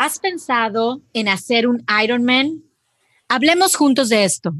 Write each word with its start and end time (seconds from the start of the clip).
¿Has 0.00 0.20
pensado 0.20 1.00
en 1.12 1.26
hacer 1.26 1.66
un 1.66 1.84
Ironman? 2.04 2.62
Hablemos 3.28 3.74
juntos 3.74 4.08
de 4.08 4.22
esto. 4.22 4.54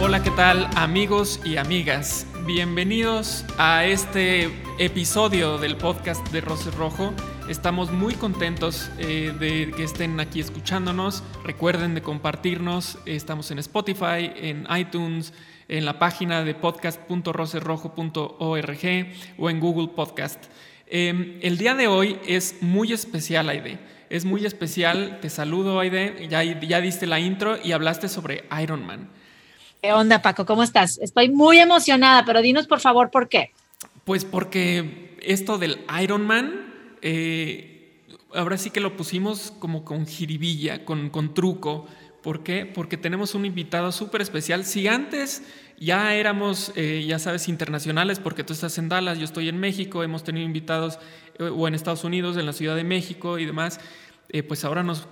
Hola, 0.00 0.20
¿qué 0.24 0.32
tal 0.32 0.68
amigos 0.74 1.38
y 1.44 1.58
amigas? 1.58 2.26
Bienvenidos 2.44 3.44
a 3.56 3.84
este 3.84 4.46
episodio 4.80 5.58
del 5.58 5.76
podcast 5.76 6.26
de 6.32 6.40
Rose 6.40 6.72
Rojo. 6.72 7.14
Estamos 7.48 7.90
muy 7.92 8.14
contentos 8.14 8.90
eh, 8.98 9.32
de 9.38 9.70
que 9.76 9.84
estén 9.84 10.18
aquí 10.18 10.40
escuchándonos. 10.40 11.22
Recuerden 11.44 11.94
de 11.94 12.02
compartirnos. 12.02 12.98
Estamos 13.06 13.52
en 13.52 13.60
Spotify, 13.60 14.32
en 14.34 14.66
iTunes, 14.76 15.32
en 15.68 15.84
la 15.84 16.00
página 16.00 16.42
de 16.42 16.56
podcast.roserrojo.org 16.56 19.06
o 19.38 19.48
en 19.48 19.60
Google 19.60 19.86
Podcast. 19.94 20.42
Em, 20.88 21.38
el 21.40 21.56
día 21.56 21.76
de 21.76 21.86
hoy 21.86 22.18
es 22.26 22.56
muy 22.62 22.92
especial, 22.92 23.48
Aide. 23.48 23.78
Es 24.10 24.24
muy 24.24 24.44
especial. 24.44 25.20
Te 25.22 25.30
saludo, 25.30 25.78
Aide. 25.78 26.26
Ya, 26.28 26.42
ya 26.42 26.80
diste 26.80 27.06
la 27.06 27.20
intro 27.20 27.58
y 27.62 27.70
hablaste 27.70 28.08
sobre 28.08 28.42
Iron 28.60 28.84
Man. 28.84 29.08
¿Qué 29.80 29.92
onda, 29.92 30.20
Paco? 30.20 30.46
¿Cómo 30.46 30.64
estás? 30.64 30.98
Estoy 30.98 31.28
muy 31.28 31.60
emocionada, 31.60 32.24
pero 32.24 32.42
dinos 32.42 32.66
por 32.66 32.80
favor 32.80 33.12
por 33.12 33.28
qué. 33.28 33.52
Pues 34.04 34.24
porque 34.24 35.16
esto 35.22 35.58
del 35.58 35.78
Iron 36.02 36.26
Man 36.26 36.65
eh, 37.08 38.02
ahora 38.34 38.58
sí 38.58 38.70
que 38.70 38.80
lo 38.80 38.96
pusimos 38.96 39.52
como 39.60 39.84
con 39.84 40.08
jiribilla, 40.08 40.84
con, 40.84 41.08
con 41.08 41.34
truco. 41.34 41.86
¿Por 42.20 42.42
qué? 42.42 42.66
Porque 42.66 42.96
tenemos 42.96 43.36
un 43.36 43.46
invitado 43.46 43.92
súper 43.92 44.22
especial. 44.22 44.64
Si 44.64 44.88
antes 44.88 45.44
ya 45.78 46.16
éramos, 46.16 46.72
eh, 46.74 47.04
ya 47.06 47.20
sabes, 47.20 47.46
internacionales, 47.46 48.18
porque 48.18 48.42
tú 48.42 48.52
estás 48.52 48.76
en 48.78 48.88
Dallas, 48.88 49.18
yo 49.18 49.24
estoy 49.24 49.48
en 49.48 49.60
México, 49.60 50.02
hemos 50.02 50.24
tenido 50.24 50.44
invitados 50.44 50.98
eh, 51.38 51.44
o 51.44 51.68
en 51.68 51.76
Estados 51.76 52.02
Unidos, 52.02 52.36
en 52.36 52.44
la 52.44 52.52
Ciudad 52.52 52.74
de 52.74 52.82
México 52.82 53.38
y 53.38 53.44
demás, 53.46 53.78
pues 54.48 54.64
ahora 54.64 54.82
nos 54.82 55.06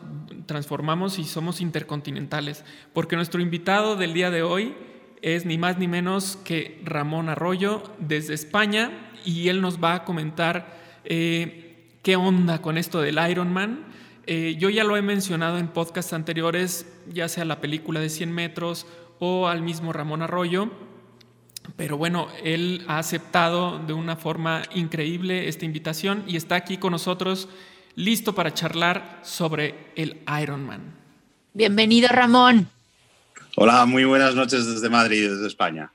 transformamos 0.45 1.21
y 1.21 1.25
somos 1.25 1.61
intercontinentales, 1.61 2.65
porque 2.93 3.15
nuestro 3.15 3.41
invitado 3.41 3.95
del 3.95 4.13
día 4.13 4.31
de 4.33 4.43
hoy 4.43 4.75
es 5.23 5.47
ni 5.47 5.57
más 5.57 5.79
ni 5.79 5.87
menos 5.87 6.37
que 6.45 6.81
Ramón 6.85 7.29
Arroyo 7.29 7.85
desde 8.01 8.35
España 8.35 9.13
y 9.25 9.49
él 9.49 9.63
nos 9.63 9.83
va 9.83 9.95
a 9.95 10.05
comentar 10.05 10.77
qué 12.05 12.15
onda 12.17 12.63
con 12.63 12.79
esto 12.79 13.01
del 13.01 13.19
Iron 13.29 13.53
Man. 13.53 13.81
Eh, 14.27 14.57
yo 14.59 14.71
ya 14.71 14.85
lo 14.85 14.97
he 14.97 15.03
mencionado 15.03 15.59
en 15.59 15.69
podcasts 15.69 16.13
anteriores, 16.13 16.87
ya 17.13 17.29
sea 17.29 17.45
la 17.45 17.61
película 17.61 17.99
de 17.99 18.11
100 18.11 18.31
metros 18.31 18.87
o 19.19 19.49
al 19.49 19.63
mismo 19.63 19.93
Ramón 19.93 20.23
Arroyo, 20.23 20.71
pero 21.77 21.97
bueno, 21.97 22.29
él 22.43 22.85
ha 22.89 22.99
aceptado 22.99 23.79
de 23.79 23.95
una 23.95 24.17
forma 24.17 24.63
increíble 24.75 25.49
esta 25.49 25.65
invitación 25.65 26.25
y 26.27 26.37
está 26.37 26.57
aquí 26.57 26.77
con 26.77 26.93
nosotros 26.93 27.49
listo 27.97 28.35
para 28.35 28.53
charlar 28.53 29.21
sobre 29.23 29.75
el 29.97 30.21
Iron 30.43 30.65
Man. 30.67 30.83
Bienvenido 31.55 32.09
Ramón. 32.09 32.69
Hola, 33.57 33.87
muy 33.87 34.05
buenas 34.05 34.35
noches 34.35 34.67
desde 34.67 34.91
Madrid, 34.91 35.31
desde 35.31 35.47
España. 35.47 35.91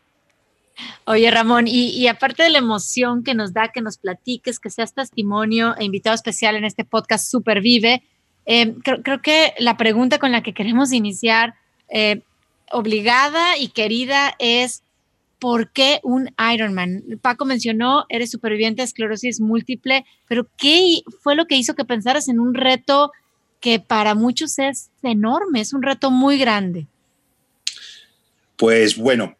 Oye, 1.06 1.30
Ramón, 1.32 1.66
y, 1.68 2.08
aparte 2.08 2.44
de 2.44 2.50
la 2.50 2.60
emoción 2.60 3.24
que 3.24 3.34
nos 3.34 3.54
da 3.54 3.70
que 3.70 3.82
nos 3.82 3.98
platiques, 3.98 4.60
que 4.60 4.70
seas 4.70 4.94
testimonio 4.94 5.76
e 5.78 5.86
invitado 5.86 6.16
especial 6.16 6.56
en 6.56 6.66
este 6.66 6.86
podcast 6.86 7.30
Supervive, 7.30 8.04
eh, 8.46 8.76
creo, 8.84 9.22
que 9.22 9.54
la 9.60 9.78
pregunta 9.78 10.20
con 10.20 10.32
la 10.32 10.44
que 10.44 10.54
queremos 10.54 10.92
iniciar, 10.92 11.56
eh, 11.90 12.22
obligada 12.72 13.58
y 13.58 13.70
querida, 13.70 14.36
es 14.40 14.84
¿por 15.40 15.72
qué 15.72 16.00
un 16.04 16.30
Ironman? 16.54 17.04
Paco 17.22 17.46
mencionó, 17.46 18.06
eres 18.10 18.32
superviviente 18.32 18.82
de 18.82 18.86
esclerosis 18.86 19.40
múltiple, 19.40 20.06
pero 20.28 20.48
¿qué 20.58 21.02
fue 21.22 21.36
lo 21.36 21.46
que 21.46 21.56
hizo 21.56 21.76
que 21.76 21.86
pensaras 21.86 22.28
en 22.28 22.40
un 22.40 22.54
reto 22.54 23.12
que 23.60 23.80
para 23.80 24.16
muchos 24.16 24.60
es 24.60 24.90
enorme, 25.02 25.62
es 25.62 25.74
un 25.74 25.82
reto 25.82 26.12
muy 26.12 26.38
grande? 26.38 26.88
Pues 28.58 28.98
bueno, 28.98 29.36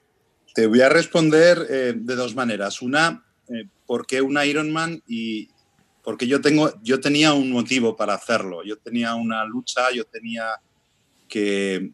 te 0.60 0.68
voy 0.68 0.82
a 0.82 0.90
responder 0.90 1.68
eh, 1.70 1.94
de 1.96 2.16
dos 2.16 2.36
maneras. 2.36 2.82
Una, 2.82 3.24
eh, 3.48 3.64
¿por 3.86 4.06
qué 4.06 4.22
un 4.22 4.38
Ironman? 4.44 5.02
Y 5.08 5.48
porque 6.04 6.28
yo, 6.28 6.42
tengo, 6.42 6.74
yo 6.84 7.00
tenía 7.00 7.32
un 7.32 7.50
motivo 7.50 7.96
para 7.96 8.14
hacerlo. 8.14 8.62
Yo 8.66 8.76
tenía 8.76 9.16
una 9.16 9.46
lucha, 9.46 9.90
yo 9.96 10.04
tenía 10.04 10.48
que, 11.30 11.92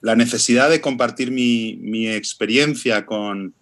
la 0.00 0.14
necesidad 0.14 0.70
de 0.70 0.80
compartir 0.80 1.32
mi, 1.32 1.76
mi 1.80 2.06
experiencia 2.06 3.04
con, 3.04 3.52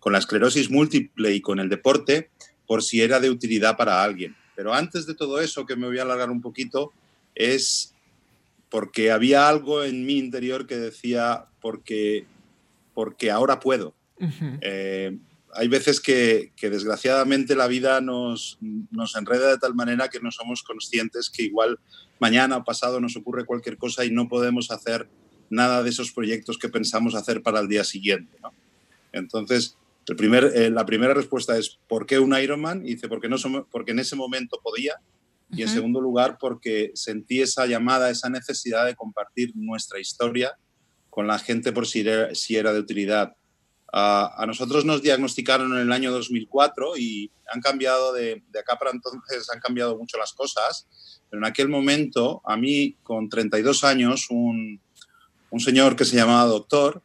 con 0.00 0.14
la 0.14 0.18
esclerosis 0.18 0.70
múltiple 0.70 1.34
y 1.34 1.42
con 1.42 1.60
el 1.60 1.68
deporte 1.68 2.30
por 2.66 2.82
si 2.82 3.02
era 3.02 3.20
de 3.20 3.28
utilidad 3.28 3.76
para 3.76 4.02
alguien. 4.02 4.34
Pero 4.56 4.72
antes 4.72 5.04
de 5.04 5.14
todo 5.14 5.42
eso, 5.42 5.66
que 5.66 5.76
me 5.76 5.88
voy 5.88 5.98
a 5.98 6.02
alargar 6.02 6.30
un 6.30 6.40
poquito, 6.40 6.90
es 7.34 7.92
porque 8.70 9.10
había 9.10 9.46
algo 9.46 9.84
en 9.84 10.06
mi 10.06 10.16
interior 10.16 10.66
que 10.66 10.78
decía, 10.78 11.44
porque 11.60 12.24
porque 12.94 13.30
ahora 13.30 13.60
puedo. 13.60 13.94
Eh, 14.62 15.18
hay 15.54 15.68
veces 15.68 16.00
que, 16.00 16.52
desgraciadamente 16.60 17.54
la 17.54 17.66
vida 17.66 18.00
nos, 18.00 18.58
nos, 18.90 19.16
enreda 19.16 19.50
de 19.50 19.58
tal 19.58 19.74
manera 19.74 20.08
que 20.08 20.20
no 20.20 20.30
somos 20.30 20.62
conscientes 20.62 21.30
que 21.30 21.44
igual 21.44 21.78
mañana 22.18 22.56
o 22.56 22.64
pasado 22.64 23.00
nos 23.00 23.16
ocurre 23.16 23.44
cualquier 23.44 23.76
cosa 23.76 24.04
y 24.04 24.10
no 24.10 24.28
podemos 24.28 24.70
hacer 24.70 25.08
nada 25.50 25.82
de 25.82 25.90
esos 25.90 26.12
proyectos 26.12 26.58
que 26.58 26.68
pensamos 26.68 27.14
hacer 27.14 27.42
para 27.42 27.60
el 27.60 27.68
día 27.68 27.84
siguiente. 27.84 28.36
Entonces, 29.12 29.76
el 30.08 30.16
primer, 30.16 30.52
eh, 30.54 30.70
la 30.70 30.84
primera 30.84 31.14
respuesta 31.14 31.56
es 31.56 31.78
¿por 31.88 32.06
qué 32.06 32.18
un 32.18 32.36
Ironman? 32.36 32.84
Y 32.86 32.94
dice, 32.94 33.08
porque, 33.08 33.28
no 33.28 33.38
somos, 33.38 33.64
porque 33.70 33.92
en 33.92 34.00
ese 34.00 34.16
momento 34.16 34.60
podía. 34.62 34.94
Y 35.50 35.62
en 35.62 35.68
segundo 35.68 36.00
lugar, 36.00 36.38
porque 36.40 36.90
sentí 36.94 37.40
esa 37.40 37.66
llamada, 37.66 38.10
esa 38.10 38.28
necesidad 38.28 38.86
de 38.86 38.96
compartir 38.96 39.52
nuestra 39.54 40.00
historia 40.00 40.58
con 41.14 41.28
la 41.28 41.38
gente 41.38 41.70
por 41.70 41.86
si 41.86 42.00
era, 42.00 42.34
si 42.34 42.56
era 42.56 42.72
de 42.72 42.80
utilidad. 42.80 43.36
a 43.92 44.44
nosotros 44.48 44.84
nos 44.84 45.00
diagnosticaron 45.00 45.72
en 45.72 45.78
el 45.78 45.92
año 45.92 46.10
2004 46.10 46.96
y 46.96 47.30
han 47.52 47.60
cambiado 47.60 48.12
de, 48.12 48.42
de, 48.50 48.58
acá 48.58 48.76
para 48.76 48.90
entonces, 48.90 49.48
han 49.54 49.60
cambiado 49.60 49.96
mucho 49.96 50.18
las 50.18 50.32
cosas, 50.32 50.88
pero 51.30 51.40
en 51.40 51.46
aquel 51.46 51.68
momento, 51.68 52.42
a 52.44 52.56
mí 52.56 52.96
con 53.04 53.28
32 53.28 53.84
años, 53.84 54.26
un, 54.28 54.80
un 55.50 55.60
señor 55.60 55.94
que 55.94 56.04
se 56.04 56.16
llamaba 56.16 56.46
doctor 56.46 57.00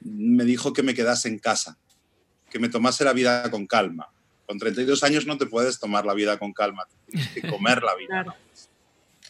me 0.00 0.46
dijo 0.46 0.72
que 0.72 0.82
me 0.82 0.94
quedase 0.94 1.28
en 1.28 1.38
casa, 1.38 1.76
que 2.50 2.58
me 2.58 2.70
tomase 2.70 3.04
la 3.04 3.12
vida 3.12 3.50
con 3.50 3.66
calma. 3.66 4.08
Con 4.46 4.58
32 4.58 5.04
años 5.04 5.26
no 5.26 5.36
te 5.36 5.44
puedes 5.44 5.78
tomar 5.78 6.06
la 6.06 6.14
vida 6.14 6.38
con 6.38 6.54
calma, 6.54 6.86
tienes 7.06 7.28
que 7.34 7.42
comer 7.42 7.82
la 7.82 7.94
vida. 7.96 8.34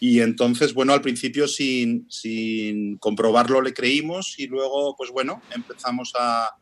Y 0.03 0.21
entonces, 0.21 0.75
bueno, 0.75 0.93
al 0.95 1.01
principio 1.01 1.47
sin, 1.47 2.11
sin 2.11 2.99
comprobarlo 2.99 3.63
le 3.63 3.73
creímos 3.73 4.35
y 4.37 4.49
luego, 4.49 4.97
pues 4.97 5.13
bueno, 5.13 5.41
empezamos 5.55 6.13
a, 6.19 6.57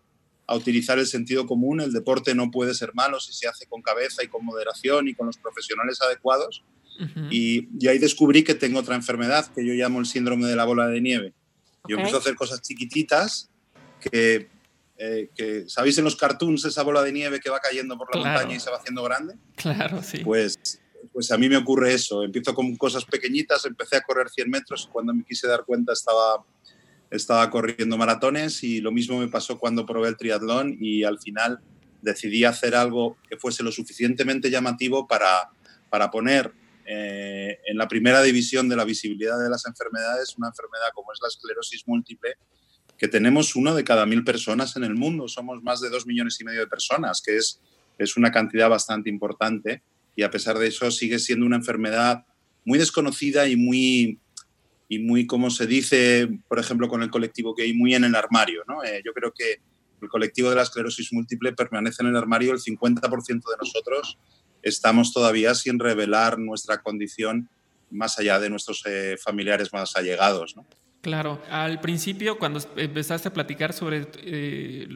a 0.47 0.55
utilizar 0.55 0.99
el 0.99 1.07
sentido 1.07 1.47
común. 1.47 1.81
El 1.81 1.91
deporte 1.91 2.35
no 2.35 2.51
puede 2.51 2.75
ser 2.75 2.93
malo 2.93 3.19
si 3.19 3.33
se 3.33 3.49
hace 3.49 3.65
con 3.65 3.81
cabeza 3.81 4.23
y 4.23 4.29
con 4.29 4.45
moderación 4.45 5.09
y 5.09 5.15
con 5.15 5.27
los 5.27 5.39
profesionales 5.39 6.03
adecuados. 6.03 6.63
y, 7.31 7.67
y, 7.83 7.89
ahí 7.89 7.99
descubrí 7.99 8.45
que 8.45 8.55
tengo 8.55 8.81
otra 8.81 8.95
enfermedad 8.95 9.51
que 9.55 9.65
yo 9.65 9.73
llamo 9.73 10.01
el 10.01 10.07
síndrome 10.07 10.47
de 10.47 10.57
la 10.57 10.67
bola 10.67 10.89
de 10.89 11.01
nieve. 11.01 11.33
Yo 11.89 11.97
empiezo 11.97 12.19
a 12.19 12.21
hacer 12.21 12.35
cosas 12.35 12.61
chiquititas 12.61 13.49
que, 14.03 14.51
eh, 14.99 15.31
que, 15.35 15.65
¿sabéis 15.67 15.97
en 15.97 16.05
los 16.05 16.17
cartoons 16.17 16.67
esa 16.67 16.83
bola 16.83 17.03
de 17.03 17.13
nieve 17.13 17.41
que 17.41 17.49
va 17.49 17.61
cayendo 17.61 17.97
por 17.97 18.15
la 18.15 18.23
montaña 18.23 18.55
y 18.55 18.61
se 18.61 18.69
va 18.69 18.77
haciendo 18.77 19.03
grande? 19.03 19.37
Claro, 19.57 20.03
sí. 20.03 20.19
Pues 20.19 20.59
pues 21.13 21.31
a 21.33 21.39
mí 21.39 21.49
me 21.49 21.57
ocurre 21.57 21.93
eso. 21.93 22.23
Empiezo 22.23 22.55
con 22.55 22.77
cosas 22.77 23.05
pequeñitas, 23.05 23.65
empecé 23.67 23.97
a 23.97 24.03
correr 24.03 24.29
100 24.29 24.51
metros 24.51 24.87
y 24.89 24.93
cuando 24.93 25.15
me 25.15 25.25
quise 25.25 25.47
dar 25.47 25.65
cuenta 25.65 25.93
estaba, 25.93 26.45
estaba 27.11 27.51
corriendo 27.51 27.97
maratones 27.97 28.63
y 28.63 28.81
lo 28.81 28.93
mismo 28.93 29.19
me 29.19 29.29
pasó 29.29 29.59
cuando 29.59 29.87
probé 29.87 30.09
el 30.09 30.17
triatlón 30.17 30.77
y 30.81 31.05
al 31.05 31.19
final 31.19 31.61
decidí 32.03 32.45
hacer 32.45 32.75
algo 32.75 33.17
que 33.29 33.37
fuese 33.37 33.63
lo 33.63 33.73
suficientemente 33.73 34.51
llamativo 34.51 35.07
para, 35.07 35.51
para 35.91 36.11
poner 36.11 36.53
eh, 36.87 37.59
en 37.67 37.77
la 37.77 37.89
primera 37.89 38.23
división 38.23 38.69
de 38.69 38.77
la 38.77 38.85
visibilidad 38.85 39.39
de 39.39 39.51
las 39.51 39.67
enfermedades 39.67 40.37
una 40.39 40.49
enfermedad 40.49 40.89
como 40.95 41.13
es 41.13 41.19
la 41.23 41.29
esclerosis 41.29 41.87
múltiple, 41.87 42.35
que 42.97 43.09
tenemos 43.09 43.57
uno 43.57 43.75
de 43.75 43.85
cada 43.85 44.07
mil 44.07 44.25
personas 44.25 44.77
en 44.77 44.85
el 44.85 44.95
mundo. 44.95 45.29
Somos 45.29 45.63
más 45.63 45.81
de 45.81 45.89
dos 45.89 46.07
millones 46.07 46.41
y 46.41 46.45
medio 46.45 46.61
de 46.61 46.67
personas, 46.67 47.23
que 47.25 47.37
es, 47.37 47.61
es 47.99 48.17
una 48.17 48.31
cantidad 48.31 48.69
bastante 48.69 49.09
importante 49.09 49.83
y 50.17 50.23
a 50.23 50.31
pesar 50.31 50.59
de 50.59 50.69
eso 50.69 50.91
sigue 50.91 51.19
siendo 51.19 51.47
una 51.47 51.57
enfermedad 51.57 52.25
muy 52.65 52.79
desconocida 52.79 53.49
y 53.49 53.57
muy, 53.57 54.19
y 54.89 54.99
muy 54.99 55.27
como 55.27 55.51
se 55.51 55.67
dice, 55.67 56.29
por 56.49 56.59
ejemplo, 56.59 56.89
con 56.89 57.03
el 57.03 57.11
colectivo 57.11 57.55
gay, 57.55 57.73
muy 57.73 57.95
en 57.95 58.05
el 58.05 58.15
armario. 58.15 58.63
¿no? 58.69 58.85
Eh, 58.85 59.03
yo 59.05 59.13
creo 59.13 59.33
que 59.33 59.61
el 60.03 60.09
colectivo 60.09 60.51
de 60.51 60.57
la 60.57 60.63
esclerosis 60.63 61.13
múltiple 61.13 61.53
permanece 61.53 62.03
en 62.03 62.09
el 62.09 62.17
armario, 62.17 62.53
el 62.53 62.61
50% 62.61 63.27
de 63.27 63.57
nosotros 63.59 64.19
estamos 64.63 65.13
todavía 65.13 65.55
sin 65.55 65.79
revelar 65.79 66.39
nuestra 66.39 66.83
condición 66.83 67.49
más 67.91 68.19
allá 68.19 68.39
de 68.39 68.51
nuestros 68.51 68.85
eh, 68.87 69.17
familiares 69.23 69.73
más 69.73 69.97
allegados. 69.97 70.57
¿no? 70.57 70.67
Claro, 71.01 71.43
al 71.51 71.81
principio 71.81 72.39
cuando 72.39 72.61
empezaste 72.77 73.29
a 73.29 73.33
platicar 73.33 73.73
sobre 73.73 74.07
eh, 74.19 74.87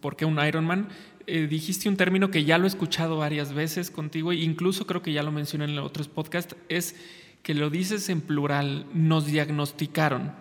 por 0.00 0.16
qué 0.16 0.24
un 0.24 0.44
Ironman, 0.44 0.88
eh, 1.28 1.46
dijiste 1.46 1.88
un 1.88 1.96
término 1.96 2.30
que 2.30 2.44
ya 2.44 2.58
lo 2.58 2.64
he 2.64 2.68
escuchado 2.68 3.18
varias 3.18 3.52
veces 3.52 3.90
contigo, 3.90 4.32
e 4.32 4.36
incluso 4.36 4.86
creo 4.86 5.02
que 5.02 5.12
ya 5.12 5.22
lo 5.22 5.30
mencioné 5.30 5.66
en 5.66 5.78
otros 5.78 6.08
podcasts, 6.08 6.56
es 6.68 6.96
que 7.42 7.54
lo 7.54 7.70
dices 7.70 8.08
en 8.08 8.20
plural, 8.20 8.86
nos 8.94 9.26
diagnosticaron. 9.26 10.32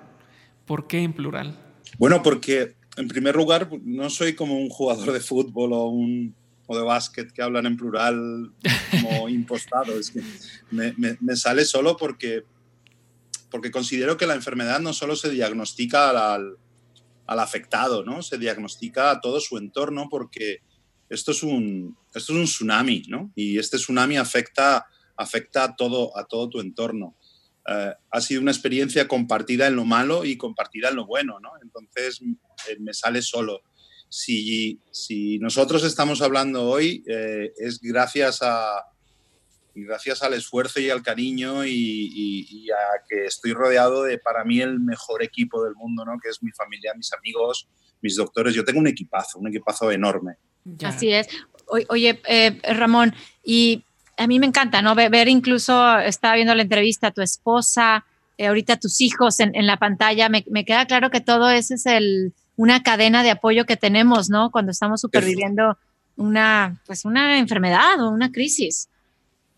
¿Por 0.66 0.88
qué 0.88 1.00
en 1.00 1.14
plural? 1.14 1.60
Bueno, 1.98 2.24
porque 2.24 2.76
en 2.96 3.08
primer 3.08 3.36
lugar 3.36 3.70
no 3.84 4.10
soy 4.10 4.34
como 4.34 4.58
un 4.58 4.70
jugador 4.70 5.12
de 5.12 5.20
fútbol 5.20 5.74
o 5.74 5.86
un 5.88 6.34
o 6.68 6.78
de 6.78 6.84
básquet 6.84 7.32
que 7.32 7.42
hablan 7.42 7.66
en 7.66 7.78
plural 7.78 8.52
como 8.92 9.30
impostado. 9.30 9.98
Es 9.98 10.12
que 10.12 10.22
me, 10.70 10.94
me, 10.98 11.36
sale 11.36 11.66
solo 11.66 11.96
porque, 11.96 12.44
porque 13.50 13.72
considero 13.72 14.18
que 14.18 14.28
la 14.28 14.36
enfermedad 14.36 14.80
no 14.80 14.94
solo 14.94 15.16
se 15.16 15.30
diagnostica 15.30 16.10
al, 16.10 16.58
al, 17.26 17.40
afectado, 17.40 18.04
¿no? 18.04 18.22
se 18.22 18.38
diagnostica 18.38 19.12
a 19.12 19.22
todo 19.22 19.40
su 19.40 19.58
entorno 19.58 20.08
porque 20.10 20.60
esto 21.10 21.32
es 21.32 21.44
un, 21.44 21.98
esto 22.14 22.34
es 22.34 22.40
un 22.40 22.46
tsunami 22.46 23.04
¿no? 23.08 23.32
y 23.36 23.58
este 23.58 23.78
tsunami 23.78 24.18
afecta, 24.18 24.86
afecta 25.16 25.64
a, 25.64 25.76
todo, 25.76 26.18
a 26.18 26.26
todo 26.26 26.50
tu 26.50 26.60
entorno. 26.60 27.18
Uh, 27.70 27.92
ha 28.12 28.22
sido 28.22 28.42
una 28.42 28.52
experiencia 28.52 29.10
compartida 29.10 29.68
en 29.68 29.76
lo 29.76 29.84
malo 29.84 30.24
y 30.24 30.38
compartida 30.38 30.88
en 30.88 30.96
lo 30.96 31.06
bueno, 31.06 31.38
¿no? 31.42 31.52
Entonces 31.62 32.22
eh, 32.22 32.78
me 32.80 32.94
sale 32.94 33.22
solo 33.22 33.62
si, 34.10 34.82
si 34.92 35.38
nosotros 35.40 35.84
estamos 35.84 36.22
hablando 36.22 36.66
hoy 36.66 37.04
eh, 37.08 37.52
es 37.58 37.80
gracias, 37.82 38.42
a, 38.42 38.86
gracias 39.76 40.24
al 40.24 40.34
esfuerzo 40.34 40.80
y 40.80 40.90
al 40.90 41.04
cariño 41.04 41.66
y, 41.66 42.70
a 42.72 43.04
que 43.08 43.26
estoy 43.26 43.54
rodeado 43.54 44.04
de, 44.04 44.18
para 44.18 44.44
mí, 44.46 44.62
el 44.62 44.80
mejor 44.80 45.24
equipo 45.24 45.64
del 45.64 45.76
mundo, 45.76 46.06
¿no? 46.06 46.18
que 46.22 46.30
es 46.30 46.42
mi 46.42 46.52
familia, 46.52 46.94
mis 46.96 47.12
amigos, 47.14 47.68
mis 48.02 48.16
doctores. 48.16 48.54
Yo 48.54 48.64
tengo 48.64 48.80
un 48.80 48.88
equipazo, 48.88 49.40
un 49.40 49.48
equipazo 49.48 49.92
enorme. 49.92 50.38
Así 50.84 51.12
es. 51.12 51.28
oye, 51.90 52.22
eh, 52.28 52.60
Ramón, 52.74 53.14
y 53.44 53.84
a 54.18 54.28
mí 54.28 54.40
me 54.40 54.48
encanta, 54.48 54.82
¿no? 54.82 54.96
Ver, 54.96 55.28
incluso, 55.28 55.98
estaba 56.00 56.36
viendo 56.36 56.56
la 56.56 56.64
entrevista 56.64 57.08
a 57.08 57.12
tu 57.12 57.22
esposa, 57.22 58.06
eh, 58.38 58.48
ahorita 58.48 58.78
tus 58.78 59.02
hijos 59.02 59.40
en, 59.40 59.56
en 59.56 59.68
la 59.68 59.78
pantalla, 59.78 60.30
me, 60.30 60.44
me, 60.50 60.66
queda 60.66 60.86
claro 60.86 61.10
que 61.12 61.22
todo 61.22 61.50
ese 61.50 61.76
es 61.76 61.86
el, 61.86 62.34
una 62.56 62.84
cadena 62.84 63.24
de 63.24 63.32
apoyo 63.32 63.66
que 63.66 63.78
tenemos, 63.78 64.30
¿no? 64.30 64.52
Cuando 64.52 64.72
estamos 64.72 65.02
superviviendo 65.02 65.78
una, 66.18 66.82
pues 66.86 67.06
una 67.06 67.38
enfermedad 67.38 68.02
o 68.02 68.10
una 68.10 68.32
crisis. 68.32 68.90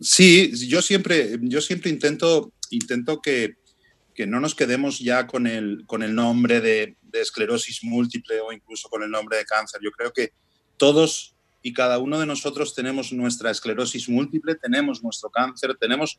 Sí, 0.01 0.51
yo 0.67 0.81
siempre, 0.81 1.37
yo 1.41 1.61
siempre 1.61 1.89
intento, 1.89 2.51
intento 2.69 3.21
que, 3.21 3.55
que 4.13 4.27
no 4.27 4.39
nos 4.39 4.55
quedemos 4.55 4.99
ya 4.99 5.27
con 5.27 5.47
el, 5.47 5.83
con 5.85 6.03
el 6.03 6.13
nombre 6.13 6.61
de, 6.61 6.97
de, 7.01 7.21
esclerosis 7.21 7.83
múltiple 7.83 8.41
o 8.41 8.51
incluso 8.51 8.89
con 8.89 9.03
el 9.03 9.09
nombre 9.09 9.37
de 9.37 9.45
cáncer. 9.45 9.79
Yo 9.83 9.91
creo 9.91 10.11
que 10.11 10.33
todos 10.79 11.35
y 11.61 11.73
cada 11.73 11.99
uno 11.99 12.19
de 12.19 12.25
nosotros 12.25 12.73
tenemos 12.73 13.13
nuestra 13.13 13.51
esclerosis 13.51 14.09
múltiple, 14.09 14.55
tenemos 14.55 15.03
nuestro 15.03 15.29
cáncer, 15.29 15.77
tenemos 15.79 16.17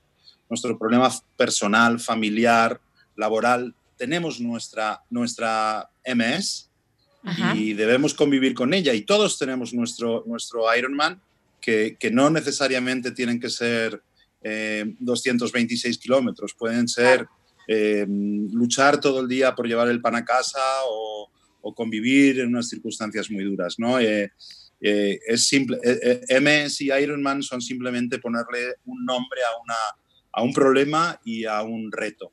nuestro 0.48 0.78
problema 0.78 1.10
personal, 1.36 1.98
familiar, 1.98 2.80
laboral, 3.16 3.74
tenemos 3.96 4.38
nuestra, 4.38 5.02
nuestra 5.10 5.90
MS 6.06 6.68
y 7.54 7.72
debemos 7.72 8.14
convivir 8.14 8.54
con 8.54 8.72
ella. 8.72 8.94
Y 8.94 9.02
todos 9.02 9.38
tenemos 9.38 9.74
nuestro, 9.74 10.22
nuestro 10.26 10.64
Ironman, 10.76 11.20
que, 11.60 11.96
que 11.98 12.10
no 12.10 12.30
necesariamente 12.30 13.10
tienen 13.10 13.40
que 13.40 13.50
ser 13.50 14.00
226 14.42 15.96
eh, 15.96 16.00
kilómetros, 16.00 16.54
pueden 16.54 16.88
ser 16.88 17.28
eh, 17.68 18.06
luchar 18.08 19.00
todo 19.00 19.20
el 19.20 19.28
día 19.28 19.54
por 19.54 19.66
llevar 19.66 19.88
el 19.88 20.00
pan 20.00 20.16
a 20.16 20.24
casa 20.24 20.60
o, 20.88 21.28
o 21.62 21.74
convivir 21.74 22.40
en 22.40 22.48
unas 22.48 22.68
circunstancias 22.68 23.30
muy 23.30 23.44
duras. 23.44 23.76
¿no? 23.78 23.98
Eh, 23.98 24.30
es 24.80 25.46
simple, 25.46 25.78
MS 26.40 26.80
y 26.80 26.92
Ironman 26.92 27.42
son 27.42 27.60
simplemente 27.60 28.18
ponerle 28.18 28.76
un 28.86 29.04
nombre 29.04 29.40
a, 29.42 29.60
una, 29.62 29.76
a 30.32 30.42
un 30.42 30.52
problema 30.52 31.20
y 31.24 31.44
a 31.44 31.62
un 31.62 31.92
reto. 31.92 32.32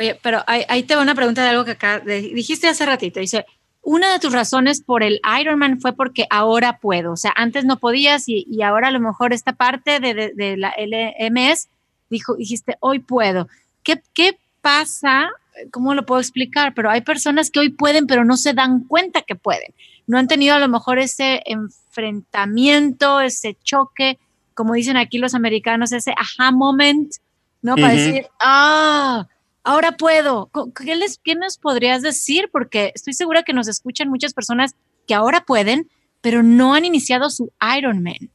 Oye, 0.00 0.18
pero 0.22 0.42
ahí, 0.46 0.64
ahí 0.68 0.82
te 0.84 0.96
va 0.96 1.02
una 1.02 1.14
pregunta 1.14 1.42
de 1.42 1.50
algo 1.50 1.64
que 1.64 1.72
acá 1.72 2.00
dijiste 2.00 2.66
hace 2.66 2.86
ratito. 2.86 3.20
Dice, 3.20 3.44
una 3.82 4.12
de 4.12 4.20
tus 4.20 4.32
razones 4.32 4.80
por 4.80 5.02
el 5.02 5.20
Ironman 5.40 5.80
fue 5.80 5.94
porque 5.94 6.26
ahora 6.30 6.78
puedo. 6.78 7.12
O 7.12 7.16
sea, 7.16 7.32
antes 7.36 7.64
no 7.64 7.78
podías 7.78 8.28
y, 8.28 8.46
y 8.48 8.62
ahora 8.62 8.88
a 8.88 8.92
lo 8.92 9.00
mejor 9.00 9.32
esta 9.32 9.52
parte 9.52 9.98
de, 9.98 10.14
de, 10.14 10.32
de, 10.34 10.56
la 10.56 10.72
LMS 10.78 11.68
dijo, 12.08 12.36
dijiste, 12.36 12.76
hoy 12.80 13.00
puedo. 13.00 13.48
¿Qué, 13.82 14.00
¿Qué 14.14 14.38
pasa? 14.60 15.30
¿Cómo 15.70 15.94
lo 15.94 16.06
puedo 16.06 16.20
explicar? 16.20 16.74
Pero 16.74 16.90
hay 16.90 17.02
personas 17.02 17.50
que 17.50 17.60
hoy 17.60 17.70
pueden, 17.70 18.06
pero 18.06 18.24
no 18.24 18.36
se 18.36 18.54
dan 18.54 18.84
cuenta 18.84 19.22
que 19.22 19.34
pueden. 19.34 19.74
No 20.06 20.18
han 20.18 20.28
tenido 20.28 20.54
a 20.54 20.58
lo 20.58 20.68
mejor 20.68 20.98
ese 20.98 21.42
enfrentamiento, 21.46 23.20
ese 23.20 23.56
choque, 23.62 24.18
como 24.54 24.74
dicen 24.74 24.96
aquí 24.96 25.18
los 25.18 25.34
americanos, 25.34 25.92
ese 25.92 26.14
aha 26.16 26.50
moment, 26.50 27.14
¿no? 27.60 27.76
Para 27.76 27.94
decir, 27.94 28.26
ah, 28.40 29.26
ahora 29.62 29.92
puedo. 29.92 30.50
¿Qué, 30.74 30.96
les, 30.96 31.18
¿Qué 31.18 31.34
nos 31.34 31.58
podrías 31.58 32.02
decir? 32.02 32.48
Porque 32.50 32.92
estoy 32.94 33.14
segura 33.14 33.42
que 33.42 33.52
nos 33.52 33.68
escuchan 33.68 34.08
muchas 34.08 34.34
personas 34.34 34.74
que 35.06 35.14
ahora 35.14 35.44
pueden, 35.44 35.88
pero 36.20 36.42
no 36.42 36.74
han 36.74 36.84
iniciado 36.84 37.30
su 37.30 37.52
Ironman. 37.76 38.30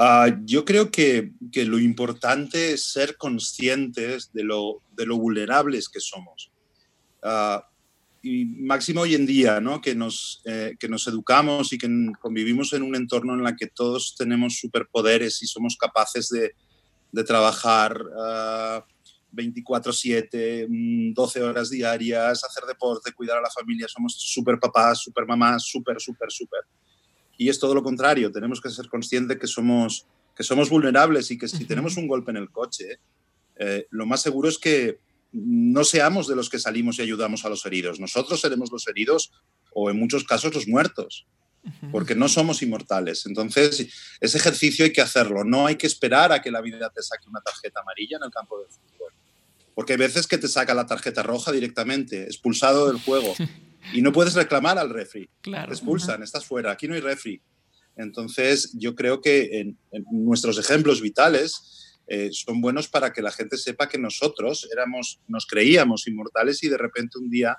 Uh, 0.00 0.32
yo 0.46 0.64
creo 0.64 0.90
que, 0.90 1.32
que, 1.52 1.66
lo 1.66 1.78
importante 1.78 2.72
es 2.72 2.84
ser 2.84 3.18
conscientes 3.18 4.32
de 4.32 4.44
lo, 4.44 4.82
de 4.92 5.04
lo 5.04 5.18
vulnerables 5.18 5.90
que 5.90 6.00
somos. 6.00 6.50
Uh, 7.22 7.60
y 8.22 8.46
máximo 8.46 9.02
hoy 9.02 9.14
en 9.14 9.26
día, 9.26 9.60
¿no? 9.60 9.82
que, 9.82 9.94
nos, 9.94 10.40
eh, 10.46 10.74
que 10.80 10.88
nos 10.88 11.06
educamos 11.06 11.74
y 11.74 11.78
que 11.78 11.88
convivimos 12.18 12.72
en 12.72 12.82
un 12.82 12.96
entorno 12.96 13.34
en 13.34 13.46
el 13.46 13.56
que 13.56 13.66
todos 13.66 14.14
tenemos 14.16 14.58
superpoderes 14.58 15.42
y 15.42 15.46
somos 15.46 15.76
capaces 15.76 16.30
de, 16.30 16.54
de 17.12 17.24
trabajar 17.24 18.00
uh, 18.00 18.82
24/7, 19.36 21.12
12 21.14 21.40
mm, 21.40 21.44
horas 21.44 21.68
diarias, 21.68 22.42
hacer 22.42 22.64
deporte, 22.66 23.12
cuidar 23.12 23.36
a 23.36 23.42
la 23.42 23.50
familia, 23.50 23.86
somos 23.86 24.14
súper 24.18 24.58
papás, 24.58 25.02
súper 25.02 25.26
mamás, 25.26 25.62
súper, 25.62 26.00
súper, 26.00 26.30
súper. 26.30 26.60
Y 27.40 27.48
es 27.48 27.58
todo 27.58 27.74
lo 27.74 27.82
contrario, 27.82 28.30
tenemos 28.30 28.60
que 28.60 28.68
ser 28.68 28.86
conscientes 28.90 29.38
que 29.38 29.46
somos, 29.46 30.04
que 30.36 30.42
somos 30.42 30.68
vulnerables 30.68 31.30
y 31.30 31.38
que 31.38 31.48
si 31.48 31.64
tenemos 31.64 31.96
un 31.96 32.06
golpe 32.06 32.32
en 32.32 32.36
el 32.36 32.50
coche, 32.50 33.00
eh, 33.56 33.86
lo 33.88 34.04
más 34.04 34.20
seguro 34.20 34.46
es 34.46 34.58
que 34.58 34.98
no 35.32 35.82
seamos 35.84 36.28
de 36.28 36.36
los 36.36 36.50
que 36.50 36.58
salimos 36.58 36.98
y 36.98 37.02
ayudamos 37.02 37.46
a 37.46 37.48
los 37.48 37.64
heridos. 37.64 37.98
Nosotros 37.98 38.42
seremos 38.42 38.70
los 38.70 38.86
heridos 38.88 39.32
o 39.72 39.88
en 39.88 39.98
muchos 39.98 40.24
casos 40.24 40.54
los 40.54 40.68
muertos, 40.68 41.26
porque 41.90 42.14
no 42.14 42.28
somos 42.28 42.60
inmortales. 42.60 43.24
Entonces, 43.24 43.88
ese 44.20 44.36
ejercicio 44.36 44.84
hay 44.84 44.92
que 44.92 45.00
hacerlo, 45.00 45.42
no 45.42 45.66
hay 45.66 45.76
que 45.76 45.86
esperar 45.86 46.32
a 46.32 46.42
que 46.42 46.50
la 46.50 46.60
vida 46.60 46.90
te 46.94 47.02
saque 47.02 47.26
una 47.26 47.40
tarjeta 47.40 47.80
amarilla 47.80 48.18
en 48.18 48.24
el 48.24 48.30
campo 48.30 48.60
de 48.60 48.66
fútbol. 48.66 49.14
Porque 49.74 49.94
hay 49.94 49.98
veces 49.98 50.26
que 50.26 50.36
te 50.36 50.46
saca 50.46 50.74
la 50.74 50.86
tarjeta 50.86 51.22
roja 51.22 51.52
directamente, 51.52 52.24
expulsado 52.24 52.88
del 52.88 53.00
juego. 53.00 53.34
y 53.92 54.02
no 54.02 54.12
puedes 54.12 54.34
reclamar 54.34 54.78
al 54.78 54.90
refri. 54.90 55.28
Claro. 55.40 55.68
Te 55.68 55.74
expulsan, 55.74 56.22
estás 56.22 56.44
fuera, 56.44 56.72
aquí 56.72 56.88
no 56.88 56.94
hay 56.94 57.00
refri. 57.00 57.40
Entonces, 57.96 58.72
yo 58.74 58.94
creo 58.94 59.20
que 59.20 59.60
en, 59.60 59.78
nuestros 60.10 60.58
ejemplos 60.58 61.00
vitales 61.00 61.98
eh, 62.06 62.30
son 62.32 62.60
buenos 62.60 62.88
para 62.88 63.12
que 63.12 63.22
la 63.22 63.30
gente 63.30 63.56
sepa 63.56 63.88
que 63.88 63.98
nosotros 63.98 64.68
éramos, 64.72 65.20
nos 65.28 65.46
creíamos 65.46 66.06
inmortales 66.06 66.62
y 66.62 66.68
de 66.68 66.78
repente 66.78 67.18
un 67.18 67.30
día 67.30 67.58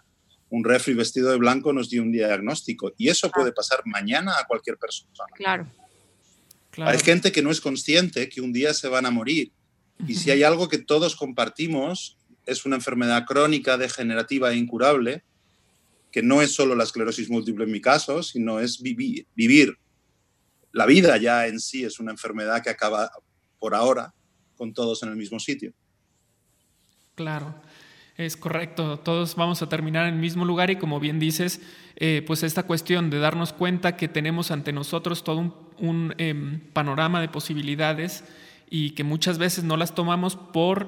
un 0.49 0.63
refri 0.65 0.93
vestido 0.93 1.31
de 1.31 1.37
blanco 1.37 1.71
nos 1.71 1.89
dio 1.89 2.01
un 2.01 2.11
diagnóstico. 2.11 2.91
Y 2.97 3.07
eso 3.07 3.29
puede 3.31 3.53
pasar 3.53 3.81
mañana 3.85 4.33
a 4.37 4.45
cualquier 4.45 4.77
persona. 4.77 5.11
Claro. 5.35 5.67
claro. 6.71 6.91
Hay 6.91 6.99
gente 6.99 7.31
que 7.31 7.41
no 7.41 7.51
es 7.51 7.61
consciente 7.61 8.27
que 8.27 8.41
un 8.41 8.51
día 8.51 8.73
se 8.73 8.89
van 8.89 9.05
a 9.05 9.11
morir 9.11 9.53
y 10.07 10.15
si 10.15 10.31
hay 10.31 10.43
algo 10.43 10.67
que 10.67 10.79
todos 10.79 11.15
compartimos, 11.15 12.17
es 12.45 12.65
una 12.65 12.75
enfermedad 12.75 13.25
crónica, 13.25 13.77
degenerativa 13.77 14.51
e 14.51 14.57
incurable, 14.57 15.23
que 16.11 16.21
no 16.21 16.41
es 16.41 16.53
solo 16.53 16.75
la 16.75 16.83
esclerosis 16.83 17.29
múltiple 17.29 17.63
en 17.63 17.71
mi 17.71 17.81
caso, 17.81 18.21
sino 18.21 18.59
es 18.59 18.81
vivir, 18.81 19.27
vivir. 19.35 19.77
La 20.71 20.85
vida 20.85 21.17
ya 21.17 21.47
en 21.47 21.59
sí 21.59 21.83
es 21.83 21.99
una 21.99 22.11
enfermedad 22.11 22.61
que 22.61 22.69
acaba 22.69 23.11
por 23.59 23.75
ahora 23.75 24.13
con 24.55 24.73
todos 24.73 25.03
en 25.03 25.09
el 25.09 25.15
mismo 25.15 25.39
sitio. 25.39 25.73
Claro. 27.15 27.55
Es 28.17 28.37
correcto, 28.37 28.99
todos 28.99 29.35
vamos 29.35 29.61
a 29.61 29.69
terminar 29.69 30.05
en 30.05 30.15
el 30.15 30.19
mismo 30.19 30.45
lugar 30.45 30.69
y 30.69 30.75
como 30.75 30.99
bien 30.99 31.17
dices, 31.17 31.61
eh, 31.95 32.23
pues 32.27 32.43
esta 32.43 32.63
cuestión 32.63 33.09
de 33.09 33.19
darnos 33.19 33.53
cuenta 33.53 33.95
que 33.97 34.07
tenemos 34.07 34.51
ante 34.51 34.73
nosotros 34.73 35.23
todo 35.23 35.71
un, 35.79 36.13
eh, 36.17 36.59
panorama 36.73 37.21
de 37.21 37.29
posibilidades 37.29 38.23
y 38.69 38.91
que 38.91 39.03
muchas 39.03 39.37
veces 39.37 39.63
no 39.63 39.75
las 39.77 39.95
tomamos 39.95 40.35
por 40.35 40.87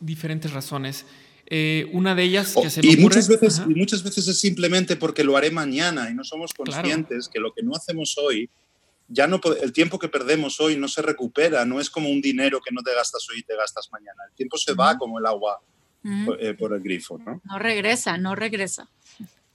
diferentes 0.00 0.52
razones. 0.52 1.06
Eh, 1.48 1.88
una 1.92 2.14
de 2.14 2.24
ellas 2.24 2.54
que 2.60 2.70
se 2.70 2.82
me 2.82 2.88
y 2.88 2.90
ocurre, 2.90 3.02
muchas 3.02 3.28
veces 3.28 3.62
y 3.68 3.74
muchas 3.74 4.02
veces 4.02 4.26
es 4.26 4.40
simplemente 4.40 4.96
porque 4.96 5.22
lo 5.22 5.36
haré 5.36 5.50
mañana 5.52 6.10
y 6.10 6.14
no 6.14 6.24
somos 6.24 6.52
conscientes 6.52 7.28
claro. 7.28 7.32
que 7.32 7.40
lo 7.40 7.52
que 7.52 7.62
no 7.62 7.72
hacemos 7.72 8.18
hoy 8.18 8.50
ya 9.08 9.26
no 9.26 9.40
el 9.62 9.72
tiempo 9.72 9.98
que 9.98 10.08
perdemos 10.08 10.60
hoy 10.60 10.76
no 10.76 10.88
se 10.88 11.02
recupera, 11.02 11.64
no 11.64 11.80
es 11.80 11.90
como 11.90 12.08
un 12.08 12.20
dinero 12.20 12.60
que 12.60 12.74
no 12.74 12.82
te 12.82 12.94
gastas 12.94 13.26
hoy 13.30 13.38
y 13.38 13.42
te 13.42 13.56
gastas 13.56 13.88
mañana. 13.92 14.22
El 14.28 14.34
tiempo 14.34 14.56
se 14.56 14.74
va 14.74 14.98
como 14.98 15.18
el 15.18 15.26
agua 15.26 15.60
eh, 16.40 16.54
por, 16.54 16.72
el 16.72 16.80
grifo, 16.80 17.18
¿no? 17.18 17.40
No 17.44 17.58
regresa, 17.58 18.16
no 18.18 18.34
regresa. 18.34 18.88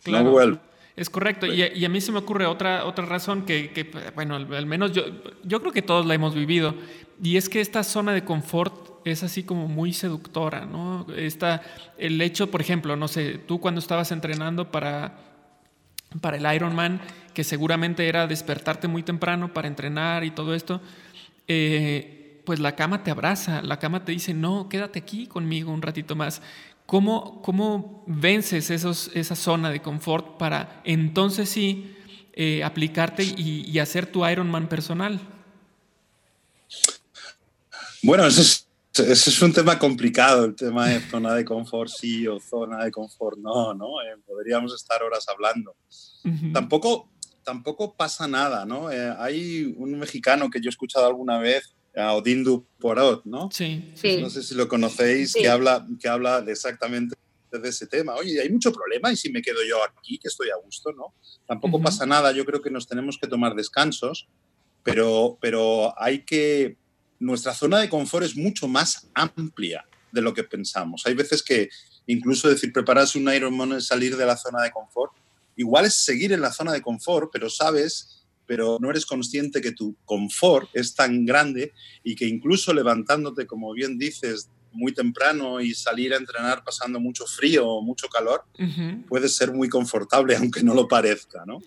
Claro. 0.04 0.26
No 0.26 0.32
vuelve. 0.32 0.60
Es 0.96 1.10
correcto. 1.10 1.46
Y, 1.48 1.86
a 1.86 1.90
mí 1.90 2.02
se 2.02 2.12
me 2.12 2.20
ocurre 2.20 2.46
otra, 2.46 2.86
otra 2.86 3.06
razón 3.06 3.46
que, 3.46 3.92
bueno, 4.14 4.36
al, 4.36 4.66
menos 4.66 4.92
yo, 4.92 5.04
yo 5.44 5.62
creo 5.62 5.72
que 5.72 5.82
todos 5.82 6.06
la 6.06 6.14
hemos 6.14 6.36
vivido. 6.36 6.76
Y 7.22 7.38
es 7.38 7.50
que 7.50 7.62
esta 7.62 7.84
zona 7.84 8.14
de 8.14 8.24
confort 8.24 8.92
es 9.06 9.24
así 9.24 9.44
como 9.44 9.68
muy 9.68 9.94
seductora, 9.94 10.66
¿no? 10.66 11.06
Está 11.16 11.62
el 11.98 12.20
hecho, 12.22 12.50
por 12.50 12.62
ejemplo, 12.62 12.96
no 12.96 13.08
sé, 13.08 13.38
tú 13.38 13.60
cuando 13.60 13.80
estabas 13.80 14.12
entrenando 14.12 14.72
para, 14.72 15.18
para 16.20 16.38
el 16.38 16.56
Ironman, 16.56 17.02
que 17.34 17.44
seguramente 17.44 18.08
era 18.08 18.28
despertarte 18.28 18.88
muy 18.88 19.04
temprano 19.04 19.54
para 19.54 19.68
entrenar 19.68 20.24
y 20.24 20.32
todo 20.32 20.54
esto, 20.54 20.82
eh, 21.48 22.42
pues 22.46 22.60
la 22.60 22.76
cama 22.76 23.04
te 23.04 23.12
abraza, 23.12 23.62
la 23.62 23.80
cama 23.80 24.04
te 24.04 24.12
dice, 24.12 24.34
no, 24.34 24.68
quédate 24.68 25.00
aquí 25.00 25.28
conmigo 25.28 25.72
un 25.72 25.82
ratito 25.82 26.16
más. 26.16 26.42
¿Cómo, 26.86 27.42
cómo 27.42 28.04
vences 28.08 28.70
esos, 28.70 29.12
esa 29.14 29.36
zona 29.36 29.70
de 29.70 29.82
confort 29.82 30.38
para 30.38 30.82
entonces 30.84 31.50
sí 31.50 31.96
eh, 32.34 32.64
aplicarte 32.64 33.24
y, 33.24 33.80
hacer 33.80 34.08
tu 34.08 34.28
Ironman 34.28 34.68
personal? 34.68 35.20
Bueno, 38.04 38.26
ese 38.26 38.42
es, 38.42 38.68
ese 38.94 39.30
es, 39.30 39.42
un 39.42 39.54
tema 39.54 39.78
complicado, 39.80 40.46
el 40.46 40.56
tema 40.56 40.90
de 40.90 41.00
zona 41.00 41.34
de 41.36 41.46
confort 41.46 41.90
sí 41.90 42.28
o 42.28 42.40
zona 42.40 42.84
de 42.84 42.92
confort 42.92 43.38
no, 43.38 43.74
¿no? 43.74 44.02
Eh, 44.02 44.18
podríamos 44.26 44.74
estar 44.74 45.02
horas 45.04 45.28
hablando. 45.30 45.76
Tampoco 46.54 47.10
tampoco 47.44 47.96
pasa 47.96 48.28
nada, 48.28 48.66
¿no? 48.66 48.92
Eh, 48.92 49.16
hay 49.18 49.74
un 49.78 49.98
mexicano 49.98 50.50
que 50.50 50.62
yo 50.62 50.70
he 50.70 50.70
escuchado 50.70 51.08
alguna 51.08 51.40
vez, 51.40 51.76
a 51.96 52.14
Odindu 52.14 52.66
Porot, 52.80 53.26
¿no? 53.26 53.50
Sí. 53.52 53.94
No 54.22 54.30
sé 54.30 54.44
si 54.44 54.56
lo 54.56 54.68
conocéis, 54.68 55.34
que, 55.34 55.50
habla, 55.50 55.86
que 56.00 56.08
habla 56.08 56.42
de 56.42 56.54
exactamente 56.54 57.16
de 57.52 57.68
ese 57.68 57.86
tema. 57.86 58.16
Oye, 58.16 58.40
hay 58.40 58.50
mucho 58.50 58.72
problema 58.72 59.12
y 59.12 59.18
si 59.18 59.30
me 59.30 59.42
quedo 59.42 59.58
yo 59.68 59.84
aquí, 59.84 60.18
que 60.18 60.30
estoy 60.30 60.50
a 60.50 60.56
gusto, 60.64 60.94
¿no? 60.94 61.14
Tampoco 61.46 61.82
pasa 61.82 62.06
nada, 62.06 62.32
yo 62.32 62.46
creo 62.46 62.62
que 62.62 62.72
nos 62.72 62.88
tenemos 62.88 63.18
que 63.18 63.28
tomar 63.28 63.56
descansos, 63.56 64.30
pero, 64.84 65.38
pero 65.42 65.94
hay 66.02 66.24
que... 66.24 66.78
Nuestra 67.22 67.54
zona 67.54 67.80
de 67.80 67.90
confort 67.90 68.26
es 68.26 68.36
mucho 68.36 68.68
más 68.68 69.08
amplia 69.14 69.86
de 70.12 70.22
lo 70.22 70.34
que 70.34 70.44
pensamos. 70.44 71.04
Hay 71.06 71.14
veces 71.14 71.42
que 71.42 71.70
incluso 72.08 72.50
decir 72.50 72.74
prepararse 72.74 73.18
un 73.18 73.34
Ironman 73.34 73.74
es 73.74 73.88
salir 73.88 74.18
de 74.18 74.26
la 74.26 74.36
zona 74.36 74.62
de 74.62 74.72
confort 74.72 75.14
igual 75.56 75.86
es 75.86 75.96
seguir 75.96 76.34
en 76.34 76.42
la 76.42 76.52
zona 76.52 76.74
de 76.74 76.82
confort, 76.82 77.30
pero 77.32 77.50
sabes, 77.50 78.26
pero 78.46 78.78
no 78.82 78.90
eres 78.90 79.06
consciente 79.06 79.62
que 79.62 79.72
tu 79.72 79.96
confort 80.06 80.70
es 80.74 80.96
tan 80.96 81.26
grande 81.26 81.74
y 82.04 82.16
que 82.16 82.26
incluso 82.26 82.74
levantándote, 82.74 83.46
como 83.46 83.72
bien 83.74 83.98
dices, 83.98 84.50
muy 84.74 84.94
temprano 84.94 85.60
y 85.60 85.74
salir 85.74 86.14
a 86.14 86.18
entrenar 86.18 86.64
pasando 86.64 87.00
mucho 87.00 87.26
frío 87.26 87.68
o 87.68 87.82
mucho 87.82 88.08
calor, 88.08 88.46
puede 89.08 89.28
ser 89.28 89.52
muy 89.52 89.70
confortable, 89.70 90.36
aunque 90.38 90.64
no 90.64 90.74
lo 90.74 90.88
parezca, 90.88 91.44
¿no? 91.46 91.62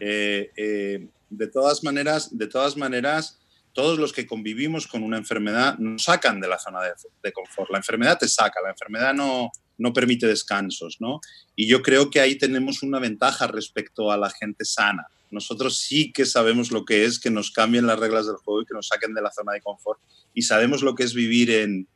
Eh, 0.00 0.50
eh, 0.56 1.08
de 1.28 1.46
todas 1.46 1.84
maneras, 1.84 2.36
de 2.36 2.46
todas 2.46 2.76
maneras, 2.76 3.38
todos 3.72 3.98
los 3.98 4.12
que 4.12 4.26
convivimos 4.26 4.86
con 4.86 5.02
una 5.02 5.16
enfermedad 5.16 5.78
nos 5.78 6.04
sacan 6.04 6.40
de 6.40 6.48
la 6.48 6.58
zona 6.58 6.82
de, 6.82 6.92
de 7.22 7.32
confort. 7.32 7.70
La 7.70 7.78
enfermedad 7.78 8.18
te 8.18 8.28
saca, 8.28 8.60
la 8.62 8.70
enfermedad 8.70 9.14
no, 9.14 9.50
no 9.80 9.92
permite 9.92 10.26
descansos, 10.26 10.98
¿no? 11.00 11.20
Y 11.56 11.66
yo 11.66 11.82
creo 11.82 12.10
que 12.10 12.20
ahí 12.20 12.36
tenemos 12.36 12.82
una 12.82 12.98
ventaja 12.98 13.46
respecto 13.46 14.12
a 14.12 14.18
la 14.18 14.30
gente 14.30 14.64
sana. 14.64 15.06
Nosotros 15.30 15.78
sí 15.78 16.12
que 16.12 16.26
sabemos 16.26 16.70
lo 16.70 16.84
que 16.84 17.04
es 17.04 17.18
que 17.18 17.30
nos 17.30 17.50
cambien 17.50 17.86
las 17.86 17.98
reglas 17.98 18.26
del 18.26 18.36
juego 18.36 18.62
y 18.62 18.66
que 18.66 18.74
nos 18.74 18.88
saquen 18.88 19.14
de 19.14 19.22
la 19.22 19.30
zona 19.30 19.52
de 19.52 19.62
confort. 19.62 20.00
Y 20.34 20.42
sabemos 20.42 20.82
lo 20.82 20.94
que 20.94 21.04
es 21.04 21.14
vivir 21.14 21.50
en, 21.50 21.88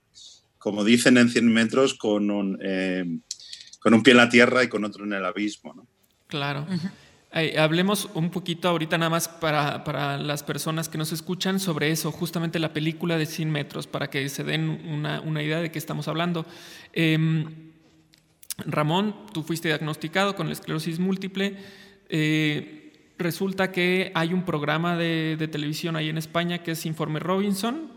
como 0.58 0.82
dicen 0.82 1.18
en 1.18 1.28
100 1.28 1.52
metros, 1.52 1.94
con 1.94 2.30
un, 2.30 2.58
eh, 2.62 3.04
con 3.80 3.92
un 3.92 4.02
pie 4.02 4.12
en 4.12 4.16
la 4.18 4.28
tierra 4.30 4.64
y 4.64 4.68
con 4.68 4.84
otro 4.84 5.04
en 5.04 5.12
el 5.12 5.24
abismo, 5.24 5.74
¿no? 5.74 5.86
Claro. 6.26 6.66
Hablemos 7.58 8.08
un 8.14 8.30
poquito 8.30 8.68
ahorita 8.68 8.96
nada 8.96 9.10
más 9.10 9.28
para, 9.28 9.82
para, 9.82 10.18
las 10.18 10.42
personas 10.42 10.88
que 10.88 10.98
nos 10.98 11.12
escuchan 11.12 11.58
sobre 11.58 11.90
eso, 11.90 12.12
justamente 12.12 12.58
la 12.58 12.72
película 12.72 13.18
de 13.18 13.26
100 13.26 13.50
metros, 13.50 13.86
para 13.86 14.08
que 14.08 14.28
se 14.28 14.44
den 14.44 14.68
una, 14.88 15.20
una 15.20 15.42
idea 15.42 15.60
de 15.60 15.70
qué 15.72 15.78
estamos 15.78 16.06
hablando. 16.06 16.46
Eh, 16.92 17.44
Ramón, 18.58 19.14
tú 19.32 19.42
fuiste 19.42 19.68
diagnosticado 19.68 20.36
con 20.36 20.46
la 20.46 20.52
esclerosis 20.52 20.98
múltiple. 20.98 21.56
Eh, 22.08 22.92
resulta 23.18 23.72
que 23.72 24.12
hay 24.14 24.32
un 24.32 24.44
programa 24.44 24.96
de, 24.96 25.48
televisión 25.50 25.96
ahí 25.96 26.08
en 26.08 26.18
España 26.18 26.62
que 26.62 26.72
es 26.72 26.86
Informe 26.86 27.20
Robinson 27.20 27.90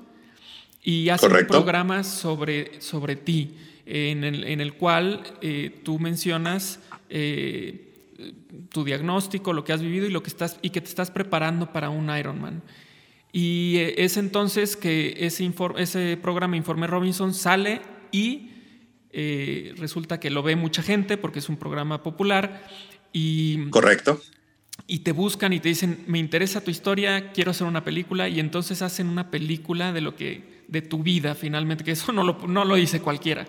y 0.84 1.10
hace 1.10 1.28
un 1.28 1.48
programa 1.48 2.04
sobre, 2.04 2.82
sobre 2.82 3.16
ti, 3.16 3.56
en 3.86 4.24
el, 4.24 4.74
cual 4.74 5.24
eh, 5.42 5.80
tú 5.84 6.00
mencionas 6.00 6.80
eh, 7.10 7.87
tu 8.70 8.84
diagnóstico, 8.84 9.54
lo 9.54 9.64
que 9.64 9.74
has 9.74 9.82
vivido 9.82 10.06
y, 10.06 10.12
lo 10.12 10.24
que 10.24 10.30
estás, 10.30 10.60
y 10.62 10.70
que 10.72 10.82
te 10.82 10.90
estás 10.90 11.12
preparando 11.12 11.72
para 11.72 11.90
un 11.90 12.16
Ironman. 12.16 12.64
Y 13.32 13.78
es 13.98 14.18
entonces 14.18 14.76
que 14.76 15.16
ese, 15.20 15.52
ese 15.78 16.18
programa 16.22 16.58
Informe 16.58 16.88
Robinson 16.88 17.34
sale 17.34 17.82
y 18.12 18.52
eh, 19.12 19.74
resulta 19.78 20.20
que 20.20 20.30
lo 20.30 20.44
ve 20.44 20.56
mucha 20.56 20.82
gente 20.82 21.18
porque 21.18 21.40
es 21.40 21.50
un 21.50 21.58
programa 21.58 22.04
popular 22.04 22.68
y... 23.14 23.70
Correcto. 23.70 24.22
Y 24.86 25.00
te 25.00 25.12
buscan 25.12 25.54
y 25.54 25.60
te 25.60 25.70
dicen, 25.70 26.04
me 26.08 26.20
interesa 26.20 26.62
tu 26.62 26.72
historia, 26.72 27.32
quiero 27.32 27.52
hacer 27.52 27.68
una 27.68 27.84
película 27.84 28.30
y 28.30 28.40
entonces 28.40 28.82
hacen 28.82 29.08
una 29.08 29.32
película 29.32 29.92
de 29.92 30.02
lo 30.02 30.16
que 30.16 30.57
de 30.68 30.82
tu 30.82 31.02
vida 31.02 31.34
finalmente, 31.36 31.84
que 31.84 31.92
eso 31.92 32.12
no 32.12 32.24
lo, 32.24 32.38
no 32.48 32.66
lo 32.66 32.76
dice 32.76 33.00
cualquiera, 33.00 33.46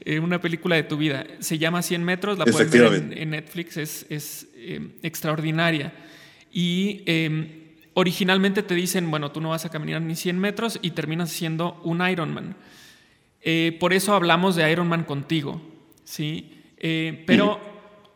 eh, 0.00 0.18
una 0.18 0.40
película 0.40 0.76
de 0.76 0.84
tu 0.84 0.96
vida. 0.96 1.26
Se 1.40 1.58
llama 1.58 1.82
100 1.82 2.02
metros, 2.02 2.38
la 2.38 2.44
pueden 2.46 2.70
ver 2.70 3.18
en, 3.18 3.30
Netflix, 3.30 3.76
es, 3.76 4.06
es 4.08 4.48
eh, 4.56 4.88
extraordinaria. 5.02 5.92
Y 6.52 7.02
em, 7.06 7.48
originalmente 7.94 8.62
te 8.62 8.74
dicen, 8.74 9.10
bueno, 9.10 9.30
tú 9.30 9.40
no 9.40 9.50
vas 9.50 9.64
a 9.64 9.68
caminar 9.68 10.00
ni 10.00 10.16
100 10.16 10.38
metros 10.38 10.78
y 10.80 10.92
terminas 10.92 11.30
siendo 11.30 11.80
un 11.84 12.06
Ironman. 12.06 12.56
Eh, 13.42 13.76
por 13.78 13.92
eso 13.92 14.14
hablamos 14.14 14.56
de 14.56 14.70
Iron 14.70 14.88
Man 14.88 15.04
contigo, 15.04 15.60
¿sí? 16.04 16.52
Pero 17.26 17.60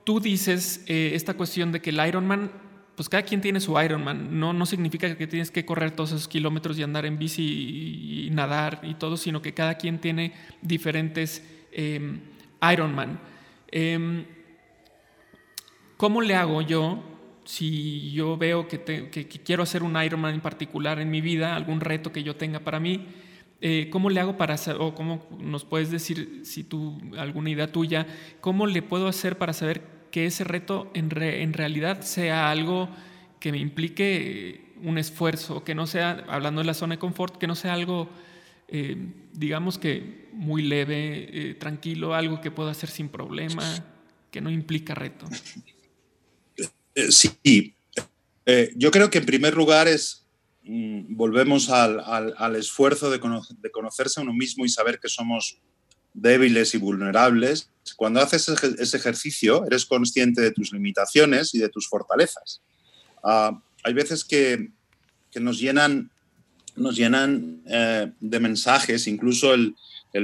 tú 0.04 0.20
dices 0.20 0.85
esta 0.87 1.35
cuestión 1.35 1.73
de 1.73 1.80
que 1.80 1.90
el 1.90 2.06
Iron 2.06 2.26
Man, 2.26 2.52
pues 3.00 3.09
cada 3.09 3.23
quien 3.23 3.40
tiene 3.40 3.61
su 3.61 3.80
Iron 3.80 4.04
Man, 4.04 4.38
no, 4.38 4.52
no 4.52 4.66
significa 4.66 5.16
que 5.16 5.26
tienes 5.26 5.50
que 5.50 5.64
correr 5.64 5.92
todos 5.92 6.11
esos 6.11 6.28
kilómetros 6.28 6.78
y 6.78 6.83
andar 6.83 7.07
en 7.07 7.19
bici 7.19 8.26
y, 8.26 8.30
nadar 8.30 8.83
y 8.83 8.92
todo, 8.92 9.16
sino 9.16 9.40
que 9.40 9.54
cada 9.54 9.76
quien 9.76 10.00
tiene 10.00 10.35
diferentes 10.61 11.42
em, 11.73 12.21
Iron 12.71 12.95
Man. 12.95 13.19
Em, 13.69 14.26
¿Cómo 15.97 16.21
le 16.21 16.35
hago 16.35 16.61
yo 16.61 17.02
si 17.47 18.11
yo 18.11 18.37
veo 18.37 18.69
que, 18.69 18.78
que 18.78 19.26
quiero 19.26 19.62
hacer 19.62 19.83
un 19.83 19.97
Iron 20.02 20.21
Man 20.21 20.35
en 20.35 20.42
particular 20.42 21.00
en 21.00 21.09
mi 21.09 21.23
vida, 21.23 21.57
algún 21.57 21.80
reto 21.80 22.12
que 22.12 22.23
yo 22.23 22.37
tenga 22.37 22.61
para 22.61 22.80
mí? 22.80 23.07
Eh, 23.62 23.88
¿cómo 23.90 24.11
le 24.11 24.21
hago 24.21 24.37
para 24.37 24.59
saber, 24.59 24.83
o 24.83 24.95
cómo 24.95 25.26
nos 25.38 25.64
puedes 25.64 25.90
decir, 25.90 26.42
si 26.45 26.64
tú, 26.64 27.00
alguna 27.16 27.49
idea 27.49 27.73
tuya, 27.73 28.07
cómo 28.42 28.66
le 28.66 28.83
puedo 28.83 29.09
hacer 29.09 29.38
para 29.38 29.54
saber 29.54 30.00
que 30.11 30.26
ese 30.26 30.45
reto 30.45 30.90
en, 30.95 31.11
en 31.23 31.52
realidad 31.52 32.02
sea 32.02 32.50
algo 32.50 32.88
que 33.38 33.52
me 33.52 33.59
implique 33.59 34.73
un 34.83 34.99
esfuerzo, 34.99 35.64
que 35.64 35.75
no 35.75 35.87
sea, 35.87 36.25
hablando 36.29 36.61
de 36.61 36.67
la 36.67 36.75
zona 36.75 36.95
de 36.95 36.99
confort, 36.99 37.37
que 37.37 37.47
no 37.47 37.55
sea 37.55 37.75
algo, 37.75 38.09
eh, 38.69 38.97
digamos 39.33 39.79
que 39.79 40.29
muy 40.33 40.62
leve, 40.62 41.50
eh, 41.50 41.55
tranquilo, 41.55 42.14
algo 42.14 42.40
que 42.40 42.50
pueda 42.50 42.71
hacer 42.71 42.90
sin 42.90 43.09
problema, 43.09 43.62
que 44.31 44.40
no 44.40 44.50
implica 44.50 44.95
reto? 44.95 45.26
Sí, 47.11 47.75
yo 48.76 48.90
creo 48.90 49.11
que 49.11 49.19
en 49.19 49.26
primer 49.26 49.55
lugar 49.55 49.87
es 49.88 50.21
Mm, 50.62 51.17
volvemos 51.17 51.71
al, 51.71 52.55
esfuerzo 52.57 53.11
de, 53.11 53.19
conocerse 53.19 54.21
a 54.21 54.23
uno 54.23 54.33
mismo 54.33 54.64
y 54.64 54.69
saber 54.69 55.00
que 55.00 55.09
somos 55.09 55.59
débiles 56.14 56.75
y 56.75 56.79
vulnerables. 56.79 57.71
Cuando 57.97 58.21
haces 58.21 58.49
ese 58.49 58.97
ejercicio, 58.97 59.64
eres 59.67 59.87
consciente 59.87 60.40
de 60.40 60.52
tus 60.52 60.73
limitaciones 60.73 61.55
y 61.55 61.59
de 61.59 61.69
tus 61.69 61.88
fortalezas. 61.88 62.62
Ah, 63.23 63.61
hay 63.83 63.93
veces 63.93 64.25
que, 64.25 64.71
nos 65.37 65.59
llenan, 65.59 66.11
nos 66.76 66.97
llenan 66.97 67.62
eh, 67.67 68.12
de 68.21 68.40
mensajes, 68.40 69.07
incluso 69.07 69.55
el, 69.55 69.75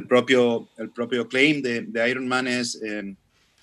propio, 0.08 0.68
el 0.78 0.90
propio 0.90 1.28
claim 1.28 1.62
de, 1.62 1.82
de 1.82 2.10
Iron 2.10 2.26
Man 2.26 2.48
es 2.48 2.80
eh, 2.82 3.14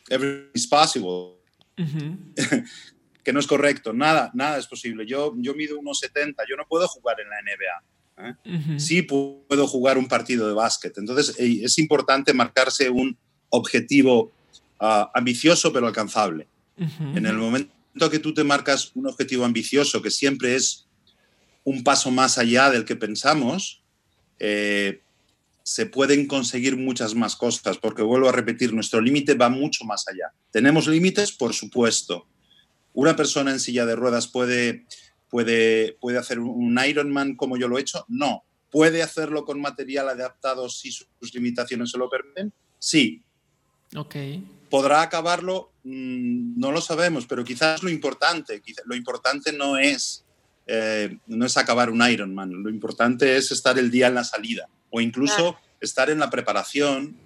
Everything 0.10 0.50
is 0.54 0.68
possible. 0.68 1.40
que 3.24 3.34
no 3.34 3.40
es 3.40 3.48
correcto. 3.48 3.94
Nada, 3.94 4.32
nada 4.34 4.58
es 4.58 4.68
posible. 4.68 5.06
Yo, 5.06 5.34
yo 5.38 5.54
mido 5.56 5.80
unos 5.80 6.00
70, 6.00 6.44
yo 6.50 6.56
no 6.56 6.68
puedo 6.68 6.88
jugar 6.88 7.20
en 7.20 7.30
la 7.30 7.42
NBA. 7.42 7.93
¿Eh? 8.18 8.80
Sí 8.80 9.02
puedo 9.02 9.68
jugar 9.68 9.98
un 9.98 10.08
partido 10.08 10.48
de 10.48 10.54
básquet. 10.54 10.98
Entonces 10.98 11.36
es 11.40 11.78
importante 11.78 12.34
marcarse 12.34 12.90
un 12.90 13.18
objetivo 13.50 14.32
ah, 14.80 15.12
ambicioso 15.14 15.72
pero 15.72 15.88
alcanzable. 15.88 16.48
En 16.78 17.26
el 17.26 17.38
momento 17.38 18.10
que 18.10 18.20
tú 18.20 18.34
te 18.34 18.44
marcas 18.44 18.92
un 18.96 19.08
objetivo 19.08 19.46
ambicioso 19.46 20.02
que 20.02 20.10
siempre 20.10 20.56
es 20.56 20.88
un 21.64 21.84
paso 21.84 22.12
más 22.12 22.38
allá 22.38 22.70
del 22.72 22.84
que 22.84 22.96
pensamos, 22.96 23.84
eh, 24.40 25.02
se 25.64 25.86
pueden 25.86 26.28
conseguir 26.28 26.76
muchas 26.76 27.16
más 27.16 27.36
cosas, 27.36 27.78
porque 27.78 28.02
vuelvo 28.02 28.28
a 28.28 28.34
repetir, 28.34 28.74
nuestro 28.74 29.00
límite 29.00 29.34
va 29.36 29.50
mucho 29.50 29.86
más 29.86 30.06
allá. 30.08 30.34
¿Tenemos 30.52 30.88
límites? 30.88 31.32
Por 31.32 31.54
supuesto. 31.54 32.28
¿Una 32.94 33.16
persona 33.16 33.52
en 33.52 33.60
silla 33.60 33.86
de 33.86 33.96
ruedas 33.96 34.28
puede, 34.28 34.86
puede, 35.34 35.98
puede 36.00 36.20
hacer 36.20 36.38
un 36.38 36.80
Ironman 36.88 37.36
como 37.36 37.58
yo 37.58 37.68
lo 37.68 37.80
he 37.80 37.82
hecho? 37.82 38.06
No. 38.08 38.44
¿Puede 38.70 39.02
hacerlo 39.02 39.46
con 39.46 39.60
material 39.60 40.08
adaptado 40.08 40.70
si 40.70 40.92
sus 40.92 41.08
limitaciones 41.34 41.90
se 41.90 41.98
lo 41.98 42.08
permiten? 42.08 42.54
Sí. 42.78 43.24
Ok. 43.96 44.16
¿Podrá 44.70 45.02
acabarlo? 45.02 45.72
Mm, 45.86 46.60
no 46.60 46.72
lo 46.72 46.82
sabemos, 46.82 47.26
pero 47.26 47.44
quizás 47.44 47.82
lo 47.82 47.90
importante, 47.90 48.62
lo 48.86 48.96
importante 48.96 49.52
no 49.52 49.80
es, 49.80 50.24
eh, 50.68 51.18
no 51.26 51.48
es 51.48 51.58
acabar 51.58 51.90
un 51.90 52.08
Ironman, 52.08 52.52
lo 52.62 52.70
importante 52.70 53.36
es 53.36 53.52
estar 53.52 53.80
el 53.80 53.90
día 53.90 54.10
en 54.10 54.14
la 54.14 54.24
salida 54.24 54.70
o 54.92 55.02
incluso 55.02 55.58
estar 55.82 56.12
en 56.12 56.20
la 56.20 56.30
preparación, 56.30 57.18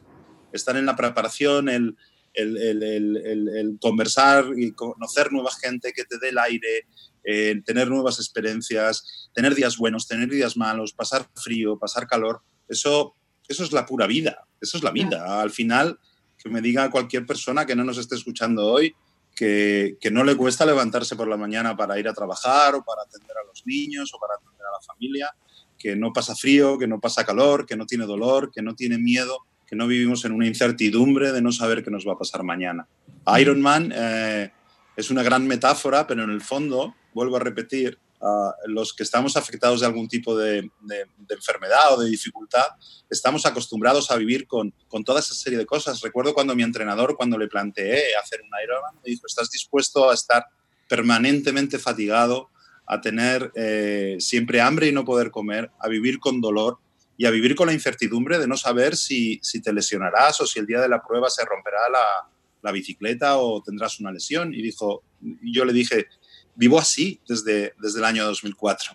estar 0.53 0.77
en 0.77 0.85
la 0.85 0.95
preparación, 0.95 1.67
el, 1.67 1.97
el, 2.37 3.77
conversar 3.81 4.45
y 4.55 4.71
conocer 4.71 5.33
nueva 5.33 5.51
gente 5.51 5.91
que 5.91 6.05
te 6.05 6.17
dé 6.19 6.29
el 6.29 6.37
aire, 6.37 6.85
eh, 7.29 7.61
tener 7.65 7.89
nuevas 7.89 8.19
experiencias, 8.19 9.29
tener 9.33 9.53
días 9.53 9.75
buenos, 9.75 10.07
tener 10.07 10.29
días 10.29 10.55
malos, 10.55 10.93
pasar 10.93 11.27
frío, 11.35 11.77
pasar 11.77 12.07
calor, 12.07 12.41
eso, 12.69 13.15
eso 13.49 13.65
es 13.65 13.73
la 13.73 13.85
pura 13.85 14.07
vida, 14.07 14.47
eso 14.61 14.77
es 14.77 14.83
la 14.83 14.91
vida. 14.91 15.41
Al 15.41 15.51
final, 15.51 15.99
que 16.41 16.49
me 16.49 16.61
diga 16.61 16.89
cualquier 16.89 17.25
persona 17.25 17.65
que 17.65 17.75
no 17.75 17.83
nos 17.83 17.97
esté 17.97 18.15
escuchando 18.15 18.65
hoy, 18.65 18.95
que, 19.35 19.97
que, 19.99 20.09
no 20.09 20.23
le 20.23 20.37
cuesta 20.37 20.65
levantarse 20.65 21.17
por 21.17 21.27
la 21.27 21.35
mañana 21.35 21.75
para 21.75 21.99
ir 21.99 22.07
a 22.07 22.13
trabajar 22.13 22.75
o 22.75 22.83
para 22.85 23.01
atender 23.01 23.35
a 23.35 23.45
los 23.45 23.61
niños 23.67 24.09
o 24.13 24.19
para 24.19 24.35
atender 24.35 24.65
a 24.65 24.71
la 24.71 24.81
familia, 24.81 25.35
que 25.77 25.97
no 25.97 26.13
pasa 26.13 26.33
frío, 26.33 26.77
que 26.77 26.87
no 26.87 27.01
pasa 27.01 27.25
calor, 27.25 27.65
que 27.65 27.75
no 27.75 27.85
tiene 27.85 28.05
dolor, 28.05 28.51
que 28.51 28.61
no 28.61 28.73
tiene 28.73 28.97
miedo, 28.97 29.39
que 29.67 29.75
no 29.75 29.85
vivimos 29.85 30.23
en 30.23 30.31
una 30.31 30.47
incertidumbre 30.47 31.33
de 31.33 31.41
no 31.41 31.51
saber 31.51 31.83
qué 31.83 31.91
nos 31.91 32.07
va 32.07 32.13
a 32.13 32.17
pasar 32.17 32.43
mañana. 32.43 32.87
Iron 33.37 33.59
Man 33.59 33.91
eh, 33.93 34.49
es 34.97 35.11
una 35.11 35.23
gran 35.23 35.47
metáfora, 35.47 36.07
pero 36.07 36.23
en 36.23 36.31
el 36.31 36.41
fondo, 36.41 36.95
vuelvo 37.13 37.37
a 37.37 37.39
repetir, 37.39 37.99
los 38.65 38.93
que 38.93 39.03
estamos 39.03 39.37
afectados 39.37 39.79
de 39.79 39.85
algún 39.85 40.07
tipo 40.07 40.35
de, 40.35 40.69
enfermedad 41.29 41.93
o 41.93 42.01
de 42.01 42.09
dificultad, 42.09 42.65
estamos 43.09 43.45
acostumbrados 43.45 44.09
a 44.09 44.15
vivir 44.15 44.47
con, 44.47 44.73
con, 44.87 45.03
toda 45.03 45.19
esa 45.19 45.35
serie 45.35 45.59
de 45.59 45.67
cosas. 45.67 46.01
Recuerdo 46.01 46.33
cuando 46.33 46.55
mi 46.55 46.63
entrenador, 46.63 47.15
cuando 47.15 47.37
le 47.37 47.47
planteé 47.47 48.15
hacer 48.15 48.41
un 48.41 48.49
Ironman, 48.63 48.95
me 48.95 49.11
dijo, 49.11 49.27
¿estás 49.27 49.51
dispuesto 49.51 50.09
a 50.09 50.15
estar 50.15 50.45
permanentemente 50.89 51.77
fatigado, 51.77 52.49
a 52.87 53.01
tener 53.01 53.51
eh, 53.55 54.17
siempre 54.19 54.61
hambre 54.61 54.87
y 54.87 54.91
no 54.91 55.05
poder 55.05 55.29
comer, 55.29 55.69
a 55.79 55.87
vivir 55.87 56.19
con 56.19 56.41
dolor 56.41 56.79
y 57.17 57.25
a 57.25 57.31
vivir 57.31 57.55
con 57.55 57.67
la 57.67 57.73
incertidumbre 57.73 58.39
de 58.39 58.47
no 58.47 58.57
saber 58.57 58.95
si, 58.95 59.39
si 59.43 59.61
te 59.61 59.73
lesionarás 59.73 60.41
o 60.41 60.47
si 60.47 60.59
el 60.59 60.65
día 60.65 60.81
de 60.81 60.89
la 60.89 61.03
prueba 61.03 61.29
se 61.29 61.45
romperá 61.45 61.79
la, 61.91 62.29
la 62.61 62.71
bicicleta 62.71 63.37
o 63.37 63.61
tendrás 63.61 63.99
una 63.99 64.11
lesión. 64.11 64.53
Y 64.53 64.61
dijo, 64.61 65.03
y 65.21 65.53
yo 65.53 65.65
le 65.65 65.73
dije, 65.73 66.07
vivo 66.55 66.79
así 66.79 67.19
desde, 67.27 67.73
desde 67.81 67.99
el 67.99 68.05
año 68.05 68.25
2004. 68.25 68.91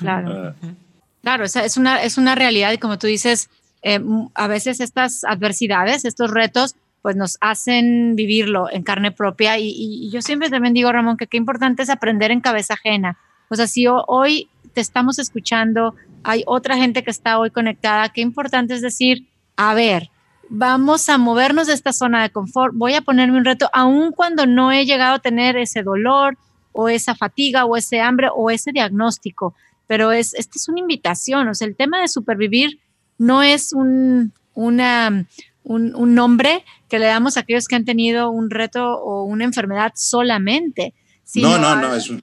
Claro, 0.00 0.54
uh, 0.62 0.74
claro 1.22 1.44
es, 1.44 1.76
una, 1.76 2.02
es 2.02 2.18
una 2.18 2.34
realidad 2.34 2.72
y 2.72 2.78
como 2.78 2.98
tú 2.98 3.06
dices, 3.06 3.48
eh, 3.82 4.00
a 4.34 4.46
veces 4.48 4.80
estas 4.80 5.24
adversidades, 5.24 6.04
estos 6.04 6.30
retos, 6.30 6.76
pues 7.00 7.16
nos 7.16 7.36
hacen 7.40 8.14
vivirlo 8.16 8.70
en 8.70 8.82
carne 8.82 9.12
propia 9.12 9.58
y, 9.58 9.72
y, 9.76 10.10
yo 10.10 10.22
siempre 10.22 10.50
también 10.50 10.74
digo, 10.74 10.92
Ramón, 10.92 11.16
que 11.16 11.26
qué 11.26 11.36
importante 11.36 11.82
es 11.82 11.90
aprender 11.90 12.30
en 12.30 12.40
cabeza 12.40 12.74
ajena, 12.74 13.18
o 13.48 13.56
sea, 13.56 13.66
si 13.66 13.86
hoy 13.88 14.48
te 14.72 14.80
estamos 14.80 15.18
escuchando, 15.18 15.94
hay 16.22 16.42
otra 16.46 16.76
gente 16.76 17.02
que 17.02 17.10
está 17.10 17.38
hoy 17.38 17.50
conectada, 17.50 18.08
qué 18.08 18.20
importante 18.20 18.74
es 18.74 18.82
decir, 18.82 19.28
a 19.56 19.74
ver, 19.74 20.10
vamos 20.48 21.08
a 21.08 21.18
movernos 21.18 21.66
de 21.66 21.74
esta 21.74 21.92
zona 21.92 22.22
de 22.22 22.30
confort, 22.30 22.74
voy 22.74 22.94
a 22.94 23.02
ponerme 23.02 23.38
un 23.38 23.44
reto, 23.44 23.70
aun 23.72 24.12
cuando 24.12 24.46
no 24.46 24.72
he 24.72 24.84
llegado 24.84 25.14
a 25.14 25.18
tener 25.18 25.56
ese 25.56 25.82
dolor 25.82 26.36
o 26.72 26.88
esa 26.88 27.14
fatiga 27.14 27.64
o 27.64 27.76
ese 27.76 28.00
hambre 28.00 28.28
o 28.34 28.50
ese 28.50 28.72
diagnóstico, 28.72 29.54
pero 29.86 30.12
es, 30.12 30.34
esta 30.34 30.52
es 30.56 30.68
una 30.68 30.80
invitación, 30.80 31.48
o 31.48 31.54
sea, 31.54 31.66
el 31.66 31.76
tema 31.76 32.00
de 32.00 32.08
supervivir 32.08 32.80
no 33.18 33.42
es 33.42 33.72
un, 33.72 34.32
una, 34.54 35.26
un, 35.64 35.94
un 35.94 36.14
nombre 36.14 36.64
que 36.88 36.98
le 36.98 37.06
damos 37.06 37.36
a 37.36 37.40
aquellos 37.40 37.68
que 37.68 37.76
han 37.76 37.84
tenido 37.84 38.30
un 38.30 38.50
reto 38.50 38.98
o 38.98 39.24
una 39.24 39.44
enfermedad 39.44 39.92
solamente. 39.94 40.94
No, 41.36 41.56
no, 41.56 41.76
no, 41.76 41.94
es 41.94 42.10
un, 42.10 42.22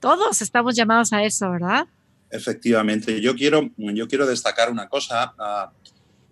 todos 0.00 0.42
estamos 0.42 0.76
llamados 0.76 1.14
a 1.14 1.22
eso, 1.22 1.50
¿verdad? 1.50 1.86
Efectivamente. 2.30 3.22
Yo 3.22 3.34
quiero, 3.34 3.70
yo 3.78 4.06
quiero 4.06 4.26
destacar 4.26 4.70
una 4.70 4.86
cosa. 4.88 5.32
Ah, 5.38 5.72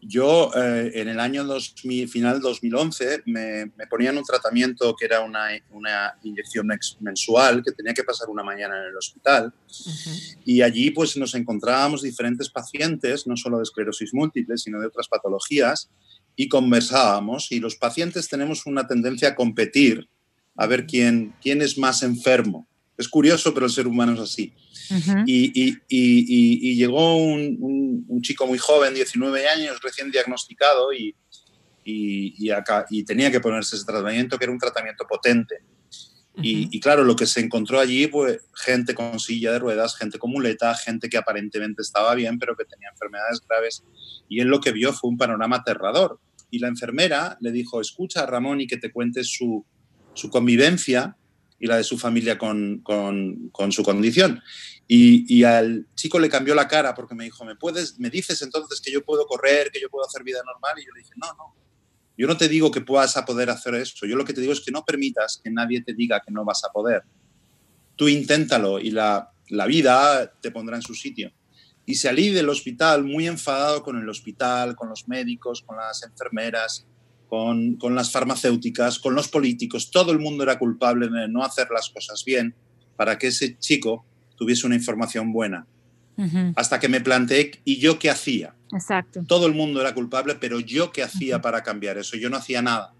yo 0.05 0.51
eh, 0.57 0.91
en 0.95 1.09
el 1.09 1.21
año 1.21 1.45
2000, 1.45 2.09
final 2.09 2.41
2011 2.41 3.23
me, 3.27 3.67
me, 3.77 3.87
ponían 3.88 4.19
un 4.19 4.25
tratamiento 4.25 4.97
que 4.97 5.05
era 5.05 5.21
una, 5.21 5.47
una, 5.71 6.19
inyección 6.25 6.69
mensual 7.01 7.62
que 7.65 7.71
tenía 7.71 7.95
que 7.95 8.03
pasar 8.03 8.29
una 8.29 8.43
mañana 8.43 8.79
en 8.79 8.88
el 8.88 8.97
hospital. 8.97 9.55
Y 10.45 10.61
allí 10.61 10.91
pues 10.91 11.17
nos 11.17 11.37
encontrábamos 11.37 12.03
diferentes 12.03 12.51
pacientes, 12.51 13.29
no 13.29 13.37
solo 13.37 13.59
de 13.59 13.62
esclerosis 13.62 14.12
múltiple, 14.12 14.59
sino 14.59 14.81
de 14.81 14.88
otras 14.88 15.07
patologías 15.07 15.88
y 16.35 16.49
conversábamos. 16.49 17.53
Y 17.53 17.61
los 17.61 17.77
pacientes 17.77 18.29
tenemos 18.29 18.67
una 18.67 18.88
tendencia 18.88 19.29
a 19.29 19.35
competir 19.37 20.09
a 20.57 20.67
ver 20.67 20.85
quién, 20.85 21.33
quién 21.41 21.62
es 21.62 21.79
más 21.79 22.03
enfermo. 22.03 22.67
Es 22.96 23.09
curioso, 23.09 23.55
pero 23.55 23.66
el 23.66 23.72
ser 23.72 23.87
humano 23.87 24.12
es 24.14 24.20
así. 24.20 24.55
y, 25.26 26.74
llegó 26.76 27.16
un, 27.16 28.20
chico 28.22 28.46
muy 28.46 28.59
joven, 28.59 28.94
19 28.94 29.48
años, 29.48 29.81
recién 29.83 30.11
diagnosticado, 30.11 30.88
y, 30.92 32.50
acá, 32.50 32.87
y 32.90 33.05
tenía 33.05 33.31
que 33.31 33.40
ponerse 33.40 33.76
ese 33.76 33.85
tratamiento, 33.85 34.38
que 34.38 34.44
era 34.44 34.52
un 34.52 34.59
tratamiento 34.59 35.05
potente. 35.09 35.62
y, 36.37 36.81
claro, 36.81 37.05
lo 37.05 37.16
que 37.16 37.26
se 37.26 37.40
encontró 37.40 37.81
allí, 37.81 38.07
pues 38.07 38.40
gente 38.55 38.94
con 38.94 39.18
silla 39.18 39.52
de 39.52 39.59
ruedas, 39.59 39.96
gente 39.96 40.18
con 40.18 40.31
muleta, 40.31 40.74
gente 40.74 41.09
que 41.09 41.16
aparentemente 41.16 41.83
estaba 41.83 42.14
bien, 42.14 42.38
pero 42.38 42.57
que 42.57 42.64
tenía 42.64 42.90
enfermedades 42.90 43.40
graves. 43.48 43.83
Y 44.28 44.40
él 44.40 44.48
lo 44.48 44.61
que 44.61 44.72
vio 44.72 44.92
fue 44.92 45.11
un 45.11 45.18
panorama 45.18 45.57
aterrador. 45.57 46.20
Y 46.50 46.59
la 46.59 46.68
enfermera 46.68 47.38
le 47.40 47.50
dijo, 47.50 47.81
escucha 47.81 48.26
Ramón 48.26 48.61
y 48.61 48.66
que 48.66 48.76
te 48.76 48.92
cuentes 48.92 49.28
su, 49.28 49.64
su 50.14 50.28
convivencia 50.28 51.16
y 51.62 51.68
la 51.68 51.77
de 51.77 51.85
su 51.85 51.96
familia 51.96 52.37
con, 52.37 52.79
con, 52.81 53.70
su 53.70 53.85
condición. 53.85 54.42
Y, 54.88 55.33
y, 55.33 55.44
al 55.44 55.87
chico 55.94 56.18
le 56.18 56.29
cambió 56.29 56.57
la 56.57 56.66
cara 56.66 56.92
porque 56.92 57.14
me 57.14 57.22
dijo, 57.22 57.44
¿me, 57.44 57.55
puedes, 57.55 58.01
¿me 58.01 58.11
dices 58.11 58.42
entonces 58.42 58.81
que 58.81 58.90
yo 58.90 59.05
puedo 59.05 59.27
correr, 59.27 59.70
que 59.70 59.81
yo 59.81 59.88
puedo 59.88 60.05
hacer 60.05 60.25
vida 60.25 60.40
normal? 60.44 60.75
Y 60.77 60.85
yo 60.85 60.92
le 60.92 61.03
dije, 61.03 61.14
no, 61.16 61.29
no. 61.35 61.55
Yo 62.18 62.27
no 62.27 62.37
te 62.37 62.48
digo 62.48 62.72
que 62.72 62.81
puedas 62.81 63.16
a 63.16 63.25
poder 63.25 63.48
hacer 63.48 63.77
eso. 63.77 64.07
Yo 64.07 64.16
lo 64.16 64.25
que 64.25 64.33
te 64.33 64.40
digo 64.40 64.53
es 64.53 64.61
que 64.61 64.72
no 64.72 64.85
permitas 64.85 65.40
que 65.42 65.53
nadie 65.53 65.83
te 65.85 65.94
diga 65.94 66.20
que 66.20 66.33
no 66.33 66.44
vas 66.44 66.64
a 66.64 66.72
poder. 66.72 67.05
Tú 67.94 68.09
inténtalo 68.09 68.81
y 68.81 68.90
la, 68.90 69.31
la 69.48 69.66
vida 69.66 70.33
te 70.40 70.51
pondrá 70.51 70.75
en 70.75 70.83
su 70.83 70.94
sitio. 70.94 71.33
Y 71.87 71.94
salí 71.94 72.31
del 72.31 72.48
hospital 72.48 73.05
muy 73.05 73.29
enfadado 73.29 73.85
con 73.85 73.96
el 74.01 74.09
hospital, 74.09 74.75
con 74.75 74.88
los 74.88 75.07
médicos, 75.07 75.62
con 75.62 75.77
las 75.77 76.03
enfermeras, 76.03 76.88
con, 77.33 77.79
las 77.95 78.12
farmacéuticas, 78.12 78.99
con 78.99 79.14
los 79.14 79.27
políticos, 79.27 79.90
todo 79.90 80.12
el 80.12 80.18
mundo 80.18 80.42
era 80.42 80.59
culpable 80.59 81.09
de 81.09 81.29
no 81.29 81.42
hacer 81.42 81.66
las 81.71 81.88
cosas 81.88 82.23
bien 82.27 82.55
para 82.95 83.16
que 83.16 83.29
ese 83.29 83.57
chico 83.59 84.05
tuviese 84.37 84.66
una 84.66 84.75
información 84.75 85.33
buena. 85.33 85.66
Hasta 86.57 86.79
que 86.79 86.90
me 86.90 87.01
planteé, 87.01 87.53
¿y 87.64 87.79
yo 87.79 87.99
qué 87.99 88.11
hacía? 88.11 88.55
Exacto. 88.71 89.25
Todo 89.27 89.47
el 89.47 89.55
mundo 89.55 89.81
era 89.81 89.95
culpable, 89.95 90.35
pero 90.35 90.61
yo 90.61 90.92
qué 90.92 91.03
hacía 91.03 91.40
para 91.40 91.62
cambiar 91.62 91.97
eso? 91.97 92.18
Yo 92.18 92.29
no 92.29 92.37
hacía 92.37 92.61
nada. 92.61 92.92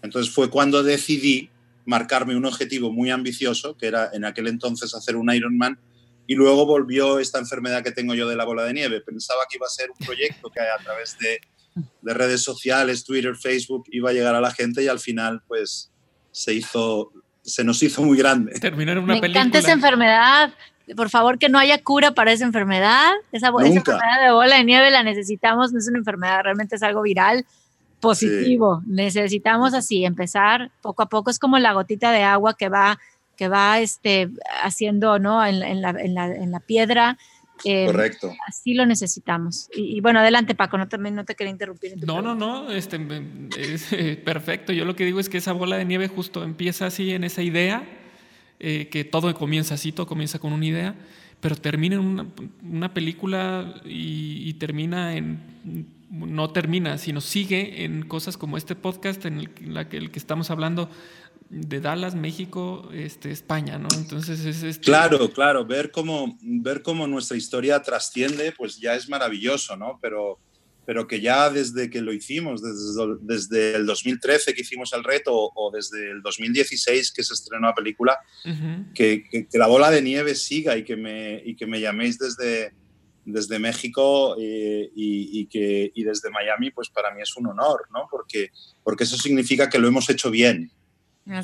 Entonces 0.00 0.32
fue 0.32 0.48
cuando 0.48 0.82
decidí 0.82 1.50
marcarme 1.84 2.36
un 2.36 2.46
objetivo 2.46 2.90
muy 2.90 3.10
ambicioso, 3.10 3.76
que 3.76 3.86
era 3.86 4.08
en 4.14 4.24
aquel 4.24 4.48
entonces 4.48 4.94
hacer 4.94 5.14
un 5.14 5.30
Ironman, 5.30 5.78
y 6.26 6.36
luego 6.36 6.64
volvió 6.64 7.18
esta 7.18 7.38
enfermedad 7.38 7.84
que 7.84 7.92
tengo 7.92 8.14
yo 8.14 8.26
de 8.26 8.36
la 8.36 8.46
bola 8.46 8.64
de 8.64 8.72
nieve. 8.72 9.02
Pensaba 9.02 9.42
que 9.46 9.58
iba 9.58 9.66
a 9.66 9.70
ser 9.70 9.90
un 9.90 10.06
proyecto 10.06 10.48
que 10.48 10.60
a 10.60 10.82
través 10.82 11.18
de 11.18 11.38
de 12.02 12.14
redes 12.14 12.42
sociales, 12.42 13.04
Twitter, 13.04 13.36
Facebook, 13.36 13.84
iba 13.90 14.10
a 14.10 14.12
llegar 14.12 14.34
a 14.34 14.40
la 14.40 14.50
gente 14.50 14.82
y 14.82 14.88
al 14.88 14.98
final 14.98 15.42
pues 15.46 15.90
se 16.30 16.54
hizo, 16.54 17.12
se 17.42 17.64
nos 17.64 17.82
hizo 17.82 18.02
muy 18.02 18.16
grande. 18.16 18.52
Terminar 18.60 18.98
una 18.98 19.14
Me 19.14 19.20
película. 19.20 19.40
encanta 19.40 19.58
esa 19.58 19.72
enfermedad. 19.72 20.52
Por 20.96 21.10
favor, 21.10 21.38
que 21.38 21.48
no 21.48 21.58
haya 21.58 21.82
cura 21.82 22.12
para 22.12 22.32
esa 22.32 22.44
enfermedad. 22.44 23.12
Esa, 23.32 23.48
esa 23.48 23.74
enfermedad 23.74 24.24
de 24.24 24.32
bola 24.32 24.56
de 24.56 24.64
nieve 24.64 24.90
la 24.90 25.02
necesitamos, 25.02 25.72
no 25.72 25.78
es 25.78 25.88
una 25.88 25.98
enfermedad, 25.98 26.40
realmente 26.44 26.76
es 26.76 26.82
algo 26.82 27.02
viral 27.02 27.44
positivo. 28.00 28.80
Sí. 28.84 28.92
Necesitamos 28.92 29.74
así 29.74 30.04
empezar 30.04 30.70
poco 30.80 31.02
a 31.02 31.08
poco. 31.08 31.30
Es 31.30 31.38
como 31.38 31.58
la 31.58 31.72
gotita 31.72 32.12
de 32.12 32.22
agua 32.22 32.54
que 32.54 32.68
va, 32.68 32.98
que 33.36 33.48
va 33.48 33.80
este, 33.80 34.30
haciendo 34.62 35.18
¿no? 35.18 35.44
en, 35.44 35.62
en, 35.62 35.82
la, 35.82 35.90
en, 35.90 36.14
la, 36.14 36.26
en 36.26 36.50
la 36.50 36.60
piedra 36.60 37.18
eh, 37.64 37.86
Correcto. 37.86 38.34
Así 38.46 38.74
lo 38.74 38.86
necesitamos. 38.86 39.68
Y, 39.74 39.96
y, 39.96 40.00
bueno, 40.00 40.20
adelante 40.20 40.54
Paco, 40.54 40.78
no, 40.78 40.88
también 40.88 41.14
no 41.14 41.24
te 41.24 41.34
quería 41.34 41.50
interrumpir. 41.50 41.92
En 41.92 42.00
no, 42.00 42.16
pregunta. 42.16 42.34
no, 42.34 42.64
no, 42.64 42.70
este, 42.70 42.98
es 43.58 43.92
eh, 43.92 44.16
perfecto. 44.16 44.72
Yo 44.72 44.84
lo 44.84 44.96
que 44.96 45.04
digo 45.04 45.20
es 45.20 45.28
que 45.28 45.38
esa 45.38 45.52
bola 45.52 45.76
de 45.76 45.84
nieve 45.84 46.08
justo 46.08 46.44
empieza 46.44 46.86
así 46.86 47.12
en 47.12 47.24
esa 47.24 47.42
idea, 47.42 47.88
eh, 48.60 48.88
que 48.90 49.04
todo 49.04 49.32
comienza 49.34 49.74
así, 49.74 49.92
todo 49.92 50.06
comienza 50.06 50.38
con 50.38 50.52
una 50.52 50.66
idea, 50.66 50.94
pero 51.40 51.56
termina 51.56 51.96
en 51.96 52.32
una, 52.62 52.94
película 52.94 53.80
y, 53.84 54.52
termina 54.54 55.16
en, 55.16 55.38
no 56.10 56.50
termina, 56.50 56.98
sino 56.98 57.20
sigue 57.20 57.84
en 57.84 58.02
cosas 58.02 58.36
como 58.36 58.56
este 58.56 58.74
podcast 58.74 59.24
en 59.24 59.38
el, 59.38 59.50
la 59.66 59.88
que, 59.88 59.98
el 59.98 60.10
que 60.10 60.18
estamos 60.18 60.50
hablando 60.50 60.90
de 61.50 61.80
Dallas, 61.80 62.14
México, 62.14 62.88
este, 62.92 63.30
España, 63.30 63.78
¿no? 63.78 63.88
Entonces 63.96 64.44
es 64.44 64.62
este... 64.62 64.84
Claro, 64.84 65.32
claro, 65.32 65.64
ver 65.64 65.90
cómo, 65.90 66.38
ver 66.42 66.82
cómo 66.82 67.06
nuestra 67.06 67.36
historia 67.36 67.82
trasciende, 67.82 68.52
pues 68.52 68.78
ya 68.78 68.94
es 68.94 69.08
maravilloso, 69.08 69.76
¿no? 69.76 69.98
Pero 70.02 70.38
pero 70.88 71.06
que 71.06 71.20
ya 71.20 71.50
desde 71.50 71.90
que 71.90 72.00
lo 72.00 72.14
hicimos, 72.14 72.62
desde, 72.62 73.18
desde 73.20 73.76
el 73.76 73.84
2013 73.84 74.54
que 74.54 74.62
hicimos 74.62 74.90
el 74.94 75.04
reto 75.04 75.34
o 75.34 75.70
desde 75.70 76.12
el 76.12 76.22
2016 76.22 77.12
que 77.12 77.22
se 77.22 77.34
estrenó 77.34 77.66
la 77.66 77.74
película, 77.74 78.18
que, 78.94 79.22
que, 79.30 79.46
la 79.58 79.66
bola 79.66 79.90
de 79.90 80.00
nieve 80.00 80.34
siga 80.34 80.78
y 80.78 80.84
que 80.84 80.96
me, 80.96 81.42
y 81.44 81.56
que 81.56 81.66
me 81.66 81.78
llaméis 81.78 82.18
desde, 82.18 82.72
desde 83.26 83.58
México 83.58 84.34
eh, 84.40 84.90
y, 84.96 85.40
y, 85.40 85.46
que, 85.48 85.92
y 85.94 86.04
desde 86.04 86.30
Miami, 86.30 86.70
pues 86.70 86.88
para 86.88 87.14
mí 87.14 87.20
es 87.20 87.36
un 87.36 87.48
honor, 87.48 87.82
¿no? 87.92 88.08
Porque, 88.10 88.48
porque 88.82 89.04
eso 89.04 89.18
significa 89.18 89.68
que 89.68 89.78
lo 89.78 89.88
hemos 89.88 90.08
hecho 90.08 90.30
bien. 90.30 90.72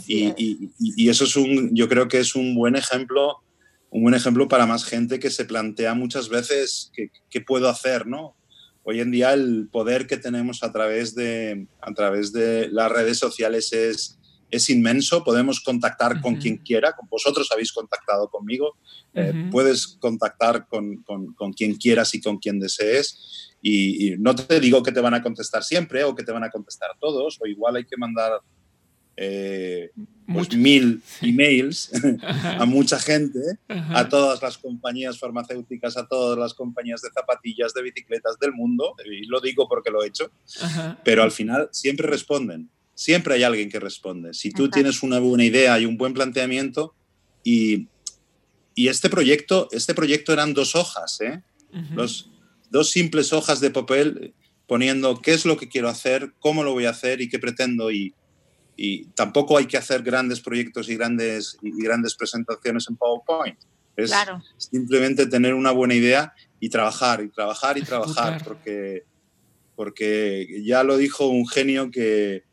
Y, 0.06 0.24
y, 0.36 0.72
y, 0.78 1.08
eso 1.08 1.24
es 1.24 1.36
un, 1.36 1.74
yo 1.74 1.88
creo 1.88 2.08
que 2.08 2.18
es 2.18 2.34
un 2.34 2.54
buen 2.54 2.76
ejemplo, 2.76 3.42
un 3.90 4.02
buen 4.02 4.14
ejemplo 4.14 4.48
para 4.48 4.66
más 4.66 4.84
gente 4.84 5.18
que 5.18 5.30
se 5.30 5.44
plantea 5.44 5.94
muchas 5.94 6.28
veces 6.28 6.90
qué, 6.94 7.10
qué 7.30 7.40
puedo 7.40 7.68
hacer, 7.68 8.06
¿no? 8.06 8.36
hoy 8.84 9.00
en 9.00 9.10
día 9.10 9.32
el 9.32 9.68
poder 9.72 10.06
que 10.06 10.16
tenemos 10.16 10.62
a 10.62 10.70
través 10.70 11.14
de, 11.14 11.66
a 11.80 11.92
través 11.92 12.32
de 12.32 12.68
las 12.68 12.92
redes 12.92 13.18
sociales 13.18 13.72
es, 13.72 14.18
es 14.50 14.70
inmenso. 14.70 15.24
Podemos 15.24 15.60
contactar 15.60 16.20
con 16.20 16.36
quien 16.36 16.58
quiera. 16.58 16.94
Vosotros 17.10 17.48
habéis 17.50 17.72
contactado 17.72 18.28
conmigo. 18.28 18.76
Eh, 19.14 19.48
puedes 19.50 19.98
contactar 20.00 20.66
con, 20.68 21.02
con, 21.02 21.34
con, 21.34 21.52
quien 21.52 21.76
quieras 21.76 22.14
y 22.14 22.20
con 22.20 22.38
quien 22.38 22.60
desees. 22.60 23.56
Y, 23.62 24.14
no 24.18 24.34
te 24.34 24.60
digo 24.60 24.82
que 24.82 24.92
te 24.92 25.00
van 25.00 25.14
a 25.14 25.22
contestar 25.22 25.64
siempre 25.64 26.04
o 26.04 26.14
que 26.14 26.22
te 26.22 26.32
van 26.32 26.44
a 26.44 26.50
contestar 26.50 26.90
todos. 27.00 27.38
O 27.40 27.46
igual 27.46 27.76
hay 27.76 27.86
que 27.86 27.96
mandar 27.96 28.32
eh, 29.16 29.90
pues 30.32 30.56
mil 30.56 31.02
emails 31.20 31.90
a 32.58 32.64
mucha 32.64 32.98
gente, 32.98 33.40
a 33.68 34.08
todas 34.08 34.42
las 34.42 34.58
compañías 34.58 35.18
farmacéuticas, 35.18 35.96
a 35.96 36.06
todas 36.06 36.38
las 36.38 36.54
compañías 36.54 37.02
de 37.02 37.10
zapatillas, 37.10 37.74
de 37.74 37.82
bicicletas 37.82 38.38
del 38.38 38.52
mundo, 38.52 38.94
y 39.04 39.26
lo 39.26 39.40
digo 39.40 39.68
porque 39.68 39.90
lo 39.90 40.02
he 40.02 40.08
hecho, 40.08 40.30
pero 41.04 41.22
al 41.22 41.30
final 41.30 41.68
siempre 41.72 42.08
responden, 42.08 42.70
siempre 42.94 43.34
hay 43.34 43.42
alguien 43.42 43.68
que 43.68 43.80
responde. 43.80 44.34
Si 44.34 44.50
tú 44.50 44.70
tienes 44.70 45.02
una 45.02 45.18
buena 45.18 45.44
idea 45.44 45.78
y 45.78 45.86
un 45.86 45.96
buen 45.96 46.14
planteamiento, 46.14 46.94
y, 47.42 47.88
y 48.74 48.88
este, 48.88 49.10
proyecto, 49.10 49.68
este 49.70 49.94
proyecto 49.94 50.32
eran 50.32 50.54
dos 50.54 50.74
hojas, 50.74 51.20
¿eh? 51.20 51.42
Los, 51.94 52.30
dos 52.74 52.90
simples 52.90 53.32
hojas 53.32 53.60
de 53.60 53.70
papel 53.70 54.34
poniendo 54.66 55.20
qué 55.22 55.32
es 55.32 55.44
lo 55.44 55.56
que 55.56 55.68
quiero 55.68 55.88
hacer, 55.88 56.32
cómo 56.40 56.64
lo 56.64 56.72
voy 56.72 56.86
a 56.86 56.90
hacer 56.90 57.20
y 57.20 57.28
qué 57.28 57.38
pretendo 57.38 57.92
y 57.92 58.14
y 58.76 59.06
tampoco 59.06 59.56
hay 59.56 59.66
que 59.66 59.76
hacer 59.76 60.02
grandes 60.02 60.40
proyectos 60.40 60.88
y 60.88 60.96
grandes, 60.96 61.56
y 61.62 61.70
grandes 61.82 62.14
presentaciones 62.14 62.86
en 62.88 62.96
PowerPoint. 62.96 63.58
Es 63.96 64.12
simplemente 64.56 65.26
tener 65.26 65.54
una 65.54 65.70
buena 65.70 65.94
idea 65.94 66.34
y 66.58 66.68
trabajar, 66.68 67.22
y 67.22 67.28
trabajar, 67.28 67.78
y 67.78 67.82
trabajar, 67.82 68.42
porque, 68.44 69.04
porque 69.76 70.62
ya 70.64 70.82
lo 70.82 70.96
dijo 70.96 71.28
un 71.28 71.46
genio 71.46 71.90
que, 71.92 72.44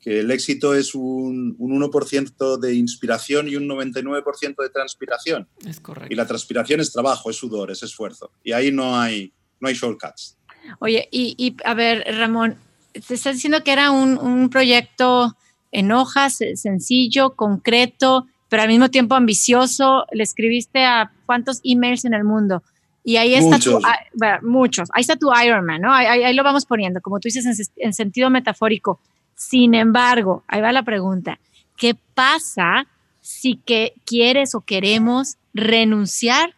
que 0.00 0.20
el 0.20 0.30
éxito 0.30 0.74
es 0.74 0.94
un, 0.94 1.56
un 1.58 1.80
1% 1.80 2.58
de 2.58 2.74
inspiración 2.74 3.48
y 3.48 3.56
un 3.56 3.66
99% 3.68 4.62
de 4.62 4.68
transpiración. 4.68 5.48
Es 5.64 5.80
correcto. 5.80 6.12
Y 6.12 6.16
la 6.16 6.26
transpiración 6.26 6.80
es 6.80 6.92
trabajo, 6.92 7.30
es 7.30 7.36
sudor, 7.36 7.70
es 7.70 7.82
esfuerzo. 7.82 8.32
Y 8.44 8.52
ahí 8.52 8.70
no 8.70 9.00
hay, 9.00 9.32
no 9.60 9.68
hay 9.68 9.74
shortcuts. 9.74 10.36
Oye, 10.80 11.08
y, 11.10 11.34
y 11.38 11.56
a 11.64 11.74
ver, 11.74 12.04
Ramón, 12.18 12.56
te 12.92 13.14
estás 13.14 13.34
diciendo 13.34 13.64
que 13.64 13.72
era 13.72 13.90
un, 13.90 14.18
un 14.18 14.50
proyecto 14.50 15.36
en 15.72 15.90
hojas, 15.90 16.40
eh, 16.40 16.56
sencillo, 16.56 17.34
concreto, 17.34 18.26
pero 18.48 18.62
al 18.62 18.68
mismo 18.68 18.90
tiempo 18.90 19.14
ambicioso. 19.14 20.04
Le 20.12 20.22
escribiste 20.22 20.84
a 20.84 21.10
cuántos 21.26 21.60
emails 21.64 22.04
en 22.04 22.14
el 22.14 22.24
mundo. 22.24 22.62
Y 23.02 23.16
ahí 23.16 23.34
está 23.34 23.56
muchos. 23.56 23.80
tu, 23.80 23.86
ah, 23.86 24.38
muchos. 24.42 24.88
Ahí 24.92 25.00
está 25.00 25.16
tu 25.16 25.30
Ironman, 25.34 25.80
¿no? 25.80 25.92
Ahí, 25.92 26.32
lo 26.34 26.44
vamos 26.44 26.66
poniendo, 26.66 27.00
como 27.00 27.18
tú 27.18 27.26
dices, 27.26 27.46
en, 27.46 27.86
en, 27.86 27.92
sentido 27.92 28.30
metafórico. 28.30 29.00
Sin 29.34 29.74
embargo, 29.74 30.44
ahí 30.46 30.60
va 30.60 30.70
la 30.70 30.84
pregunta. 30.84 31.40
¿Qué 31.76 31.96
pasa 32.14 32.86
si 33.20 33.56
que 33.56 33.94
quieres 34.04 34.54
o 34.54 34.60
queremos 34.60 35.36
renunciar 35.54 36.54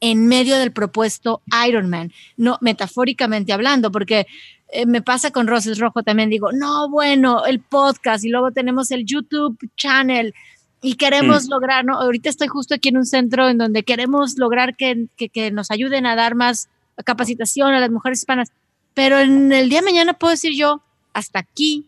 en 0.00 0.26
medio 0.26 0.56
del 0.56 0.72
propuesto 0.72 1.42
Ironman? 1.66 2.12
No, 2.36 2.58
metafóricamente 2.60 3.52
hablando, 3.52 3.90
porque 3.90 4.26
eh, 4.70 4.86
me 4.86 5.00
pasa 5.00 5.30
con 5.30 5.46
Roses 5.46 5.78
Rojo 5.78 6.02
también, 6.02 6.28
digo, 6.28 6.52
no, 6.52 6.90
bueno, 6.90 7.46
el 7.46 7.60
podcast 7.60 8.24
y 8.24 8.28
luego 8.28 8.52
tenemos 8.52 8.90
el 8.90 9.06
YouTube 9.06 9.58
channel 9.76 10.34
y 10.82 10.94
queremos 10.94 11.46
mm. 11.46 11.50
lograr, 11.50 11.84
¿no? 11.84 11.98
Ahorita 11.98 12.28
estoy 12.28 12.48
justo 12.48 12.74
aquí 12.74 12.90
en 12.90 12.98
un 12.98 13.06
centro 13.06 13.48
en 13.48 13.58
donde 13.58 13.82
queremos 13.82 14.36
lograr 14.36 14.76
que, 14.76 15.06
que, 15.16 15.50
nos 15.50 15.70
ayuden 15.70 16.06
a 16.06 16.16
dar 16.16 16.34
más 16.34 16.68
capacitación 17.04 17.72
a 17.72 17.80
las 17.80 17.90
mujeres 17.90 18.20
hispanas, 18.20 18.52
pero 18.94 19.18
en 19.18 19.52
el 19.52 19.68
día 19.68 19.80
de 19.80 19.86
mañana 19.86 20.12
puedo 20.14 20.32
decir 20.32 20.52
yo, 20.54 20.82
hasta 21.14 21.38
aquí. 21.38 21.86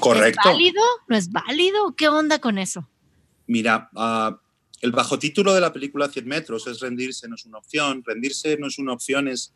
Correcto. 0.00 0.40
¿Es 0.48 0.52
válido? 0.52 0.82
¿No 1.08 1.16
es 1.16 1.30
válido? 1.30 1.94
¿Qué 1.94 2.08
onda 2.08 2.38
con 2.38 2.58
eso? 2.58 2.88
Mira, 3.46 3.90
uh, 3.94 4.36
el 4.84 4.92
bajo 4.92 5.18
título 5.18 5.54
de 5.54 5.60
la 5.60 5.72
película 5.72 6.08
100 6.08 6.26
metros 6.26 6.66
es 6.66 6.80
rendirse 6.80 7.26
no 7.26 7.36
es 7.36 7.46
una 7.46 7.58
opción, 7.58 8.02
rendirse 8.04 8.56
no 8.58 8.66
es 8.66 8.78
una 8.78 8.92
opción, 8.92 9.28
es 9.28 9.52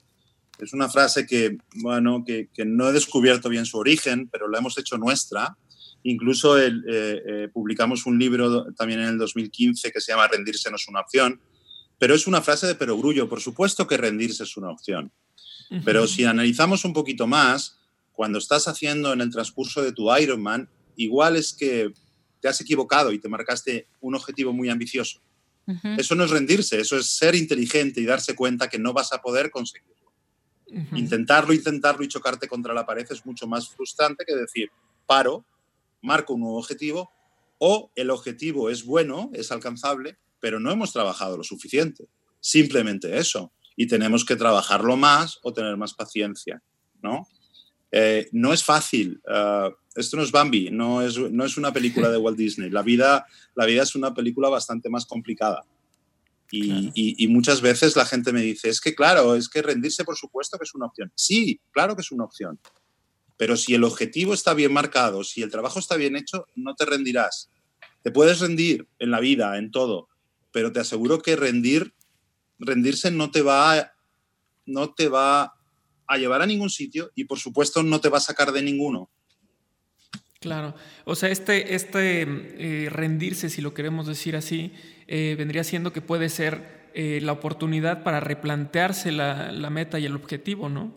es 0.59 0.73
una 0.73 0.89
frase 0.89 1.27
que, 1.27 1.59
bueno, 1.77 2.25
que, 2.25 2.49
no 2.65 2.89
he 2.89 2.93
descubierto 2.93 3.49
bien 3.49 3.65
su 3.65 3.79
origen, 3.79 4.29
pero 4.29 4.49
la 4.49 4.59
hemos 4.59 4.77
hecho 4.77 4.99
nuestra. 4.99 5.57
Incluso 6.03 6.59
el, 6.59 6.85
eh, 6.89 7.23
eh, 7.27 7.49
publicamos 7.53 8.07
un 8.07 8.19
libro 8.19 8.73
también 8.75 9.01
en 9.01 9.09
el 9.09 9.19
2015 9.19 9.93
que 9.93 10.01
se 10.01 10.13
llama 10.13 10.29
Rendirse 10.29 10.71
no 10.71 10.77
es 10.77 10.89
una 10.89 11.01
opción, 11.01 11.41
pero 11.99 12.15
es 12.15 12.27
una 12.27 12.43
frase 12.43 12.67
de 12.67 12.75
perogrullo. 12.75 13.29
Por 13.29 13.41
supuesto 13.41 13.87
que 13.87 13.97
rendirse 13.97 14.45
es 14.45 14.57
una 14.57 14.71
opción. 14.71 15.13
Pero 15.85 16.07
si 16.07 16.25
analizamos 16.25 16.85
un 16.87 16.95
poquito 16.95 17.27
más, 17.27 17.79
cuando 18.13 18.39
estás 18.39 18.69
haciendo 18.69 19.13
en 19.13 19.21
el 19.21 19.31
transcurso 19.31 19.83
de 19.83 19.93
tu 19.93 20.11
Ironman, 20.17 20.69
igual 20.97 21.37
es 21.37 21.53
que 21.53 21.93
te 22.41 22.49
has 22.49 22.61
equivocado 22.61 23.13
y 23.13 23.19
te 23.19 23.29
marcaste 23.29 23.89
un 24.01 24.15
objetivo 24.15 24.53
muy 24.53 24.69
ambicioso. 24.69 25.21
Eso 25.99 26.15
no 26.15 26.25
es 26.25 26.31
rendirse, 26.31 26.81
eso 26.81 26.97
es 26.97 27.11
ser 27.11 27.35
inteligente 27.35 28.01
y 28.01 28.07
darse 28.07 28.35
cuenta 28.35 28.69
que 28.69 28.79
no 28.79 28.95
vas 28.95 29.13
a 29.13 29.21
poder 29.21 29.51
conseguirlo. 29.51 30.13
Intentarlo, 30.95 31.53
intentarlo 31.53 32.05
y 32.05 32.09
chocarte 32.09 32.49
contra 32.49 32.73
la 32.73 32.87
pared 32.87 33.07
es 33.11 33.25
mucho 33.27 33.47
más 33.47 33.69
frustrante 33.69 34.25
que 34.27 34.35
decir, 34.35 34.71
paro, 35.07 35.45
marco 36.01 36.35
un 36.35 36.41
nuevo 36.41 36.59
objetivo 36.59 37.11
o 37.59 37.91
el 37.95 38.11
objetivo 38.11 38.71
es 38.71 38.85
bueno, 38.85 39.31
es 39.35 39.53
alcanzable, 39.53 40.17
pero 40.41 40.61
no 40.61 40.71
hemos 40.71 40.93
trabajado 40.93 41.37
lo 41.37 41.45
suficiente. 41.45 42.09
Simplemente 42.41 43.19
eso. 43.19 43.53
Y 43.77 43.87
tenemos 43.87 44.25
que 44.25 44.37
trabajarlo 44.37 44.97
más 44.97 45.39
o 45.43 45.53
tener 45.53 45.77
más 45.77 45.95
paciencia, 45.95 46.63
¿no? 47.03 47.27
Eh, 47.91 48.29
no 48.33 48.53
es 48.53 48.63
fácil. 48.65 49.21
Uh, 49.25 49.73
esto 49.95 50.17
no 50.17 50.23
es 50.23 50.31
Bambi, 50.31 50.71
no 50.71 51.03
es, 51.03 51.19
no 51.19 51.45
es 51.45 51.57
una 51.57 51.73
película 51.73 52.11
de 52.11 52.19
Walt 52.19 52.39
Disney. 52.39 52.71
La 52.71 52.83
vida, 52.83 53.27
la 53.55 53.67
vida 53.67 53.83
es 53.83 53.95
una 53.95 54.15
película 54.15 54.49
bastante 54.49 54.89
más 54.89 55.07
complicada. 55.07 55.65
Y, 56.51 57.29
muchas 57.29 57.61
veces 57.61 57.95
la 57.95 58.07
gente 58.07 58.33
me 58.33 58.41
dice, 58.41 58.71
es 58.71 58.81
que 58.81 58.95
claro, 58.95 59.35
es 59.35 59.51
que 59.51 59.61
rendirse 59.61 60.05
por 60.05 60.17
supuesto 60.17 60.57
que 60.57 60.65
es 60.65 60.75
una 60.75 60.87
opción. 60.87 61.13
Sí, 61.15 61.61
claro 61.73 61.95
que 61.95 62.01
es 62.01 62.11
una 62.11 62.25
opción. 62.25 62.59
Pero 63.37 63.57
si 63.57 63.75
el 63.75 63.85
objetivo 63.85 64.33
está 64.33 64.55
bien 64.55 64.73
marcado, 64.73 65.25
si 65.25 65.43
el 65.43 65.51
trabajo 65.51 65.79
está 65.79 65.97
bien 65.97 66.17
hecho, 66.17 66.47
no 66.57 66.75
te 66.75 66.87
rendirás. 66.87 67.51
Te 68.03 68.11
puedes 68.11 68.41
rendir 68.41 68.89
en 68.99 69.11
la 69.11 69.21
vida, 69.21 69.59
en 69.59 69.71
todo, 69.71 70.09
pero 70.51 70.73
te 70.73 70.81
aseguro 70.81 71.21
que 71.21 71.37
rendir, 71.37 71.93
rendirse 72.59 73.11
no 73.11 73.31
te 73.31 73.43
va, 73.43 73.93
no 74.65 74.95
te 74.95 75.09
va 75.09 75.58
a 76.09 76.17
llevar 76.17 76.43
a 76.43 76.47
ningún 76.47 76.71
sitio 76.71 77.13
y 77.15 77.25
por 77.25 77.39
supuesto 77.39 77.83
no 77.83 78.01
te 78.01 78.09
va 78.09 78.19
a 78.19 78.23
sacar 78.23 78.51
de 78.53 78.63
ninguno. 78.63 79.11
Claro, 80.41 80.75
o 81.05 81.17
sea, 81.17 81.31
este, 81.31 81.75
este 81.75 82.23
eh, 82.23 82.91
rendirse, 82.91 83.51
si 83.51 83.61
lo 83.61 83.75
queremos 83.75 84.07
decir 84.07 84.37
así, 84.37 84.73
eh, 85.09 85.35
vendría 85.37 85.65
siendo 85.65 85.93
que 85.93 86.01
puede 86.01 86.29
ser 86.29 86.91
eh, 86.95 87.21
la 87.23 87.33
oportunidad 87.33 88.05
para 88.05 88.21
replantearse 88.21 89.11
la, 89.11 89.51
la, 89.51 89.69
meta 89.71 89.99
y 89.99 90.07
el 90.07 90.15
objetivo, 90.15 90.69
¿no? 90.69 90.95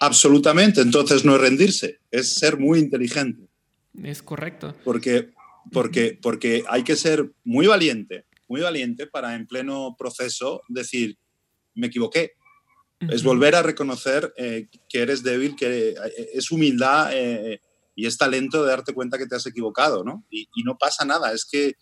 Absolutamente, 0.00 0.80
entonces 0.80 1.24
no 1.24 1.34
es 1.34 1.40
rendirse, 1.40 1.98
es 2.12 2.30
ser 2.34 2.58
muy 2.58 2.78
inteligente. 2.78 3.48
Es 4.04 4.22
correcto. 4.22 4.74
Porque, 4.84 5.30
porque, 5.72 6.16
porque 6.22 6.64
hay 6.68 6.84
que 6.84 6.94
ser 6.94 7.32
muy 7.42 7.66
valiente, 7.66 8.24
muy 8.46 8.60
valiente 8.60 9.08
para 9.08 9.34
en 9.34 9.48
pleno 9.48 9.96
proceso 9.98 10.62
decir, 10.68 11.18
me 11.74 11.88
equivoqué. 11.88 12.34
Es 13.00 13.22
volver 13.22 13.54
a 13.54 13.62
reconocer 13.62 14.34
que 14.36 14.98
eres 14.98 15.22
débil, 15.22 15.54
que 15.54 15.94
es 16.34 16.50
humildad 16.50 17.10
y 17.98 18.06
es 18.06 18.16
talento 18.16 18.62
de 18.62 18.70
darte 18.70 18.94
cuenta 18.94 19.18
que 19.18 19.26
te 19.26 19.34
has 19.34 19.46
equivocado, 19.46 20.04
¿no? 20.04 20.24
Y, 20.30 20.48
no 20.64 20.78
pasa 20.78 21.04
nada, 21.04 21.32
es 21.32 21.44
que 21.44 21.74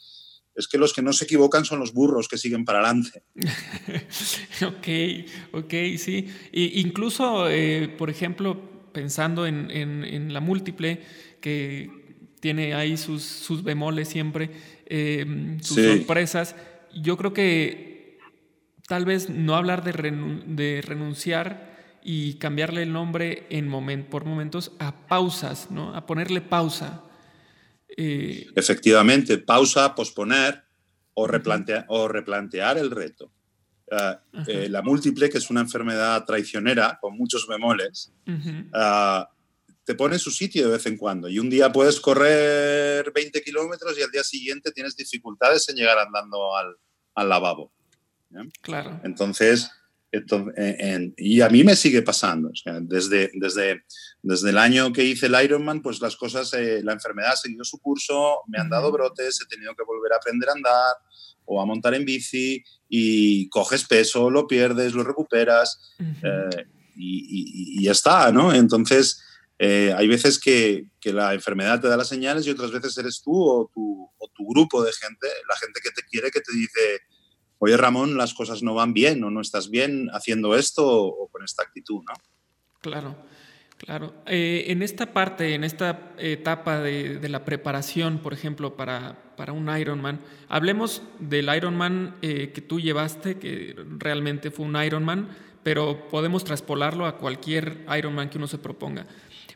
es 0.54 0.66
que 0.66 0.78
los 0.78 0.94
que 0.94 1.02
no 1.02 1.12
se 1.12 1.24
equivocan 1.24 1.66
son 1.66 1.78
los 1.78 1.92
burros 1.92 2.28
que 2.28 2.38
siguen 2.38 2.64
para 2.64 2.78
adelante. 2.78 3.22
ok, 4.66 4.88
ok, 5.52 5.74
sí. 5.98 6.26
incluso, 6.52 7.50
eh, 7.50 7.94
por 7.98 8.08
ejemplo, 8.08 8.58
pensando 8.92 9.46
en, 9.46 10.32
la 10.32 10.40
múltiple, 10.40 11.02
que 11.42 11.90
tiene 12.40 12.72
ahí 12.72 12.96
sus, 12.96 13.62
bemoles 13.62 14.08
siempre, 14.08 14.50
em, 14.86 15.60
sus 15.60 15.76
sorpresas, 15.84 16.56
yo 16.94 17.18
creo 17.18 17.34
que 17.34 17.95
tal 18.86 19.04
vez 19.04 19.28
no 19.28 19.56
hablar 19.56 19.84
de, 19.84 19.92
de 20.46 20.82
renunciar 20.82 21.76
y 22.02 22.34
cambiarle 22.34 22.84
el 22.84 22.92
nombre 22.92 23.46
en 23.50 23.66
moment, 23.66 24.08
por 24.08 24.24
momentos 24.24 24.72
a 24.78 25.08
pausas, 25.08 25.72
¿no? 25.72 25.94
A 25.94 26.06
ponerle 26.06 26.40
pausa. 26.40 27.02
Eh, 27.96 28.46
Efectivamente, 28.54 29.38
pausa, 29.38 29.92
posponer 29.94 30.62
o, 31.14 31.26
replantear, 31.26 31.84
o 31.88 32.06
replantear 32.06 32.78
el 32.78 32.92
reto. 32.92 33.32
Ah, 33.90 34.20
eh, 34.46 34.68
la 34.68 34.82
múltiple, 34.82 35.28
que 35.28 35.38
es 35.38 35.50
una 35.50 35.60
enfermedad 35.60 36.24
traicionera 36.24 36.98
con 37.00 37.16
muchos 37.16 37.46
bemoles, 37.48 38.12
ah, 38.72 39.28
te 39.82 39.94
pone 39.94 40.14
en 40.14 40.20
su 40.20 40.30
sitio 40.30 40.66
de 40.66 40.72
vez 40.72 40.86
en 40.86 40.96
cuando. 40.96 41.28
Y 41.28 41.40
un 41.40 41.50
día 41.50 41.72
puedes 41.72 42.00
correr 42.00 43.12
20 43.12 43.42
kilómetros 43.42 43.98
y 43.98 44.02
al 44.02 44.10
día 44.12 44.22
siguiente 44.22 44.70
tienes 44.70 44.96
dificultades 44.96 45.68
en 45.68 45.76
llegar 45.76 45.98
andando 45.98 46.56
al, 46.56 46.76
al 47.14 47.28
lavabo. 47.28 47.72
Claro. 48.62 49.00
Entonces, 49.04 49.70
y 51.16 51.40
a 51.40 51.48
mí 51.48 51.64
me 51.64 51.76
sigue 51.76 52.02
pasando. 52.02 52.50
desde, 52.82 53.30
desde, 53.34 53.84
desde 54.22 54.50
el 54.50 54.58
año 54.58 54.92
que 54.92 55.04
hice 55.04 55.26
el 55.26 55.44
Ironman, 55.44 55.82
pues 55.82 56.00
las 56.00 56.16
cosas, 56.16 56.52
eh, 56.54 56.80
la 56.82 56.92
enfermedad 56.92 57.32
ha 57.32 57.36
seguido 57.36 57.64
su 57.64 57.78
curso, 57.78 58.40
me 58.48 58.58
han 58.58 58.70
dado 58.70 58.92
brotes, 58.92 59.40
he 59.40 59.46
tenido 59.46 59.74
que 59.74 59.84
volver 59.84 60.12
a 60.12 60.16
aprender 60.16 60.48
a 60.48 60.52
andar 60.52 60.94
o 61.44 61.60
a 61.60 61.66
montar 61.66 61.94
en 61.94 62.04
bici 62.04 62.62
y 62.88 63.48
coges 63.48 63.84
peso, 63.84 64.30
lo 64.30 64.46
pierdes, 64.46 64.94
lo 64.94 65.04
recuperas 65.04 65.94
eh, 65.98 66.66
y, 66.96 67.84
ya 67.84 67.92
está, 67.92 68.32
¿no? 68.32 68.52
Entonces, 68.52 69.22
eh, 69.58 69.94
hay 69.96 70.08
veces 70.08 70.38
que, 70.38 70.86
que, 71.00 71.12
la 71.12 71.32
enfermedad 71.34 71.80
te 71.80 71.88
da 71.88 71.96
las 71.96 72.08
señales 72.08 72.46
y 72.46 72.50
otras 72.50 72.70
veces 72.70 72.96
eres 72.98 73.22
tú 73.22 73.32
o 73.32 73.70
tu, 73.72 74.10
o 74.18 74.28
tu 74.34 74.46
grupo 74.46 74.82
de 74.82 74.92
gente, 74.92 75.28
la 75.48 75.56
gente 75.56 75.80
que 75.82 75.90
te 75.90 76.02
quiere, 76.02 76.30
que 76.30 76.40
te 76.40 76.52
dice 76.52 77.00
oye 77.58 77.76
Ramón, 77.76 78.16
las 78.16 78.34
cosas 78.34 78.62
no 78.62 78.74
van 78.74 78.92
bien 78.92 79.22
o 79.24 79.30
no 79.30 79.40
estás 79.40 79.70
bien 79.70 80.08
haciendo 80.12 80.56
esto 80.56 80.86
o, 80.86 81.28
con 81.28 81.44
esta 81.44 81.62
actitud, 81.62 82.02
¿no? 82.06 82.14
Claro, 82.80 83.16
claro. 83.78 84.14
Eh, 84.26 84.66
en 84.68 84.82
esta 84.82 85.12
parte, 85.12 85.54
en 85.54 85.64
esta 85.64 86.12
etapa 86.18 86.80
de, 86.80 87.28
la 87.28 87.44
preparación, 87.44 88.18
por 88.18 88.32
ejemplo, 88.32 88.76
para, 88.76 89.34
para, 89.36 89.52
un 89.52 89.68
Ironman, 89.76 90.20
hablemos 90.48 91.02
del 91.18 91.54
Ironman 91.54 92.16
eh, 92.22 92.52
que 92.54 92.60
tú 92.60 92.80
llevaste, 92.80 93.38
que 93.38 93.74
realmente 93.98 94.50
fue 94.50 94.66
un 94.66 94.80
Ironman, 94.80 95.28
pero 95.62 96.08
podemos 96.08 96.44
traspolarlo 96.44 97.06
a 97.06 97.16
cualquier 97.16 97.84
Ironman 97.96 98.30
que 98.30 98.38
uno 98.38 98.46
se 98.46 98.58
proponga. 98.58 99.06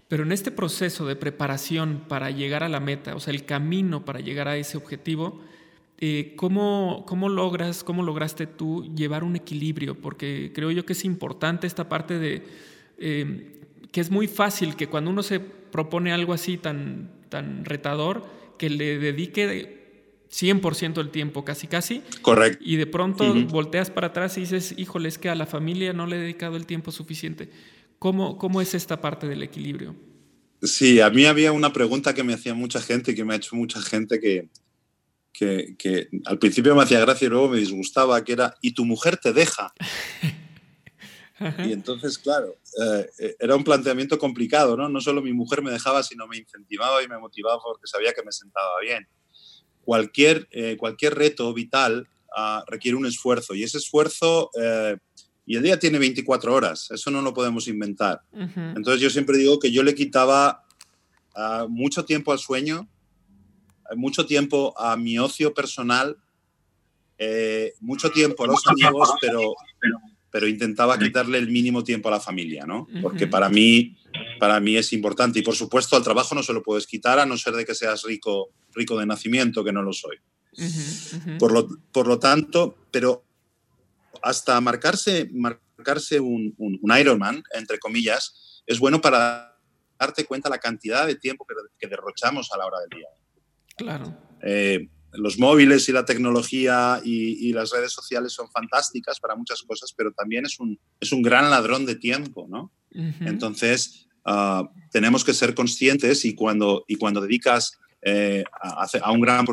Pero 0.09 0.25
en 0.25 0.33
este 0.33 0.51
proceso 0.51 1.07
de 1.07 1.15
preparación 1.15 2.05
para 2.09 2.33
llegar 2.33 2.65
a 2.65 2.69
la 2.69 2.81
meta, 2.81 3.15
o 3.15 3.21
sea, 3.21 3.33
el 3.33 3.45
camino 3.45 4.05
para 4.05 4.19
llegar 4.19 4.49
a 4.49 4.57
ese 4.57 4.77
objetivo, 4.77 5.41
eh, 6.01 6.35
¿cómo, 6.37 7.05
logras, 7.29 7.85
cómo 7.85 8.03
lograste 8.03 8.47
tú 8.47 8.91
llevar 8.95 9.23
un 9.23 9.37
equilibrio? 9.37 10.01
Porque 10.01 10.51
creo 10.55 10.71
yo 10.71 10.87
que 10.87 10.95
es 10.95 11.05
importante 11.05 11.67
esta 11.67 11.89
parte 11.89 12.19
de 12.19 12.43
eh, 12.99 13.61
que 13.93 14.01
es 14.01 14.11
muy 14.11 14.27
fácil 14.27 14.77
que 14.77 14.87
cuando 14.87 15.11
uno 15.11 15.23
se 15.23 15.41
propone 15.41 16.13
algo 16.13 16.33
así 16.33 16.57
tan, 16.57 17.11
tan 17.29 17.65
retador, 17.65 18.25
que 18.59 18.71
le 18.71 18.99
dedique 18.99 20.25
100% 20.31 20.95
del 20.95 21.11
tiempo, 21.11 21.45
casi 21.45 21.67
casi. 21.67 22.03
Correcto. 22.23 22.63
Y 22.65 22.77
de 22.77 22.87
pronto 22.87 23.35
volteas 23.47 23.91
para 23.91 24.09
atrás 24.09 24.39
y 24.39 24.43
dices, 24.43 24.75
híjole, 24.77 25.09
es 25.09 25.19
que 25.19 25.29
a 25.29 25.35
la 25.35 25.47
familia 25.47 25.93
no 25.93 26.07
le 26.07 26.17
he 26.17 26.21
dedicado 26.21 26.57
el 26.57 26.67
tiempo 26.67 26.93
suficiente. 26.93 27.51
¿Cómo, 27.99 28.39
cómo 28.39 28.61
es 28.61 28.75
esta 28.75 29.01
parte 29.01 29.27
del 29.27 29.43
equilibrio? 29.43 29.95
Sí, 30.63 31.01
a 31.01 31.11
mí 31.11 31.25
había 31.25 31.53
una 31.53 31.73
pregunta 31.73 32.15
que 32.15 32.23
me 32.23 32.35
hacía 32.35 32.55
mucha 32.55 32.81
gente, 32.81 33.15
que 33.15 33.25
me 33.25 33.35
ha 33.35 33.37
hecho 33.37 33.57
mucha 33.57 33.81
gente, 33.81 34.21
que, 34.21 34.49
que, 35.33 36.09
al 36.27 36.39
principio 36.39 36.75
me 36.75 36.83
hacía 36.83 37.01
gracia 37.01 37.27
y 37.27 37.29
luego 37.29 37.49
me 37.49 37.59
disgustaba, 37.59 38.23
que 38.25 38.33
era, 38.33 38.55
¿y 38.61 38.73
tu 38.73 38.85
mujer 38.85 39.17
te 39.17 39.33
deja? 39.33 39.73
y 41.65 41.73
entonces, 41.73 42.19
claro, 42.19 42.57
eh, 43.19 43.37
era 43.39 43.57
un 43.57 43.65
planteamiento 43.65 44.19
complicado, 44.19 44.77
¿no? 44.77 44.89
No 44.89 45.01
solo 45.01 45.23
mi 45.23 45.33
mujer 45.33 45.63
me 45.63 45.71
dejaba, 45.71 46.03
sino 46.03 46.27
me 46.27 46.37
incentivaba 46.37 47.03
y 47.03 47.09
me 47.09 47.19
motivaba 47.19 47.59
porque 47.63 47.87
sabía 47.87 48.13
que 48.13 48.23
me 48.23 48.33
sentaba 48.33 48.81
bien. 48.83 49.09
Cualquier, 49.83 50.47
eh, 50.51 50.77
cualquier 50.77 51.15
reto 51.15 51.53
vital 51.55 52.09
ah, 52.37 52.65
requiere 52.67 52.97
un 52.97 53.07
esfuerzo 53.07 53.55
y 53.55 53.63
ese 53.63 53.79
esfuerzo... 53.79 54.51
Eh, 54.61 54.97
y 55.47 55.57
el 55.57 55.65
día 55.65 55.81
tiene 55.81 55.99
24 55.99 56.55
horas, 56.55 56.93
eso 56.93 57.11
no 57.11 57.23
lo 57.23 57.35
podemos 57.35 57.67
inventar. 57.67 58.23
Entonces 58.33 59.01
yo 59.01 59.11
siempre 59.11 59.37
digo 59.37 59.59
que 59.59 59.73
yo 59.73 59.83
le 59.83 59.97
quitaba 59.97 60.65
ah, 61.35 61.67
mucho 61.69 62.05
tiempo 62.05 62.31
al 62.31 62.39
sueño, 62.39 62.89
mucho 63.97 64.27
tiempo 64.27 64.75
a 64.79 64.97
mi 64.97 65.19
ocio 65.19 65.53
personal, 65.55 66.17
eh, 67.19 67.75
mucho 67.81 68.11
tiempo 68.11 68.45
a 68.45 68.47
los 68.47 68.67
amigos, 68.67 69.13
pero, 69.21 69.55
pero 70.31 70.49
intentaba 70.49 70.99
quitarle 70.99 71.39
el 71.39 71.51
mínimo 71.51 71.85
tiempo 71.85 72.09
a 72.09 72.13
la 72.13 72.21
familia, 72.21 72.65
¿no? 72.65 72.87
Porque 73.03 73.27
para 73.27 73.49
mí, 73.49 73.97
para 74.39 74.61
mí 74.61 74.77
es 74.77 74.93
importante. 74.93 75.39
Y 75.39 75.43
por 75.43 75.55
supuesto, 75.55 75.97
al 75.97 76.03
trabajo 76.03 76.35
no 76.35 76.43
se 76.43 76.53
lo 76.53 76.63
puedes 76.63 76.87
quitar 76.87 77.19
a 77.19 77.27
no 77.27 77.37
ser 77.37 77.55
de 77.55 77.65
que 77.65 77.75
seas 77.75 78.05
rico, 78.05 78.51
rico 78.75 78.99
de 78.99 79.07
nacimiento, 79.07 79.65
que 79.65 79.73
no 79.73 79.83
lo 79.83 79.93
soy. 79.93 80.17
Por, 81.39 81.53
lo, 81.53 81.69
por 81.93 82.07
lo 82.07 82.19
tanto, 82.19 82.77
pero 82.91 83.25
hasta 84.23 84.61
marcarse, 84.61 85.29
marcarse 85.33 86.21
un, 86.21 86.55
un, 86.59 86.99
Ironman, 86.99 87.43
entre 87.55 87.79
comillas, 87.79 88.63
es 88.67 88.79
bueno 88.79 89.01
para 89.01 89.59
darte 89.99 90.25
cuenta 90.25 90.49
la 90.49 90.59
cantidad 90.59 91.07
de 91.07 91.17
tiempo 91.17 91.47
que, 91.47 91.55
que 91.79 91.87
derrochamos 91.87 92.51
a 92.53 92.59
la 92.59 92.67
hora 92.67 92.81
del 92.81 92.99
día. 92.99 93.09
Claro. 93.81 94.15
Eh, 94.43 94.89
los 95.15 95.39
móviles 95.39 95.89
y 95.89 95.93
la 95.93 96.05
tecnología 96.05 97.01
y, 97.03 97.53
las 97.53 97.73
redes 97.73 97.93
sociales 97.93 98.33
son 98.33 98.49
fantásticas 98.51 99.19
para 99.19 99.35
muchas 99.35 99.63
cosas, 99.63 99.93
pero 99.97 100.13
también 100.13 100.45
es 100.45 100.61
un, 100.61 100.79
es 101.01 101.13
un 101.13 101.23
gran 101.23 101.51
ladrón 101.51 101.87
de 101.87 101.97
tiempo, 101.97 102.47
¿no? 102.49 102.71
Entonces, 102.93 104.07
ah, 104.25 104.71
tenemos 104.93 105.25
que 105.25 105.35
ser 105.35 105.55
conscientes 105.55 106.25
y 106.25 106.35
cuando, 106.35 106.85
y 106.87 106.97
cuando 106.97 107.21
dedicas 107.21 107.79
eh, 108.03 108.45
a, 108.63 108.87
a, 109.03 109.11
un 109.11 109.21
gran 109.21 109.47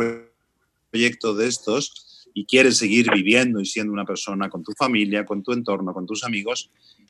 proyecto 0.91 1.33
de 1.33 1.47
estos 1.47 2.29
y 2.33 2.45
quieres 2.45 2.77
seguir 2.77 3.09
viviendo 3.11 3.59
y 3.59 3.65
siendo 3.65 3.93
una 3.93 4.05
persona 4.05 4.49
con 4.49 4.63
tu 4.63 4.73
familia, 4.73 5.25
con 5.25 5.41
tu 5.41 5.53
entorno, 5.53 5.93
con 5.93 6.05
tus 6.05 6.23
amigos, 6.23 6.69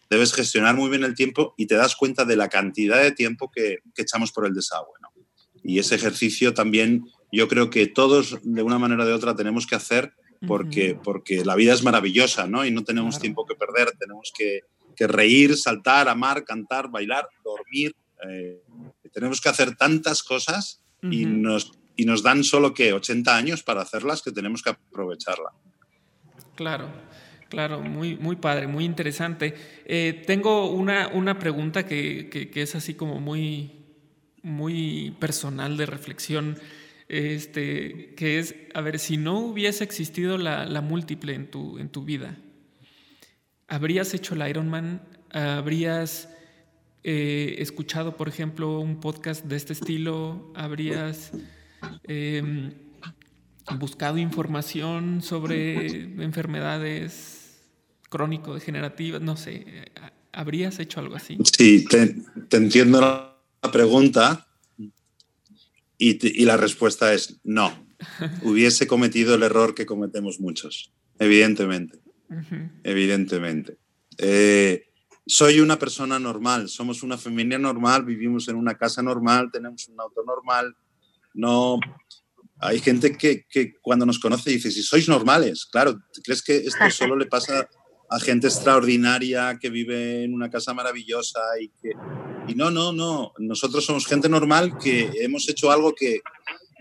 debes 0.09 0.33
gestionar 0.33 0.75
muy 0.75 0.89
bien 0.89 1.03
el 1.03 1.15
tiempo 1.15 1.53
y 1.57 1.65
te 1.65 1.75
das 1.75 1.95
cuenta 1.95 2.23
de 2.23 2.37
la 2.37 2.47
cantidad 2.47 3.01
de 3.01 3.11
tiempo 3.11 3.51
que, 3.51 3.79
que 3.93 4.03
echamos 4.03 4.31
por 4.31 4.45
el 4.45 4.53
desagüe, 4.53 4.93
¿no? 5.01 5.16
Y 5.67 5.79
ese 5.79 5.95
ejercicio 5.95 6.53
también 6.53 7.05
yo 7.29 7.49
creo 7.49 7.69
que 7.69 7.87
todos 7.87 8.39
de 8.41 8.63
una 8.63 8.79
manera 8.79 9.03
o 9.03 9.05
de 9.05 9.11
otra 9.11 9.35
tenemos 9.35 9.67
que 9.67 9.75
hacer 9.75 10.13
porque, 10.47 10.97
porque 11.03 11.43
la 11.43 11.55
vida 11.55 11.73
es 11.73 11.83
maravillosa, 11.83 12.47
¿no? 12.47 12.65
Y 12.65 12.71
no 12.71 12.85
tenemos 12.85 13.19
tiempo 13.19 13.45
que 13.45 13.55
perder, 13.55 13.91
tenemos 13.99 14.31
que, 14.35 14.61
que, 14.95 15.07
reír, 15.07 15.57
saltar, 15.57 16.07
amar, 16.07 16.45
cantar, 16.45 16.89
bailar, 16.89 17.27
dormir. 17.43 17.93
Eh, 18.29 18.61
tenemos 19.11 19.41
que 19.41 19.49
hacer 19.49 19.75
tantas 19.75 20.23
cosas 20.23 20.81
y, 21.01 21.25
nos, 21.25 21.73
y 21.97 22.05
nos 22.05 22.23
dan 22.23 22.45
solo 22.45 22.73
que 22.73 22.93
80 22.93 23.35
años 23.35 23.61
para 23.61 23.81
hacerlas 23.81 24.21
que 24.21 24.31
tenemos 24.31 24.61
que 24.61 24.69
aprovecharla. 24.69 25.51
Claro. 26.55 26.87
Claro, 27.49 27.81
muy, 27.81 28.17
muy 28.17 28.35
padre, 28.35 28.67
muy 28.67 28.83
interesante. 28.83 29.53
Eh, 29.85 30.23
tengo 30.27 30.69
una, 30.69 31.07
una 31.07 31.39
pregunta 31.39 31.85
que, 31.85 32.29
que, 32.29 32.49
que, 32.49 32.61
es 32.61 32.75
así 32.75 32.93
como 32.93 33.21
muy, 33.21 33.76
muy 34.43 35.15
personal 35.19 35.77
de 35.77 35.85
reflexión, 35.85 36.57
este, 37.07 38.13
que 38.15 38.39
es, 38.39 38.55
a 38.73 38.81
ver, 38.81 38.99
si 38.99 39.17
no 39.17 39.39
hubiese 39.39 39.83
existido 39.83 40.37
la, 40.37 40.81
múltiple 40.81 41.33
en 41.33 41.49
tu, 41.49 41.77
en 41.79 41.89
tu 41.89 42.03
vida, 42.03 42.37
¿habrías 43.67 44.13
hecho 44.13 44.35
el 44.35 44.47
Ironman? 44.47 45.01
¿Habrías 45.31 46.29
eh, 47.03 47.55
escuchado, 47.59 48.17
por 48.17 48.27
ejemplo, 48.27 48.79
un 48.79 48.99
podcast 48.99 49.45
de 49.45 49.55
este 49.55 49.73
estilo? 49.73 50.51
¿Habrías 50.55 51.31
em, 52.03 52.71
buscado 53.79 54.17
información 54.17 55.21
sobre 55.21 55.87
enfermedades 56.23 57.61
crónico-degenerativas? 58.09 59.21
No 59.21 59.37
sé, 59.37 59.65
¿habrías 60.31 60.79
hecho 60.79 60.99
algo 60.99 61.15
así? 61.15 61.37
Sí, 61.57 61.85
te 61.85 62.57
entiendo 62.57 63.26
pregunta 63.71 64.47
y, 65.97 66.45
la 66.45 66.57
respuesta 66.57 67.13
es 67.13 67.39
no. 67.43 67.87
Hubiese 68.43 68.87
cometido 68.87 69.35
el 69.35 69.43
error 69.43 69.73
que 69.73 69.85
cometemos 69.85 70.39
muchos, 70.39 70.93
evidentemente. 71.19 71.99
Evidentemente. 72.83 73.77
Eh, 74.17 74.87
soy 75.25 75.59
una 75.59 75.79
persona 75.79 76.19
normal, 76.19 76.69
somos 76.69 77.03
una 77.03 77.17
familia 77.17 77.57
normal, 77.57 78.05
vivimos 78.05 78.47
en 78.47 78.55
una 78.55 78.77
casa 78.77 79.01
normal, 79.01 79.49
tenemos 79.51 79.87
un 79.87 79.99
auto 79.99 80.23
normal. 80.25 80.75
No, 81.33 81.79
hay 82.59 82.79
gente 82.79 83.17
que, 83.17 83.45
que, 83.49 83.73
cuando 83.81 84.05
nos 84.05 84.19
conoce 84.19 84.51
dice, 84.51 84.71
si 84.71 84.81
sois 84.83 85.07
normales, 85.07 85.65
claro, 85.65 85.99
¿crees 86.23 86.41
que 86.41 86.57
esto 86.57 86.77
solo 86.91 87.15
le 87.15 87.25
pasa 87.25 87.69
a 88.09 88.19
gente 88.19 88.47
extraordinaria 88.47 89.57
que 89.59 89.69
vive 89.69 90.23
en 90.23 90.33
una 90.33 90.49
casa 90.49 90.73
maravillosa 90.73 91.39
y 91.61 91.69
que... 91.69 91.91
Y 92.47 92.55
no, 92.55 92.71
no, 92.71 92.93
no, 92.93 93.33
nosotros 93.39 93.85
somos 93.85 94.05
gente 94.05 94.29
normal 94.29 94.77
que 94.77 95.11
hemos 95.21 95.47
hecho 95.49 95.71
algo 95.71 95.93
que, 95.93 96.21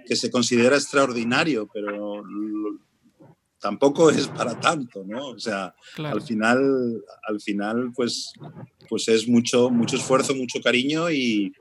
que 0.07 0.17
se 0.17 0.31
considera 0.31 0.77
extraordinario, 0.77 1.69
pero 1.73 2.23
tampoco 3.61 4.11
es 4.11 4.29
para 4.29 4.59
tanto, 4.61 5.05
¿no? 5.05 5.29
O 5.29 5.39
sea, 5.39 5.75
al 5.97 6.23
final, 6.23 7.03
al 7.29 7.41
final 7.41 7.93
pues, 7.95 8.33
pues 8.89 9.09
es 9.09 9.29
mucho, 9.29 9.71
mucho 9.71 9.97
esfuerzo, 9.97 10.35
mucho 10.35 10.61
cariño 10.61 11.11
y, 11.11 11.53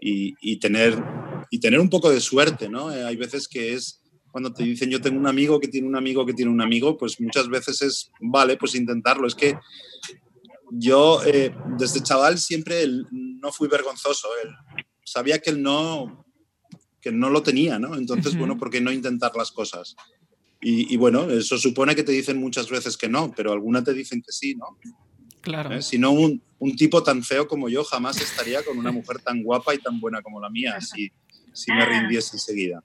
y, 0.00 0.56
tener, 0.56 1.02
y 1.50 1.60
tener 1.60 1.78
un 1.78 1.90
poco 1.90 2.10
de 2.10 2.20
suerte, 2.20 2.68
¿no? 2.68 2.92
Eh, 2.92 3.04
hay 3.04 3.16
veces 3.16 3.46
que 3.46 3.74
es 3.74 4.00
cuando 4.32 4.52
te 4.52 4.64
dicen 4.64 4.88
yo 4.88 5.00
tengo 5.00 5.18
un 5.18 5.26
amigo 5.26 5.60
que 5.60 5.68
tiene 5.68 5.86
un 5.86 5.94
amigo 5.94 6.24
que 6.24 6.32
tiene 6.32 6.50
un 6.50 6.62
amigo, 6.62 6.96
pues 6.96 7.20
muchas 7.20 7.48
veces 7.48 7.82
es, 7.82 8.10
vale, 8.18 8.56
pues 8.56 8.74
intentarlo. 8.74 9.26
Es 9.26 9.34
que 9.34 9.56
yo 10.74 11.22
eh, 11.24 11.54
desde 11.78 12.02
chaval 12.02 12.38
siempre 12.38 12.86
no 13.10 13.52
fui 13.52 13.68
vergonzoso. 13.68 14.28
sabía 15.04 15.38
que 15.38 15.50
él 15.50 15.62
no, 15.62 16.24
que 17.00 17.12
no 17.12 17.28
lo 17.28 17.42
tenía, 17.42 17.78
¿no? 17.78 17.94
Entonces, 17.96 18.36
bueno, 18.38 18.56
¿por 18.56 18.70
qué 18.70 18.80
no 18.80 18.90
intentar 18.90 19.32
las 19.36 19.52
cosas? 19.52 19.94
Y, 20.64 20.96
bueno, 20.96 21.28
eso 21.28 21.58
supone 21.58 21.96
que 21.96 22.04
te 22.04 22.12
dicen 22.12 22.38
muchas 22.38 22.70
veces 22.70 22.96
que 22.96 23.08
no, 23.08 23.32
pero 23.36 23.52
alguna 23.52 23.82
te 23.82 23.92
dicen 23.92 24.22
que 24.22 24.30
sí, 24.30 24.54
¿no? 24.54 24.78
Claro. 25.40 25.72
¿Eh? 25.74 25.82
Si 25.82 25.98
no, 25.98 26.12
un, 26.12 26.40
un, 26.60 26.76
tipo 26.76 27.02
tan 27.02 27.24
feo 27.24 27.48
como 27.48 27.68
yo 27.68 27.82
jamás 27.82 28.20
estaría 28.20 28.62
con 28.62 28.78
una 28.78 28.92
mujer 28.92 29.18
tan 29.18 29.42
guapa 29.42 29.74
y 29.74 29.78
tan 29.78 29.98
buena 29.98 30.22
como 30.22 30.40
la 30.40 30.48
mía, 30.48 30.80
si, 30.80 31.10
si 31.52 31.72
me 31.72 31.84
rindiese 31.84 32.36
enseguida. 32.36 32.84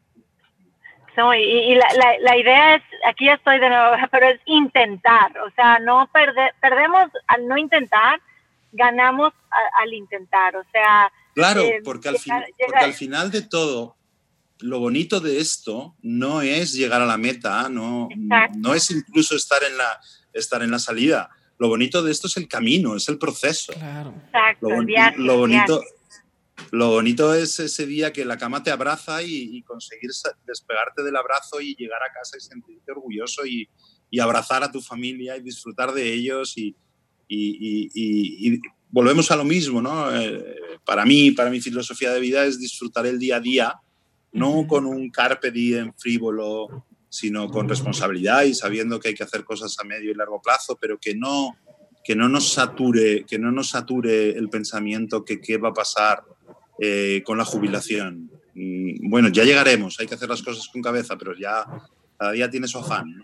No, 1.17 1.33
y, 1.33 1.73
la, 1.73 1.87
la, 2.21 2.37
idea 2.37 2.75
es, 2.75 2.83
aquí 3.07 3.25
ya 3.25 3.33
estoy 3.33 3.59
de 3.59 3.69
nuevo, 3.69 3.95
pero 4.11 4.27
es 4.27 4.39
intentar, 4.45 5.35
o 5.39 5.49
sea, 5.55 5.79
no 5.79 6.07
perde, 6.13 6.51
perdemos 6.61 7.09
al 7.25 7.47
no 7.47 7.57
intentar, 7.57 8.21
ganamos 8.71 9.33
al 9.81 9.93
intentar, 9.93 10.55
o 10.55 10.63
sea... 10.71 11.11
Claro, 11.33 11.61
eh, 11.61 11.81
porque, 11.83 12.09
al 12.09 12.17
porque 12.17 12.85
al 12.85 12.93
final 12.93 13.31
de 13.31 13.41
todo, 13.41 13.95
lo 14.59 14.79
bonito 14.79 15.19
de 15.19 15.39
esto 15.39 15.95
no 16.03 16.43
es 16.43 16.73
llegar 16.73 17.01
a 17.01 17.05
la 17.07 17.17
meta, 17.17 17.67
no, 17.67 18.09
no 18.55 18.73
es 18.75 18.91
incluso 18.91 19.35
estar 19.35 19.63
en, 19.63 19.75
la, 19.75 19.99
estar 20.33 20.61
en 20.61 20.69
la 20.69 20.79
salida. 20.79 21.31
Lo 21.57 21.67
bonito 21.67 22.03
de 22.03 22.11
esto 22.11 22.27
es 22.27 22.37
el 22.37 22.47
camino, 22.47 22.95
es 22.95 23.09
el 23.09 23.17
proceso. 23.17 23.73
Claro. 23.73 24.13
Exacto, 24.27 24.69
lo, 24.69 24.83
lo 25.17 25.37
bonito, 25.37 25.81
lo 26.71 26.89
bonito 26.89 27.33
es 27.33 27.59
ese 27.59 27.85
día 27.85 28.11
que 28.11 28.25
la 28.25 28.37
cama 28.37 28.63
te 28.63 28.71
abraza 28.71 29.21
y, 29.23 29.61
conseguir 29.63 30.09
despegarte 30.45 31.03
del 31.03 31.15
abrazo 31.15 31.61
y 31.61 31.75
llegar 31.75 32.01
a 32.01 32.13
casa 32.13 32.37
y 32.37 32.41
sentirte 32.41 32.91
orgulloso 32.91 33.45
y, 33.45 33.69
y 34.09 34.19
abrazar 34.19 34.63
a 34.63 34.71
tu 34.71 34.81
familia 34.81 35.37
y 35.37 35.41
disfrutar 35.41 35.93
de 35.93 36.13
ellos 36.13 36.57
y, 36.57 36.75
y 37.27 38.59
volvemos 38.89 39.29
a 39.31 39.35
lo 39.35 39.43
mismo, 39.43 39.81
¿no? 39.81 40.15
Eh, 40.15 40.55
para 40.85 41.05
mí, 41.05 41.31
para 41.31 41.49
mi 41.49 41.59
filosofía 41.59 42.11
de 42.11 42.19
vida 42.19 42.45
es 42.45 42.59
disfrutar 42.59 43.05
el 43.05 43.19
día 43.19 43.37
a 43.37 43.41
día 43.41 43.81
no 44.31 44.67
con 44.67 44.85
un 44.85 45.09
carpe 45.09 45.51
diem 45.51 45.93
frívolo, 45.97 46.85
sino 47.09 47.49
con 47.49 47.67
responsabilidad 47.67 48.43
y 48.43 48.53
sabiendo 48.53 48.99
que 48.99 49.09
hay 49.09 49.15
que 49.15 49.23
hacer 49.23 49.43
cosas 49.43 49.75
a 49.79 49.83
medio 49.83 50.11
y 50.11 50.15
largo 50.15 50.41
plazo, 50.41 50.77
pero 50.79 50.99
que 50.99 51.15
no, 51.15 51.57
que 52.03 52.15
no 52.15 52.29
nos 52.29 52.51
sature, 52.53 53.25
que 53.25 53.39
no 53.39 53.51
nos 53.51 53.69
sature 53.69 54.31
el 54.31 54.49
pensamiento 54.49 55.25
que 55.25 55.41
qué 55.41 55.57
va 55.57 55.69
a 55.69 55.73
pasar 55.73 56.23
eh, 56.79 57.21
con 57.25 57.37
la 57.37 57.45
jubilación. 57.45 58.29
Mm, 58.53 59.09
bueno, 59.09 59.29
ya 59.29 59.43
llegaremos, 59.43 59.99
hay 59.99 60.07
que 60.07 60.15
hacer 60.15 60.29
las 60.29 60.41
cosas 60.41 60.67
con 60.67 60.81
cabeza, 60.81 61.17
pero 61.17 61.35
ya 61.35 61.65
cada 62.17 62.31
día 62.31 62.49
tiene 62.49 62.67
su 62.67 62.79
afán. 62.79 63.23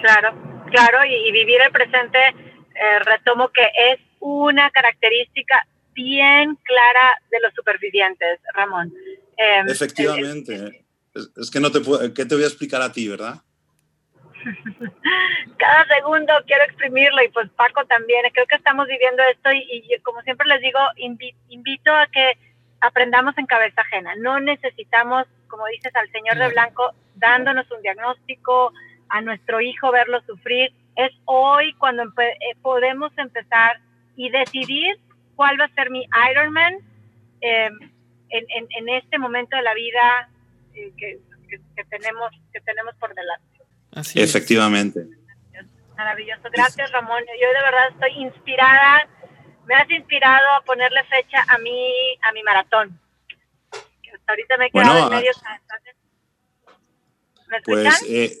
Claro, 0.00 0.64
claro, 0.70 0.98
y, 1.04 1.32
vivir 1.32 1.60
el 1.64 1.72
presente, 1.72 2.18
eh, 2.28 2.98
retomo 3.04 3.48
que 3.48 3.62
es 3.62 4.00
una 4.20 4.70
característica 4.70 5.66
bien 5.94 6.56
clara 6.62 7.20
de 7.30 7.40
los 7.40 7.54
supervivientes, 7.54 8.40
Ramón. 8.54 8.92
Em, 9.36 9.68
Efectivamente. 9.68 10.84
es, 11.14 11.50
que 11.50 11.60
no 11.60 11.70
te 11.70 11.80
puedo, 11.80 12.12
¿qué 12.12 12.24
te 12.24 12.34
voy 12.34 12.44
a 12.44 12.48
explicar 12.48 12.82
a 12.82 12.92
ti, 12.92 13.08
verdad? 13.08 13.42
Cada 15.58 15.84
segundo 15.86 16.32
quiero 16.46 16.64
exprimirlo 16.64 17.22
y 17.22 17.28
pues 17.28 17.48
Paco 17.50 17.84
también. 17.86 18.24
Creo 18.32 18.46
que 18.46 18.56
estamos 18.56 18.86
viviendo 18.86 19.22
esto 19.30 19.50
y, 19.52 19.96
como 20.02 20.22
siempre 20.22 20.48
les 20.48 20.60
digo, 20.60 20.78
invito 21.48 21.94
a 21.94 22.06
que 22.06 22.38
aprendamos 22.80 23.36
en 23.38 23.46
cabeza 23.46 23.82
ajena. 23.82 24.14
No 24.16 24.40
necesitamos, 24.40 25.26
como 25.48 25.66
dices, 25.66 25.94
al 25.94 26.10
señor 26.10 26.38
de 26.38 26.48
blanco 26.48 26.92
dándonos 27.16 27.70
un 27.70 27.82
diagnóstico, 27.82 28.72
a 29.08 29.20
nuestro 29.20 29.60
hijo 29.60 29.90
verlo 29.90 30.20
sufrir. 30.22 30.72
Es 30.96 31.12
hoy 31.24 31.74
cuando 31.74 32.02
eh, 32.04 32.56
podemos 32.62 33.12
empezar 33.18 33.80
y 34.16 34.30
decidir 34.30 34.98
cuál 35.36 35.60
va 35.60 35.64
a 35.64 35.74
ser 35.74 35.90
mi 35.90 36.06
Ironman. 36.30 36.78
Eh, 37.40 37.70
en, 38.30 38.66
en, 38.70 38.88
este 38.88 39.18
momento 39.18 39.56
de 39.56 39.62
la 39.62 39.74
vida 39.74 40.28
eh, 40.74 40.92
que, 40.96 41.18
que, 41.48 41.84
tenemos, 41.84 42.30
que 42.52 42.60
tenemos 42.60 42.94
por 42.96 43.14
delante. 43.14 43.59
Así 43.92 44.20
Efectivamente. 44.20 45.06
Maravilloso. 45.96 46.42
Gracias, 46.50 46.90
Ramón. 46.92 47.22
Yo 47.40 47.48
de 47.48 47.62
verdad 47.62 47.88
estoy 47.90 48.22
inspirada. 48.22 49.06
Me 49.66 49.74
has 49.74 49.90
inspirado 49.90 50.46
a 50.56 50.62
ponerle 50.62 51.04
fecha 51.04 51.44
a 51.46 51.58
mi, 51.58 51.92
a 52.22 52.32
mi 52.32 52.42
maratón. 52.42 52.98
Hasta 53.70 54.32
ahorita 54.32 54.56
me 54.56 54.66
he 54.66 54.70
quedado 54.70 54.98
en 54.98 55.08
medio. 55.10 55.32
¿Me 57.48 57.60
pues 57.62 58.02
eh, 58.08 58.38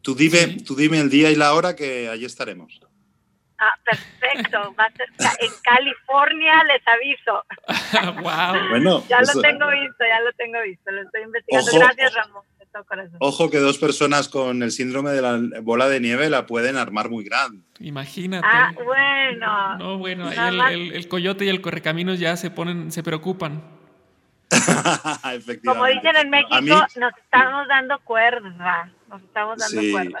tú, 0.00 0.14
dime, 0.14 0.56
tú 0.64 0.74
dime 0.74 1.00
el 1.00 1.10
día 1.10 1.30
y 1.30 1.36
la 1.36 1.52
hora 1.52 1.76
que 1.76 2.08
allí 2.08 2.24
estaremos. 2.24 2.80
Ah, 3.58 3.78
perfecto. 3.84 4.74
Va 4.74 4.86
a 4.86 4.92
ser 4.92 5.08
en 5.40 5.52
California, 5.62 6.64
les 6.64 6.82
aviso. 6.88 7.44
wow. 8.22 8.68
Bueno, 8.70 9.06
ya 9.06 9.20
lo 9.20 9.40
tengo 9.40 9.70
visto, 9.70 10.04
ya 10.04 10.20
lo 10.20 10.32
tengo 10.32 10.62
visto, 10.62 10.90
lo 10.90 11.02
estoy 11.02 11.22
investigando. 11.22 11.70
Gracias, 11.72 12.14
Ramón. 12.14 12.44
Ojo 13.20 13.50
que 13.50 13.58
dos 13.58 13.78
personas 13.78 14.28
con 14.28 14.62
el 14.62 14.70
síndrome 14.70 15.10
de 15.10 15.22
la 15.22 15.40
bola 15.62 15.88
de 15.88 16.00
nieve 16.00 16.30
la 16.30 16.46
pueden 16.46 16.76
armar 16.76 17.10
muy 17.10 17.24
grande. 17.24 17.62
Imagínate. 17.80 18.46
Ah, 18.50 18.72
bueno. 18.84 19.78
No, 19.78 19.98
bueno, 19.98 20.28
ahí 20.28 20.58
el, 20.74 20.92
el, 20.92 21.08
coyote 21.08 21.44
y 21.44 21.48
el 21.48 21.60
correcaminos 21.60 22.18
ya 22.18 22.36
se 22.36 22.50
ponen, 22.50 22.90
se 22.90 23.02
preocupan. 23.02 23.62
Como 25.64 25.86
dicen 25.86 26.16
en 26.16 26.30
México, 26.30 26.56
nos 26.60 27.16
estamos 27.18 27.68
dando 27.68 27.98
cuerda. 28.00 28.92
Nos 29.08 29.22
estamos 29.22 29.58
dando 29.58 29.80
cuerda. 29.90 30.20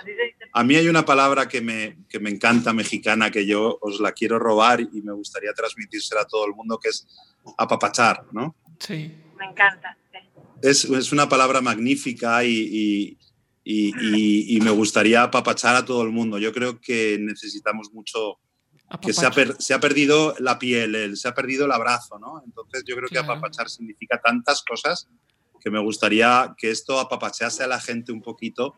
A 0.52 0.64
mí 0.64 0.76
hay 0.76 0.88
una 0.88 1.04
palabra 1.04 1.48
que 1.48 1.60
me, 1.60 1.98
que 2.08 2.18
me 2.18 2.30
encanta 2.30 2.72
mexicana 2.72 3.30
que 3.30 3.46
yo 3.46 3.78
os 3.80 4.00
la 4.00 4.12
quiero 4.12 4.38
robar 4.38 4.80
y 4.80 5.02
me 5.02 5.12
gustaría 5.12 5.52
transmitírsela 5.52 6.22
a 6.22 6.26
todo 6.26 6.46
el 6.46 6.52
mundo, 6.52 6.78
que 6.78 6.90
es 6.90 7.06
apapachar, 7.58 8.24
¿no? 8.32 8.54
Sí. 8.78 9.14
Me 9.38 9.46
encanta. 9.46 9.96
Es, 10.62 10.84
es, 10.84 11.12
una 11.12 11.28
palabra 11.28 11.60
magnífica 11.60 12.44
y, 12.44 13.18
y, 13.64 14.56
y, 14.56 14.60
me 14.60 14.70
gustaría 14.70 15.24
apapachar 15.24 15.76
a 15.76 15.84
todo 15.84 16.02
el 16.02 16.10
mundo. 16.10 16.38
Yo 16.38 16.52
creo 16.52 16.80
que 16.80 17.18
necesitamos 17.20 17.92
mucho 17.92 18.38
que 19.00 19.12
se 19.12 19.26
ha, 19.26 19.32
se 19.58 19.74
ha, 19.74 19.80
perdido 19.80 20.34
la 20.38 20.58
piel, 20.58 21.16
se 21.16 21.28
ha 21.28 21.34
perdido 21.34 21.64
el 21.64 21.72
abrazo, 21.72 22.18
¿no? 22.18 22.42
Entonces 22.44 22.84
yo 22.86 22.94
creo 22.96 23.08
que 23.08 23.18
apapachar 23.18 23.68
significa 23.70 24.20
tantas 24.20 24.62
cosas 24.62 25.08
que 25.62 25.70
me 25.70 25.78
gustaría 25.78 26.54
que 26.58 26.70
esto 26.70 26.98
apapachease 26.98 27.62
a 27.62 27.68
la 27.68 27.80
gente 27.80 28.10
un 28.10 28.20
poquito 28.20 28.74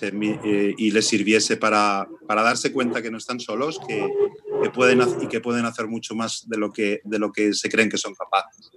eh, 0.00 0.74
y 0.78 0.90
les 0.92 1.06
sirviese 1.06 1.56
para, 1.56 2.06
para, 2.28 2.42
darse 2.42 2.72
cuenta 2.72 3.02
que 3.02 3.10
no 3.10 3.18
están 3.18 3.40
solos 3.40 3.80
que, 3.88 4.08
que, 4.62 4.70
pueden, 4.70 5.00
y 5.20 5.26
que 5.26 5.40
pueden 5.40 5.64
hacer 5.64 5.88
mucho 5.88 6.14
más 6.14 6.48
de 6.48 6.58
lo 6.58 6.72
que, 6.72 7.00
de 7.04 7.18
lo 7.18 7.32
que 7.32 7.52
se 7.54 7.68
creen 7.68 7.90
que 7.90 7.98
son 7.98 8.14
capaces. 8.14 8.70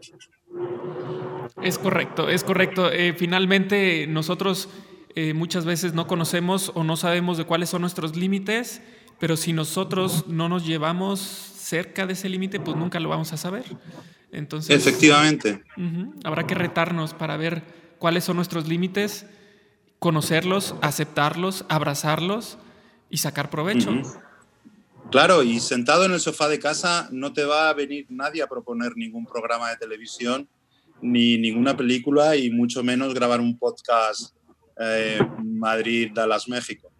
Es 1.62 1.78
correcto, 1.78 2.30
es 2.30 2.44
correcto. 2.44 2.92
Eh, 2.92 3.14
finalmente 3.18 4.08
nosotros 4.08 4.70
eh, 5.16 5.34
muchas 5.34 5.66
veces 5.66 5.94
no 5.94 6.08
conocemos 6.08 6.72
o 6.76 6.84
no 6.84 6.98
sabemos 6.98 7.38
de 7.38 7.46
cuáles 7.46 7.70
son 7.70 7.82
nuestros 7.82 8.16
límites 8.16 8.82
pero 9.20 9.38
si 9.38 9.54
nosotros 9.54 10.28
no 10.28 10.50
nos 10.50 10.66
llevamos 10.66 11.20
cerca 11.20 12.06
de 12.06 12.14
ese 12.14 12.30
límite, 12.30 12.60
pues 12.60 12.76
nunca 12.76 13.00
lo 13.00 13.10
vamos 13.10 13.32
a 13.34 13.38
saber. 13.38 13.64
Entonces, 14.32 14.76
Efectivamente. 14.76 15.64
habrá 16.24 16.46
que 16.46 16.56
retarnos 16.56 17.14
para 17.14 17.38
ver 17.38 17.64
cuáles 17.98 18.26
son 18.26 18.36
nuestros 18.36 18.68
límites, 18.68 19.26
conocerlos, 20.00 20.76
aceptarlos, 20.82 21.66
abrazarlos 21.70 22.58
y 23.10 23.18
sacar 23.18 23.50
provecho. 23.50 23.92
Claro, 25.12 25.44
y 25.44 25.60
sentado 25.60 26.06
en 26.06 26.12
el 26.12 26.20
sofá 26.20 26.48
de 26.48 26.60
casa 26.60 27.08
no 27.12 27.32
te 27.32 27.46
va 27.46 27.70
a 27.70 27.74
venir 27.74 28.06
nadie 28.10 28.42
a 28.42 28.48
proponer 28.48 28.94
ningún 28.96 29.26
programa 29.26 29.70
de 29.70 29.78
televisión 29.78 30.50
ni 31.02 31.38
ninguna 31.38 31.78
película 31.78 32.36
y 32.36 32.50
mucho 32.50 32.84
menos 32.84 33.14
grabar 33.14 33.40
un 33.40 33.58
podcast 33.58 34.36
eh, 34.80 35.20
Madrid-Dallas, 35.44 36.48
México. 36.48 36.92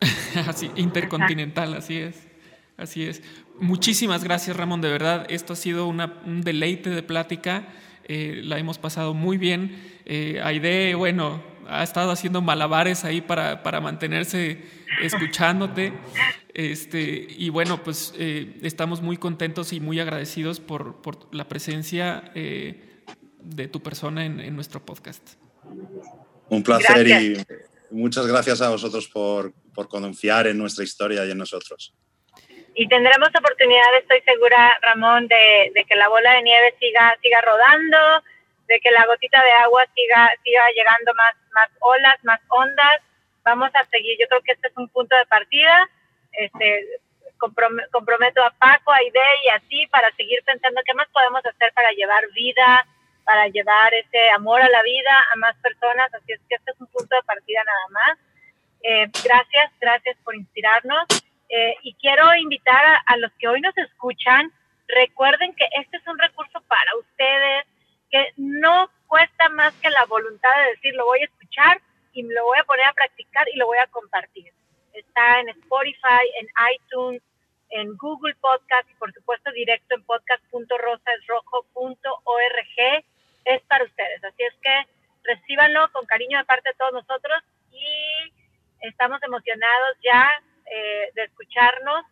así, 0.46 0.70
intercontinental, 0.76 1.74
así 1.74 1.96
es. 1.96 2.16
Así 2.76 3.04
es. 3.04 3.22
Muchísimas 3.60 4.24
gracias, 4.24 4.56
Ramón, 4.56 4.80
de 4.80 4.90
verdad. 4.90 5.26
Esto 5.28 5.52
ha 5.52 5.56
sido 5.56 5.86
un 5.86 6.42
deleite 6.42 6.90
de 6.90 7.02
plática. 7.02 7.68
Eh, 8.06 8.40
la 8.44 8.58
hemos 8.58 8.78
pasado 8.78 9.14
muy 9.14 9.38
bien. 9.38 9.80
Eh, 10.04 10.40
Aide, 10.42 10.94
bueno, 10.94 11.42
ha 11.68 11.82
estado 11.82 12.10
haciendo 12.10 12.42
malabares 12.42 13.04
ahí 13.04 13.20
para, 13.20 13.62
para 13.62 13.80
mantenerse 13.80 14.64
escuchándote. 15.00 15.92
Este, 16.52 17.26
y 17.28 17.48
bueno, 17.50 17.82
pues 17.82 18.14
eh, 18.18 18.56
estamos 18.62 19.00
muy 19.00 19.16
contentos 19.16 19.72
y 19.72 19.80
muy 19.80 20.00
agradecidos 20.00 20.60
por, 20.60 21.02
por 21.02 21.34
la 21.34 21.48
presencia 21.48 22.30
eh, 22.34 23.02
de 23.40 23.68
tu 23.68 23.82
persona 23.82 24.24
en, 24.24 24.40
en, 24.40 24.54
nuestro 24.54 24.84
podcast. 24.84 25.34
Un 26.48 26.62
placer 26.62 27.06
y 27.08 27.44
muchas 27.90 28.26
gracias 28.26 28.60
a 28.62 28.70
vosotros 28.70 29.08
por, 29.08 29.52
por 29.74 29.88
confiar 29.88 30.46
en 30.46 30.58
nuestra 30.58 30.84
historia 30.84 31.24
y 31.26 31.30
en 31.30 31.38
nosotros. 31.38 31.94
Y 32.76 32.88
tendremos 32.88 33.28
oportunidad, 33.28 33.96
estoy 34.00 34.20
segura, 34.22 34.72
Ramón, 34.82 35.28
de, 35.28 35.70
de, 35.74 35.84
que 35.84 35.94
la 35.94 36.08
bola 36.08 36.32
de 36.34 36.42
nieve 36.42 36.74
siga, 36.80 37.16
siga 37.22 37.40
rodando, 37.40 38.24
de 38.66 38.80
que 38.80 38.90
la 38.90 39.06
gotita 39.06 39.42
de 39.42 39.50
agua 39.64 39.86
siga, 39.94 40.30
siga 40.42 40.62
llegando 40.74 41.14
más, 41.14 41.34
más 41.54 41.70
olas, 41.80 42.22
más 42.24 42.40
ondas. 42.48 43.00
Vamos 43.44 43.70
a 43.74 43.84
seguir, 43.86 44.16
yo 44.18 44.26
creo 44.28 44.42
que 44.42 44.52
este 44.52 44.68
es 44.68 44.76
un 44.76 44.88
punto 44.88 45.16
de 45.16 45.26
partida 45.26 45.88
este, 46.36 46.86
comprometo 47.90 48.42
a 48.42 48.50
Paco, 48.52 48.92
a 48.92 49.02
Ide 49.02 49.20
y 49.44 49.48
así 49.50 49.86
para 49.88 50.10
seguir 50.12 50.42
pensando 50.44 50.80
qué 50.84 50.94
más 50.94 51.08
podemos 51.08 51.44
hacer 51.44 51.72
para 51.74 51.90
llevar 51.92 52.24
vida, 52.32 52.86
para 53.24 53.48
llevar 53.48 53.92
ese 53.94 54.30
amor 54.30 54.60
a 54.62 54.68
la 54.68 54.82
vida 54.82 55.26
a 55.32 55.36
más 55.36 55.56
personas. 55.56 56.12
Así 56.14 56.32
es 56.32 56.40
que 56.48 56.56
este 56.56 56.70
es 56.72 56.80
un 56.80 56.86
punto 56.88 57.14
de 57.14 57.22
partida 57.22 57.62
nada 57.64 57.88
más. 57.90 58.18
Eh, 58.82 59.10
gracias, 59.24 59.72
gracias 59.80 60.16
por 60.24 60.34
inspirarnos. 60.34 61.06
Eh, 61.48 61.76
y 61.82 61.94
quiero 61.94 62.34
invitar 62.36 62.84
a, 62.84 63.02
a 63.06 63.16
los 63.18 63.32
que 63.38 63.48
hoy 63.48 63.60
nos 63.60 63.76
escuchan, 63.76 64.50
recuerden 64.88 65.54
que 65.54 65.66
este 65.78 65.98
es 65.98 66.06
un 66.06 66.18
recurso 66.18 66.60
para 66.62 66.96
ustedes, 66.96 67.66
que 68.14 68.32
no 68.36 68.88
cuesta 69.08 69.48
más 69.48 69.74
que 69.82 69.90
la 69.90 70.04
voluntad 70.04 70.50
de 70.56 70.70
decir, 70.70 70.94
lo 70.94 71.06
voy 71.06 71.20
a 71.20 71.24
escuchar 71.24 71.80
y 72.12 72.22
lo 72.22 72.44
voy 72.44 72.58
a 72.58 72.64
poner 72.64 72.86
a 72.86 72.92
practicar 72.92 73.48
y 73.52 73.56
lo 73.56 73.66
voy 73.66 73.78
a 73.78 73.88
compartir 73.88 74.52
está 74.94 75.40
en 75.40 75.50
Spotify, 75.50 76.24
en 76.40 76.48
iTunes, 76.74 77.22
en 77.70 77.96
Google 77.96 78.34
Podcast 78.36 78.88
y 78.90 78.94
por 78.94 79.12
supuesto 79.12 79.50
directo 79.52 79.94
en 79.94 80.02
podcast.rosasrojo.org. 80.04 83.04
Es 83.44 83.60
para 83.62 83.84
ustedes. 83.84 84.24
Así 84.24 84.42
es 84.42 84.54
que 84.62 84.86
recíbanlo 85.24 85.90
con 85.92 86.06
cariño 86.06 86.38
de 86.38 86.44
parte 86.44 86.70
de 86.70 86.76
todos 86.76 86.92
nosotros 86.92 87.42
y 87.72 88.32
estamos 88.80 89.22
emocionados 89.22 89.98
ya 90.02 90.42
eh, 90.66 91.10
de 91.14 91.24
escucharnos 91.24 92.06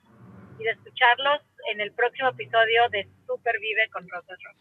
y 0.58 0.64
de 0.64 0.72
escucharlos 0.72 1.40
en 1.70 1.80
el 1.80 1.92
próximo 1.92 2.30
episodio 2.30 2.88
de 2.90 3.08
Super 3.26 3.58
Vive 3.60 3.88
con 3.90 4.08
Rosas 4.08 4.36
Rojo. 4.42 4.58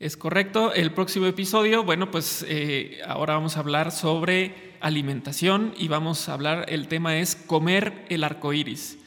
Es 0.00 0.16
correcto. 0.16 0.74
El 0.74 0.92
próximo 0.92 1.26
episodio, 1.26 1.84
bueno, 1.84 2.10
pues 2.10 2.44
eh, 2.48 2.98
ahora 3.06 3.34
vamos 3.34 3.56
a 3.56 3.60
hablar 3.60 3.92
sobre 3.92 4.74
alimentación 4.80 5.72
y 5.78 5.86
vamos 5.86 6.28
a 6.28 6.34
hablar, 6.34 6.66
el 6.68 6.88
tema 6.88 7.16
es 7.18 7.36
comer 7.36 8.04
el 8.08 8.24
arco 8.24 8.52
iris. 8.52 8.98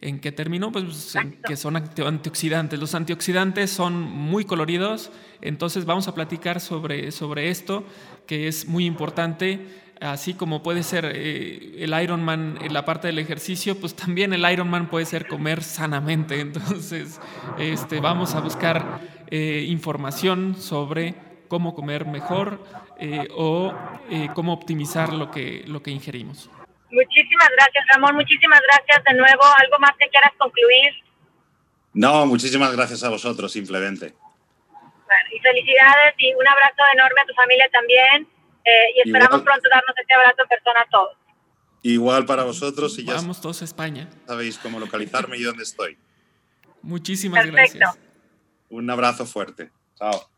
¿En 0.00 0.20
qué 0.20 0.30
término? 0.30 0.70
Pues 0.70 1.16
en 1.16 1.40
que 1.42 1.56
son 1.56 1.74
antioxidantes. 1.76 2.78
Los 2.78 2.94
antioxidantes 2.94 3.70
son 3.70 4.00
muy 4.00 4.44
coloridos, 4.44 5.10
entonces 5.40 5.84
vamos 5.84 6.06
a 6.06 6.14
platicar 6.14 6.60
sobre, 6.60 7.10
sobre 7.10 7.50
esto, 7.50 7.84
que 8.26 8.46
es 8.46 8.68
muy 8.68 8.86
importante 8.86 9.66
así 10.00 10.34
como 10.34 10.62
puede 10.62 10.82
ser 10.82 11.10
eh, 11.14 11.76
el 11.78 12.00
Ironman 12.00 12.58
en 12.62 12.72
la 12.72 12.84
parte 12.84 13.08
del 13.08 13.18
ejercicio, 13.18 13.78
pues 13.78 13.94
también 13.94 14.32
el 14.32 14.50
Ironman 14.50 14.88
puede 14.88 15.06
ser 15.06 15.26
comer 15.26 15.62
sanamente. 15.62 16.40
Entonces, 16.40 17.20
este, 17.58 18.00
vamos 18.00 18.34
a 18.34 18.40
buscar 18.40 19.00
eh, 19.30 19.64
información 19.68 20.54
sobre 20.56 21.14
cómo 21.48 21.74
comer 21.74 22.06
mejor 22.06 22.64
eh, 22.98 23.28
o 23.30 23.72
cómo 24.34 24.52
optimizar 24.52 25.12
lo 25.12 25.30
que, 25.30 25.62
lo 25.66 25.82
que 25.82 25.90
ingerimos. 25.90 26.50
Muchísimas 26.90 27.48
gracias, 27.56 27.84
Ramón. 27.92 28.14
Muchísimas 28.14 28.60
gracias 28.60 29.04
de 29.04 29.14
nuevo. 29.14 29.42
¿Algo 29.58 29.78
más 29.80 29.92
que 29.98 30.08
quieras 30.08 30.32
concluir? 30.38 30.92
No, 31.92 32.26
muchísimas 32.26 32.72
gracias 32.74 33.02
a 33.04 33.10
vosotros, 33.10 33.52
simplemente. 33.52 34.14
Bueno, 34.70 35.28
y 35.32 35.38
felicidades 35.38 36.14
y 36.18 36.34
un 36.34 36.46
abrazo 36.46 36.82
enorme 36.92 37.20
a 37.20 37.26
tu 37.26 37.34
familia 37.34 37.68
también 37.72 38.35
eh, 38.66 38.92
y 38.96 39.08
esperamos 39.08 39.42
pronto 39.42 39.68
darnos 39.70 39.96
este 39.96 40.14
abrazo 40.14 40.42
en 40.42 40.48
persona 40.48 40.80
a 40.80 40.90
todos. 40.90 41.16
Igual 41.82 42.26
para 42.26 42.42
vosotros 42.42 42.98
y 42.98 43.04
ya 43.04 43.14
Vamos 43.14 43.40
todos 43.40 43.62
a 43.62 43.64
España. 43.64 44.08
Sabéis 44.26 44.58
cómo 44.58 44.80
localizarme 44.80 45.36
y 45.36 45.42
dónde 45.42 45.62
estoy. 45.62 45.96
Muchísimas 46.82 47.44
Perfecto. 47.44 47.78
gracias. 47.78 48.04
Un 48.68 48.90
abrazo 48.90 49.24
fuerte. 49.24 49.70
Chao. 49.94 50.28